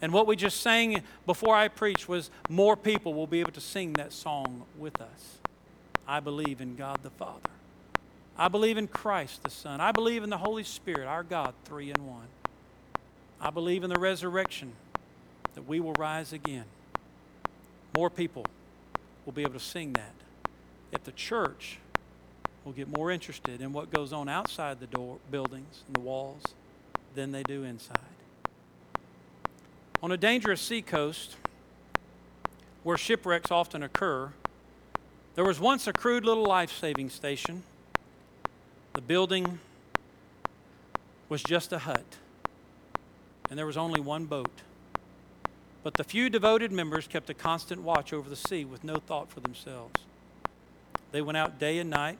And 0.02 0.12
what 0.12 0.26
we 0.26 0.36
just 0.36 0.60
sang 0.60 1.02
before 1.26 1.54
I 1.54 1.68
preached 1.68 2.08
was 2.08 2.30
more 2.48 2.76
people 2.76 3.14
will 3.14 3.26
be 3.26 3.40
able 3.40 3.52
to 3.52 3.60
sing 3.60 3.92
that 3.94 4.12
song 4.12 4.64
with 4.76 5.00
us. 5.00 5.38
I 6.06 6.20
believe 6.20 6.60
in 6.60 6.76
God 6.76 6.98
the 7.02 7.10
Father. 7.10 7.50
I 8.36 8.48
believe 8.48 8.76
in 8.76 8.88
Christ 8.88 9.44
the 9.44 9.50
Son. 9.50 9.80
I 9.80 9.92
believe 9.92 10.24
in 10.24 10.30
the 10.30 10.38
Holy 10.38 10.64
Spirit, 10.64 11.06
our 11.06 11.22
God, 11.22 11.54
three 11.64 11.90
in 11.90 12.06
one. 12.06 12.26
I 13.40 13.50
believe 13.50 13.84
in 13.84 13.90
the 13.90 13.98
resurrection, 13.98 14.72
that 15.54 15.68
we 15.68 15.78
will 15.78 15.92
rise 15.92 16.32
again. 16.32 16.64
More 17.96 18.10
people 18.10 18.44
will 19.24 19.32
be 19.32 19.42
able 19.42 19.52
to 19.52 19.60
sing 19.60 19.92
that 19.92 20.12
if 20.94 21.04
the 21.04 21.12
church 21.12 21.78
will 22.64 22.72
get 22.72 22.88
more 22.88 23.10
interested 23.10 23.60
in 23.60 23.72
what 23.72 23.90
goes 23.90 24.12
on 24.12 24.28
outside 24.28 24.80
the 24.80 24.86
door 24.86 25.18
buildings 25.30 25.82
and 25.86 25.96
the 25.96 26.00
walls 26.00 26.42
than 27.14 27.32
they 27.32 27.42
do 27.42 27.64
inside. 27.64 27.98
On 30.02 30.12
a 30.12 30.16
dangerous 30.16 30.60
seacoast, 30.60 31.36
where 32.82 32.96
shipwrecks 32.96 33.50
often 33.50 33.82
occur, 33.82 34.32
there 35.34 35.44
was 35.44 35.58
once 35.58 35.86
a 35.86 35.92
crude 35.92 36.24
little 36.24 36.44
life 36.44 36.70
saving 36.70 37.10
station. 37.10 37.64
The 38.92 39.00
building 39.00 39.58
was 41.28 41.42
just 41.42 41.72
a 41.72 41.80
hut, 41.80 42.04
and 43.50 43.58
there 43.58 43.66
was 43.66 43.76
only 43.76 44.00
one 44.00 44.26
boat. 44.26 44.62
But 45.82 45.94
the 45.94 46.04
few 46.04 46.30
devoted 46.30 46.72
members 46.72 47.06
kept 47.06 47.28
a 47.28 47.34
constant 47.34 47.82
watch 47.82 48.12
over 48.12 48.30
the 48.30 48.36
sea 48.36 48.64
with 48.64 48.84
no 48.84 48.96
thought 48.96 49.30
for 49.30 49.40
themselves. 49.40 50.00
They 51.14 51.22
went 51.22 51.38
out 51.38 51.60
day 51.60 51.78
and 51.78 51.90
night, 51.90 52.18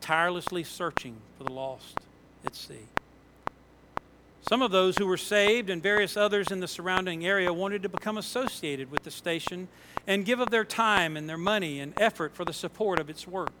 tirelessly 0.00 0.64
searching 0.64 1.16
for 1.36 1.44
the 1.44 1.52
lost 1.52 1.98
at 2.46 2.56
sea. 2.56 2.86
Some 4.48 4.62
of 4.62 4.70
those 4.70 4.96
who 4.96 5.06
were 5.06 5.18
saved 5.18 5.68
and 5.68 5.82
various 5.82 6.16
others 6.16 6.50
in 6.50 6.60
the 6.60 6.66
surrounding 6.66 7.26
area 7.26 7.52
wanted 7.52 7.82
to 7.82 7.90
become 7.90 8.16
associated 8.16 8.90
with 8.90 9.02
the 9.02 9.10
station 9.10 9.68
and 10.06 10.24
give 10.24 10.40
of 10.40 10.48
their 10.48 10.64
time 10.64 11.14
and 11.14 11.28
their 11.28 11.36
money 11.36 11.78
and 11.78 11.92
effort 12.00 12.34
for 12.34 12.46
the 12.46 12.54
support 12.54 12.98
of 12.98 13.10
its 13.10 13.28
work. 13.28 13.52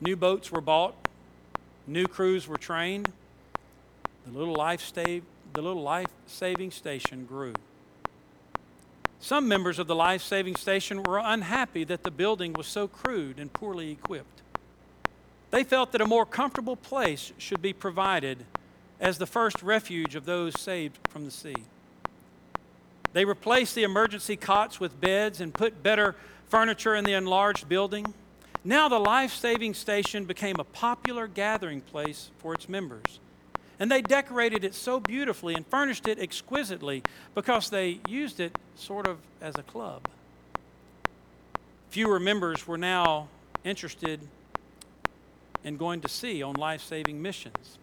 New 0.00 0.16
boats 0.16 0.50
were 0.50 0.62
bought, 0.62 0.94
new 1.86 2.06
crews 2.06 2.48
were 2.48 2.56
trained. 2.56 3.12
The 4.24 4.38
little 4.38 4.54
life, 4.54 4.94
the 4.94 5.20
little 5.56 5.82
life 5.82 6.08
saving 6.26 6.70
station 6.70 7.26
grew. 7.26 7.52
Some 9.24 9.48
members 9.48 9.78
of 9.78 9.86
the 9.86 9.94
life 9.94 10.20
saving 10.20 10.56
station 10.56 11.02
were 11.02 11.18
unhappy 11.18 11.82
that 11.84 12.02
the 12.02 12.10
building 12.10 12.52
was 12.52 12.66
so 12.66 12.86
crude 12.86 13.38
and 13.38 13.50
poorly 13.50 13.90
equipped. 13.90 14.42
They 15.50 15.64
felt 15.64 15.92
that 15.92 16.02
a 16.02 16.06
more 16.06 16.26
comfortable 16.26 16.76
place 16.76 17.32
should 17.38 17.62
be 17.62 17.72
provided 17.72 18.44
as 19.00 19.16
the 19.16 19.24
first 19.24 19.62
refuge 19.62 20.14
of 20.14 20.26
those 20.26 20.60
saved 20.60 20.98
from 21.08 21.24
the 21.24 21.30
sea. 21.30 21.54
They 23.14 23.24
replaced 23.24 23.74
the 23.74 23.84
emergency 23.84 24.36
cots 24.36 24.78
with 24.78 25.00
beds 25.00 25.40
and 25.40 25.54
put 25.54 25.82
better 25.82 26.16
furniture 26.50 26.94
in 26.94 27.04
the 27.04 27.14
enlarged 27.14 27.66
building. 27.66 28.12
Now, 28.62 28.90
the 28.90 29.00
life 29.00 29.32
saving 29.32 29.72
station 29.72 30.26
became 30.26 30.56
a 30.58 30.64
popular 30.64 31.28
gathering 31.28 31.80
place 31.80 32.30
for 32.36 32.52
its 32.52 32.68
members. 32.68 33.20
And 33.78 33.90
they 33.90 34.02
decorated 34.02 34.64
it 34.64 34.74
so 34.74 35.00
beautifully 35.00 35.54
and 35.54 35.66
furnished 35.66 36.06
it 36.06 36.18
exquisitely 36.18 37.02
because 37.34 37.70
they 37.70 38.00
used 38.08 38.40
it 38.40 38.56
sort 38.76 39.06
of 39.06 39.18
as 39.40 39.56
a 39.56 39.62
club. 39.62 40.08
Fewer 41.90 42.20
members 42.20 42.66
were 42.66 42.78
now 42.78 43.28
interested 43.64 44.20
in 45.64 45.76
going 45.76 46.00
to 46.02 46.08
sea 46.08 46.42
on 46.42 46.54
life 46.54 46.82
saving 46.82 47.20
missions. 47.20 47.78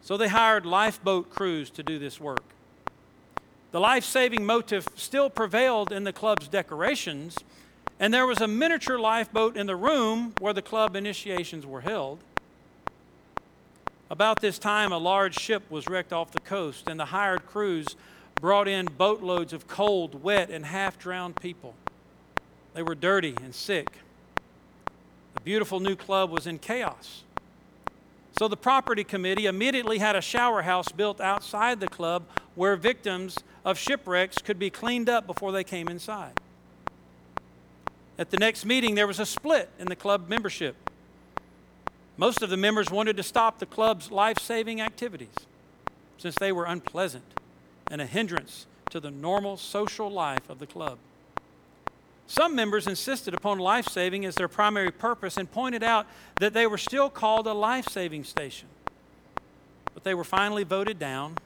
So 0.00 0.16
they 0.16 0.28
hired 0.28 0.64
lifeboat 0.64 1.30
crews 1.30 1.70
to 1.70 1.82
do 1.82 1.98
this 1.98 2.20
work. 2.20 2.44
The 3.72 3.80
life 3.80 4.04
saving 4.04 4.46
motive 4.46 4.88
still 4.94 5.28
prevailed 5.28 5.92
in 5.92 6.04
the 6.04 6.12
club's 6.12 6.48
decorations, 6.48 7.36
and 7.98 8.14
there 8.14 8.26
was 8.26 8.40
a 8.40 8.46
miniature 8.46 8.98
lifeboat 8.98 9.56
in 9.56 9.66
the 9.66 9.76
room 9.76 10.32
where 10.40 10.52
the 10.52 10.62
club 10.62 10.96
initiations 10.96 11.66
were 11.66 11.80
held. 11.80 12.20
About 14.08 14.40
this 14.40 14.58
time, 14.58 14.92
a 14.92 14.98
large 14.98 15.38
ship 15.38 15.68
was 15.68 15.88
wrecked 15.88 16.12
off 16.12 16.30
the 16.30 16.40
coast, 16.40 16.88
and 16.88 16.98
the 16.98 17.06
hired 17.06 17.46
crews 17.46 17.96
brought 18.40 18.68
in 18.68 18.86
boatloads 18.86 19.52
of 19.52 19.66
cold, 19.66 20.22
wet, 20.22 20.50
and 20.50 20.66
half 20.66 20.98
drowned 20.98 21.40
people. 21.40 21.74
They 22.74 22.82
were 22.82 22.94
dirty 22.94 23.34
and 23.42 23.54
sick 23.54 23.88
The 25.34 25.40
beautiful 25.40 25.80
new 25.80 25.96
club 25.96 26.30
was 26.30 26.46
in 26.46 26.58
chaos. 26.58 27.24
So 28.38 28.48
the 28.48 28.56
property 28.56 29.02
committee 29.02 29.46
immediately 29.46 29.98
had 29.98 30.14
a 30.14 30.20
shower 30.20 30.62
house 30.62 30.92
built 30.92 31.20
outside 31.20 31.80
the 31.80 31.88
club 31.88 32.24
where 32.54 32.76
victims 32.76 33.38
of 33.64 33.78
shipwrecks 33.78 34.38
could 34.38 34.58
be 34.58 34.68
cleaned 34.68 35.08
up 35.08 35.26
before 35.26 35.52
they 35.52 35.64
came 35.64 35.88
inside. 35.88 36.38
At 38.18 38.30
the 38.30 38.36
next 38.36 38.64
meeting, 38.66 38.94
there 38.94 39.06
was 39.06 39.20
a 39.20 39.26
split 39.26 39.70
in 39.78 39.86
the 39.86 39.96
club 39.96 40.28
membership. 40.28 40.76
Most 42.16 42.42
of 42.42 42.50
the 42.50 42.56
members 42.56 42.90
wanted 42.90 43.16
to 43.18 43.22
stop 43.22 43.58
the 43.58 43.66
club's 43.66 44.10
life 44.10 44.38
saving 44.38 44.80
activities 44.80 45.34
since 46.16 46.34
they 46.36 46.50
were 46.50 46.64
unpleasant 46.64 47.24
and 47.90 48.00
a 48.00 48.06
hindrance 48.06 48.66
to 48.90 49.00
the 49.00 49.10
normal 49.10 49.56
social 49.56 50.10
life 50.10 50.48
of 50.48 50.58
the 50.58 50.66
club. 50.66 50.98
Some 52.26 52.56
members 52.56 52.86
insisted 52.86 53.34
upon 53.34 53.58
life 53.58 53.86
saving 53.86 54.24
as 54.24 54.34
their 54.34 54.48
primary 54.48 54.90
purpose 54.90 55.36
and 55.36 55.50
pointed 55.50 55.82
out 55.82 56.06
that 56.40 56.54
they 56.54 56.66
were 56.66 56.78
still 56.78 57.08
called 57.08 57.46
a 57.46 57.52
life 57.52 57.88
saving 57.88 58.24
station. 58.24 58.68
But 59.94 60.04
they 60.04 60.14
were 60.14 60.24
finally 60.24 60.64
voted 60.64 60.98
down 60.98 61.36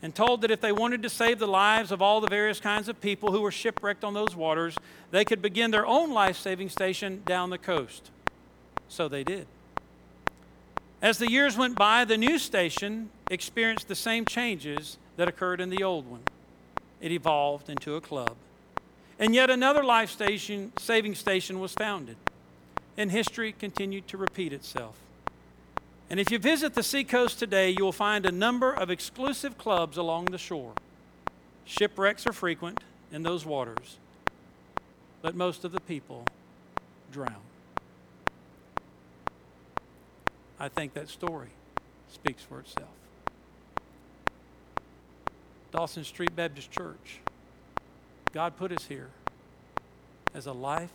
and 0.00 0.14
told 0.14 0.42
that 0.42 0.50
if 0.50 0.60
they 0.60 0.72
wanted 0.72 1.02
to 1.02 1.10
save 1.10 1.38
the 1.38 1.46
lives 1.46 1.90
of 1.90 2.00
all 2.00 2.20
the 2.20 2.28
various 2.28 2.60
kinds 2.60 2.88
of 2.88 3.00
people 3.00 3.32
who 3.32 3.40
were 3.40 3.50
shipwrecked 3.50 4.04
on 4.04 4.14
those 4.14 4.36
waters, 4.36 4.76
they 5.10 5.24
could 5.24 5.42
begin 5.42 5.70
their 5.70 5.86
own 5.86 6.12
life 6.12 6.36
saving 6.36 6.68
station 6.68 7.22
down 7.26 7.50
the 7.50 7.58
coast. 7.58 8.10
So 8.88 9.08
they 9.08 9.24
did. 9.24 9.46
As 11.02 11.18
the 11.18 11.30
years 11.30 11.56
went 11.56 11.76
by, 11.76 12.04
the 12.04 12.16
new 12.16 12.38
station 12.38 13.10
experienced 13.30 13.88
the 13.88 13.94
same 13.94 14.24
changes 14.24 14.98
that 15.16 15.28
occurred 15.28 15.60
in 15.60 15.70
the 15.70 15.82
old 15.82 16.10
one. 16.10 16.22
It 17.00 17.12
evolved 17.12 17.68
into 17.68 17.96
a 17.96 18.00
club. 18.00 18.36
And 19.18 19.34
yet 19.34 19.50
another 19.50 19.84
life 19.84 20.10
station, 20.10 20.72
saving 20.78 21.14
station 21.14 21.60
was 21.60 21.72
founded. 21.72 22.16
And 22.96 23.10
history 23.10 23.52
continued 23.52 24.08
to 24.08 24.16
repeat 24.16 24.52
itself. 24.52 24.96
And 26.08 26.20
if 26.20 26.30
you 26.30 26.38
visit 26.38 26.74
the 26.74 26.82
seacoast 26.82 27.38
today, 27.38 27.70
you 27.70 27.84
will 27.84 27.92
find 27.92 28.24
a 28.24 28.32
number 28.32 28.72
of 28.72 28.90
exclusive 28.90 29.58
clubs 29.58 29.96
along 29.96 30.26
the 30.26 30.38
shore. 30.38 30.72
Shipwrecks 31.64 32.26
are 32.26 32.32
frequent 32.32 32.80
in 33.12 33.22
those 33.22 33.44
waters, 33.44 33.98
but 35.20 35.34
most 35.34 35.64
of 35.64 35.72
the 35.72 35.80
people 35.80 36.24
drown. 37.12 37.42
I 40.58 40.68
think 40.68 40.94
that 40.94 41.08
story 41.08 41.50
speaks 42.12 42.42
for 42.42 42.60
itself. 42.60 42.88
Dawson 45.72 46.04
Street 46.04 46.34
Baptist 46.34 46.70
Church 46.70 47.20
God 48.36 48.58
put 48.58 48.70
us 48.70 48.84
here 48.84 49.08
as 50.34 50.44
a 50.46 50.52
life 50.52 50.92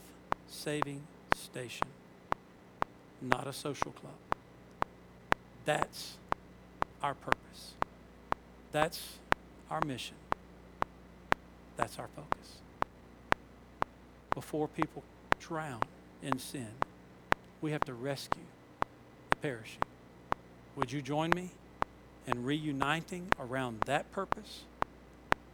saving 0.48 1.02
station, 1.34 1.88
not 3.20 3.48
a 3.48 3.54
social 3.54 3.92
club. 3.94 4.14
That's 5.66 6.18
our 7.02 7.16
purpose. 7.16 7.74
That's 8.72 9.02
our 9.72 9.82
mission. 9.88 10.18
That's 11.78 11.98
our 11.98 12.10
focus. 12.16 12.58
Before 14.36 14.68
people 14.68 15.02
drown 15.40 15.82
in 16.22 16.38
sin, 16.38 16.70
we 17.60 17.72
have 17.72 17.84
to 17.86 17.94
rescue 17.96 18.44
perishing. 19.42 19.82
Would 20.76 20.92
you 20.92 21.02
join 21.02 21.34
me 21.34 21.50
in 22.28 22.44
reuniting 22.44 23.28
around 23.40 23.80
that 23.86 24.12
purpose 24.12 24.62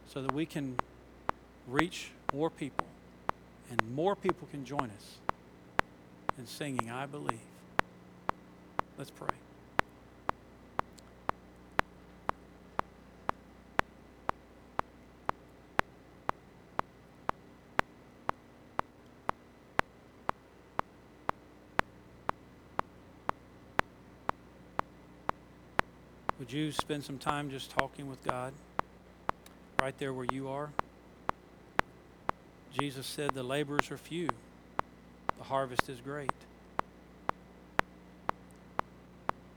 so 0.06 0.22
that 0.22 0.32
we 0.32 0.46
can 0.46 0.76
reach 1.66 2.10
more 2.32 2.50
people, 2.50 2.86
and 3.70 3.82
more 3.94 4.14
people 4.14 4.48
can 4.50 4.64
join 4.64 4.90
us 4.90 5.16
in 6.38 6.46
singing, 6.46 6.90
I 6.90 7.06
believe. 7.06 7.38
Let's 8.96 9.10
pray. 9.10 9.28
Would 26.38 26.52
you 26.52 26.70
spend 26.70 27.04
some 27.04 27.18
time 27.18 27.50
just 27.50 27.70
talking 27.70 28.08
with 28.08 28.22
God 28.24 28.52
right 29.80 29.96
there 29.98 30.12
where 30.12 30.26
you 30.30 30.48
are? 30.48 30.70
Jesus 32.78 33.06
said, 33.06 33.32
The 33.34 33.42
laborers 33.42 33.90
are 33.90 33.98
few, 33.98 34.28
the 35.36 35.44
harvest 35.44 35.88
is 35.88 36.00
great. 36.00 36.30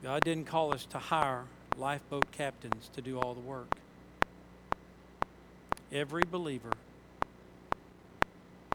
God 0.04 0.24
didn't 0.24 0.46
call 0.46 0.74
us 0.74 0.86
to 0.88 0.98
hire 0.98 1.44
lifeboat 1.78 2.32
captains 2.32 2.90
to 2.96 3.02
do 3.02 3.20
all 3.20 3.36
the 3.36 3.40
work. 3.40 3.76
Every 5.92 6.24
believer 6.24 6.72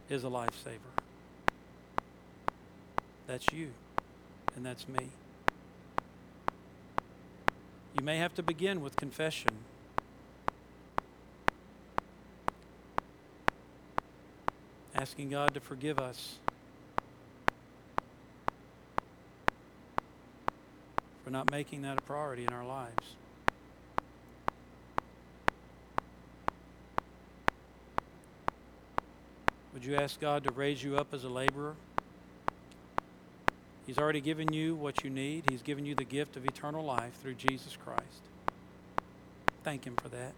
is 0.09 0.23
a 0.23 0.27
lifesaver. 0.27 0.79
That's 3.27 3.51
you, 3.51 3.71
and 4.55 4.65
that's 4.65 4.87
me. 4.87 5.09
You 7.97 8.03
may 8.03 8.17
have 8.17 8.35
to 8.35 8.43
begin 8.43 8.81
with 8.81 8.95
confession. 8.95 9.51
asking 14.97 15.29
God 15.29 15.53
to 15.53 15.59
forgive 15.59 15.99
us 15.99 16.37
for 21.23 21.29
not 21.29 21.51
making 21.51 21.83
that 21.83 21.99
a 21.99 22.01
priority 22.01 22.45
in 22.45 22.49
our 22.49 22.65
lives. 22.65 23.15
Would 29.73 29.85
you 29.85 29.95
ask 29.95 30.19
God 30.19 30.43
to 30.45 30.51
raise 30.51 30.83
you 30.83 30.97
up 30.97 31.13
as 31.13 31.23
a 31.23 31.29
laborer? 31.29 31.75
He's 33.87 33.97
already 33.97 34.19
given 34.19 34.51
you 34.51 34.75
what 34.75 35.05
you 35.05 35.09
need. 35.09 35.45
He's 35.49 35.61
given 35.61 35.85
you 35.85 35.95
the 35.95 36.03
gift 36.03 36.35
of 36.35 36.45
eternal 36.45 36.83
life 36.83 37.13
through 37.21 37.35
Jesus 37.35 37.77
Christ. 37.83 38.21
Thank 39.63 39.87
Him 39.87 39.95
for 39.95 40.09
that. 40.09 40.33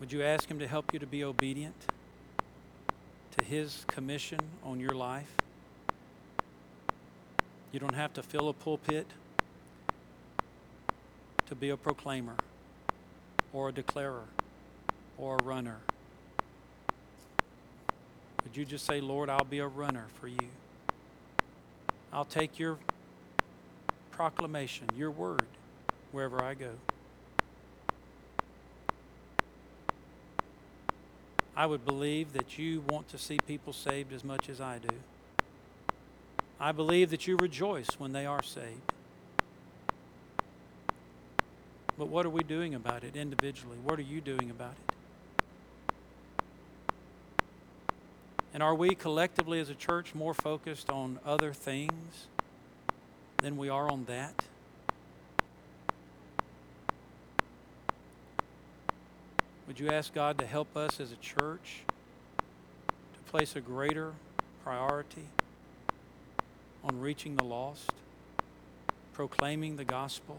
Would 0.00 0.12
you 0.12 0.24
ask 0.24 0.50
Him 0.50 0.58
to 0.58 0.66
help 0.66 0.92
you 0.92 0.98
to 0.98 1.06
be 1.06 1.22
obedient 1.22 1.76
to 3.38 3.44
His 3.44 3.84
commission 3.86 4.40
on 4.64 4.80
your 4.80 4.94
life? 4.94 5.30
You 7.70 7.78
don't 7.78 7.94
have 7.94 8.12
to 8.14 8.24
fill 8.24 8.48
a 8.48 8.52
pulpit 8.52 9.06
to 11.46 11.54
be 11.54 11.70
a 11.70 11.76
proclaimer 11.76 12.34
or 13.52 13.68
a 13.68 13.72
declarer 13.72 14.24
or 15.16 15.36
a 15.36 15.44
runner. 15.44 15.78
Would 18.44 18.56
you 18.56 18.64
just 18.64 18.86
say, 18.86 19.00
Lord, 19.00 19.28
I'll 19.28 19.44
be 19.44 19.58
a 19.58 19.66
runner 19.66 20.06
for 20.20 20.28
you? 20.28 20.48
I'll 22.12 22.24
take 22.24 22.58
your 22.58 22.78
proclamation, 24.10 24.86
your 24.96 25.10
word, 25.10 25.46
wherever 26.12 26.42
I 26.42 26.54
go. 26.54 26.70
I 31.54 31.66
would 31.66 31.84
believe 31.84 32.34
that 32.34 32.56
you 32.56 32.84
want 32.88 33.08
to 33.08 33.18
see 33.18 33.38
people 33.46 33.72
saved 33.72 34.12
as 34.12 34.22
much 34.22 34.48
as 34.48 34.60
I 34.60 34.78
do. 34.78 34.94
I 36.60 36.72
believe 36.72 37.10
that 37.10 37.26
you 37.26 37.36
rejoice 37.36 37.88
when 37.98 38.12
they 38.12 38.26
are 38.26 38.42
saved. 38.42 38.92
But 41.98 42.06
what 42.08 42.24
are 42.24 42.30
we 42.30 42.44
doing 42.44 42.74
about 42.74 43.02
it 43.02 43.16
individually? 43.16 43.76
What 43.82 43.98
are 43.98 44.02
you 44.02 44.20
doing 44.20 44.50
about 44.50 44.72
it? 44.88 44.94
And 48.58 48.62
are 48.64 48.74
we 48.74 48.96
collectively 48.96 49.60
as 49.60 49.70
a 49.70 49.74
church 49.76 50.16
more 50.16 50.34
focused 50.34 50.90
on 50.90 51.20
other 51.24 51.52
things 51.52 52.26
than 53.36 53.56
we 53.56 53.68
are 53.68 53.88
on 53.88 54.04
that? 54.06 54.34
Would 59.68 59.78
you 59.78 59.90
ask 59.90 60.12
God 60.12 60.40
to 60.40 60.44
help 60.44 60.76
us 60.76 60.98
as 60.98 61.12
a 61.12 61.16
church 61.18 61.82
to 62.88 63.30
place 63.30 63.54
a 63.54 63.60
greater 63.60 64.14
priority 64.64 65.28
on 66.82 67.00
reaching 67.00 67.36
the 67.36 67.44
lost, 67.44 67.92
proclaiming 69.12 69.76
the 69.76 69.84
gospel? 69.84 70.36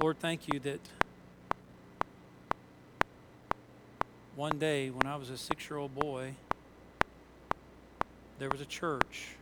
Lord, 0.00 0.18
thank 0.18 0.48
you 0.48 0.58
that 0.60 0.80
one 4.34 4.58
day 4.58 4.88
when 4.88 5.06
I 5.06 5.16
was 5.16 5.28
a 5.28 5.36
six 5.36 5.68
year 5.68 5.78
old 5.78 5.94
boy, 5.94 6.32
there 8.38 8.48
was 8.48 8.62
a 8.62 8.64
church, 8.64 9.36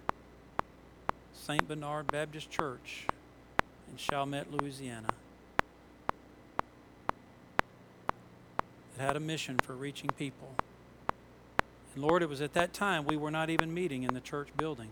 St. 1.33 1.69
Bernard 1.69 2.09
Baptist 2.09 2.51
Church 2.51 3.07
in 3.89 3.97
Chalmette, 3.97 4.51
Louisiana, 4.51 5.11
that 8.97 9.07
had 9.07 9.17
a 9.17 9.21
mission 9.21 9.59
for 9.63 9.75
reaching 9.75 10.11
people. 10.19 10.57
And 11.95 12.03
Lord, 12.03 12.21
it 12.21 12.29
was 12.29 12.41
at 12.41 12.55
that 12.55 12.73
time 12.73 13.05
we 13.05 13.17
were 13.17 13.31
not 13.31 13.49
even 13.49 13.73
meeting 13.73 14.03
in 14.03 14.13
the 14.13 14.21
church 14.21 14.49
building. 14.57 14.91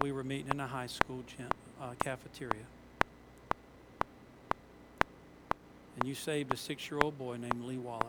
We 0.00 0.10
were 0.10 0.24
meeting 0.24 0.48
in 0.50 0.58
a 0.58 0.68
high 0.68 0.86
school 0.86 1.22
gym, 1.26 1.50
uh, 1.78 1.90
cafeteria. 2.02 2.64
And 6.00 6.08
you 6.08 6.14
saved 6.14 6.52
a 6.52 6.56
six 6.56 6.90
year 6.90 6.98
old 6.98 7.18
boy 7.18 7.36
named 7.36 7.62
Lee 7.62 7.76
Waller 7.76 8.06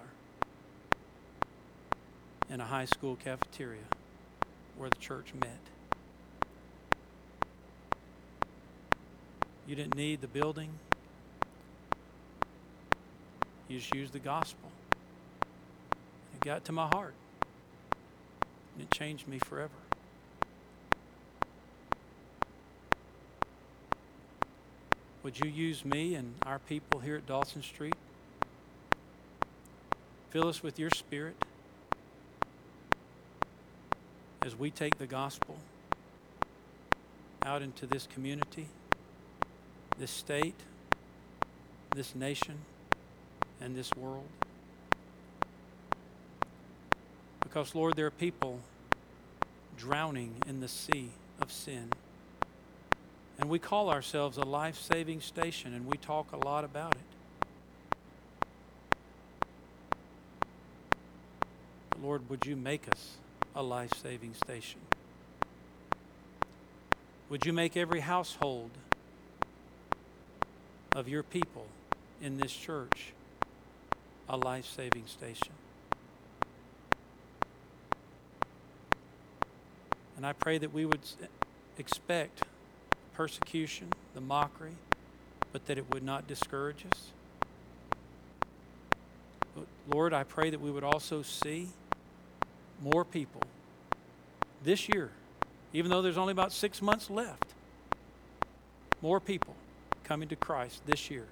in 2.50 2.62
a 2.62 2.66
high 2.66 2.86
school 2.86 3.18
cafeteria 3.18 3.82
where 4.78 4.90
the 4.90 4.98
church 4.98 5.34
met. 5.34 5.60
You 9.68 9.76
didn't 9.76 9.96
need 9.96 10.22
the 10.22 10.28
building, 10.28 10.70
you 13.68 13.80
just 13.80 13.94
used 13.94 14.14
the 14.14 14.20
gospel. 14.20 14.72
It 16.34 16.46
got 16.46 16.64
to 16.66 16.72
my 16.72 16.88
heart, 16.88 17.14
and 18.74 18.84
it 18.84 18.92
changed 18.92 19.28
me 19.28 19.38
forever. 19.38 19.91
Would 25.24 25.40
you 25.40 25.50
use 25.50 25.86
me 25.86 26.16
and 26.16 26.34
our 26.46 26.58
people 26.58 27.00
here 27.00 27.16
at 27.16 27.28
Dawson 27.28 27.62
Street? 27.62 27.96
Fill 30.32 30.48
us 30.48 30.64
with 30.64 30.80
your 30.80 30.90
spirit 30.90 31.36
as 34.42 34.56
we 34.56 34.72
take 34.72 34.98
the 34.98 35.06
gospel 35.06 35.58
out 37.44 37.62
into 37.62 37.86
this 37.86 38.08
community, 38.08 38.68
this 40.00 40.10
state, 40.10 40.56
this 41.96 42.16
nation, 42.16 42.58
and 43.60 43.76
this 43.76 43.92
world. 43.96 44.28
Because, 47.44 47.76
Lord, 47.76 47.96
there 47.96 48.08
are 48.08 48.12
people 48.12 48.60
drowning 49.78 50.36
in 50.48 50.62
the 50.62 50.68
sea 50.68 51.10
of 51.40 51.52
sin. 51.52 51.90
And 53.42 53.50
we 53.50 53.58
call 53.58 53.90
ourselves 53.90 54.38
a 54.38 54.46
life 54.46 54.78
saving 54.80 55.20
station, 55.20 55.74
and 55.74 55.88
we 55.88 55.98
talk 55.98 56.32
a 56.32 56.38
lot 56.38 56.64
about 56.64 56.94
it. 56.94 57.02
Lord, 62.04 62.30
would 62.30 62.46
you 62.46 62.56
make 62.56 62.88
us 62.88 63.18
a 63.56 63.64
life 63.64 63.94
saving 63.96 64.36
station? 64.36 64.80
Would 67.30 67.46
you 67.46 67.52
make 67.52 67.76
every 67.76 68.02
household 68.02 68.70
of 70.96 71.08
your 71.08 71.24
people 71.24 71.66
in 72.22 72.38
this 72.38 72.54
church 72.54 73.14
a 74.30 74.38
life 74.38 74.68
saving 74.68 75.08
station? 75.08 75.54
And 80.16 80.28
I 80.28 80.34
pray 80.34 80.60
that 80.60 80.72
we 80.72 80.86
would 80.86 81.02
expect 81.80 82.44
persecution, 83.14 83.88
the 84.14 84.22
mockery, 84.22 84.76
but 85.52 85.66
that 85.66 85.78
it 85.78 85.86
would 85.94 86.04
not 86.04 86.28
discourage 86.28 86.86
us. 86.92 87.08
But 89.56 89.66
Lord, 89.94 90.14
I 90.14 90.24
pray 90.24 90.50
that 90.50 90.62
we 90.62 90.72
would 90.72 90.84
also 90.84 91.22
see 91.22 91.70
more 92.82 93.06
people 93.06 93.42
this 94.64 94.90
year, 94.90 95.12
even 95.74 95.92
though 95.92 96.02
there's 96.02 96.18
only 96.18 96.32
about 96.32 96.52
six 96.52 96.82
months 96.82 97.10
left, 97.10 97.54
more 99.02 99.20
people 99.20 99.56
coming 100.04 100.28
to 100.30 100.36
Christ 100.36 100.82
this 100.86 101.10
year 101.10 101.28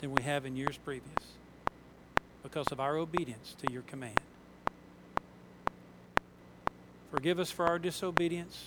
than 0.00 0.12
we 0.12 0.22
have 0.22 0.44
in 0.44 0.56
years 0.56 0.78
previous 0.84 1.12
because 2.42 2.66
of 2.70 2.80
our 2.80 2.96
obedience 2.96 3.56
to 3.62 3.72
your 3.72 3.82
command. 3.82 4.20
Forgive 7.10 7.38
us 7.38 7.50
for 7.50 7.66
our 7.66 7.78
disobedience. 7.78 8.64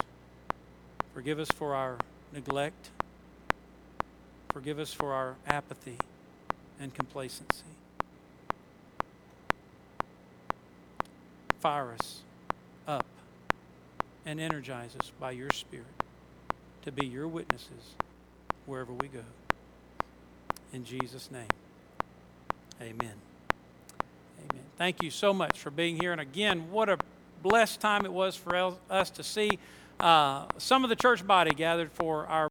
Forgive 1.20 1.40
us 1.40 1.52
for 1.52 1.76
our 1.76 1.98
neglect. 2.32 2.92
Forgive 4.54 4.80
us 4.80 4.94
for 4.94 5.12
our 5.12 5.36
apathy 5.46 5.98
and 6.80 6.94
complacency. 6.94 7.66
Fire 11.60 11.92
us 11.92 12.22
up 12.88 13.06
and 14.26 14.40
energize 14.40 14.96
us 14.98 15.12
by 15.20 15.32
your 15.32 15.50
Spirit 15.50 15.88
to 16.84 16.92
be 16.94 17.06
your 17.06 17.28
witnesses 17.28 17.96
wherever 18.66 18.94
we 18.94 19.10
go. 19.10 19.26
In 20.72 20.86
Jesus' 20.86 21.30
name, 21.30 21.52
amen. 22.82 22.96
Amen. 24.40 24.64
Thank 24.78 25.04
you 25.04 25.12
so 25.12 25.34
much 25.34 25.60
for 25.60 25.70
being 25.70 26.00
here. 26.00 26.14
And 26.14 26.22
again, 26.22 26.72
what 26.72 26.88
a 26.88 26.98
blessed 27.44 27.82
time 27.82 28.06
it 28.06 28.14
was 28.14 28.38
for 28.38 28.74
us 28.90 29.10
to 29.10 29.22
see 29.22 29.60
uh, 30.00 30.46
some 30.58 30.84
of 30.84 30.90
the 30.90 30.96
church 30.96 31.26
body 31.26 31.52
gathered 31.52 31.92
for 31.92 32.26
our 32.28 32.49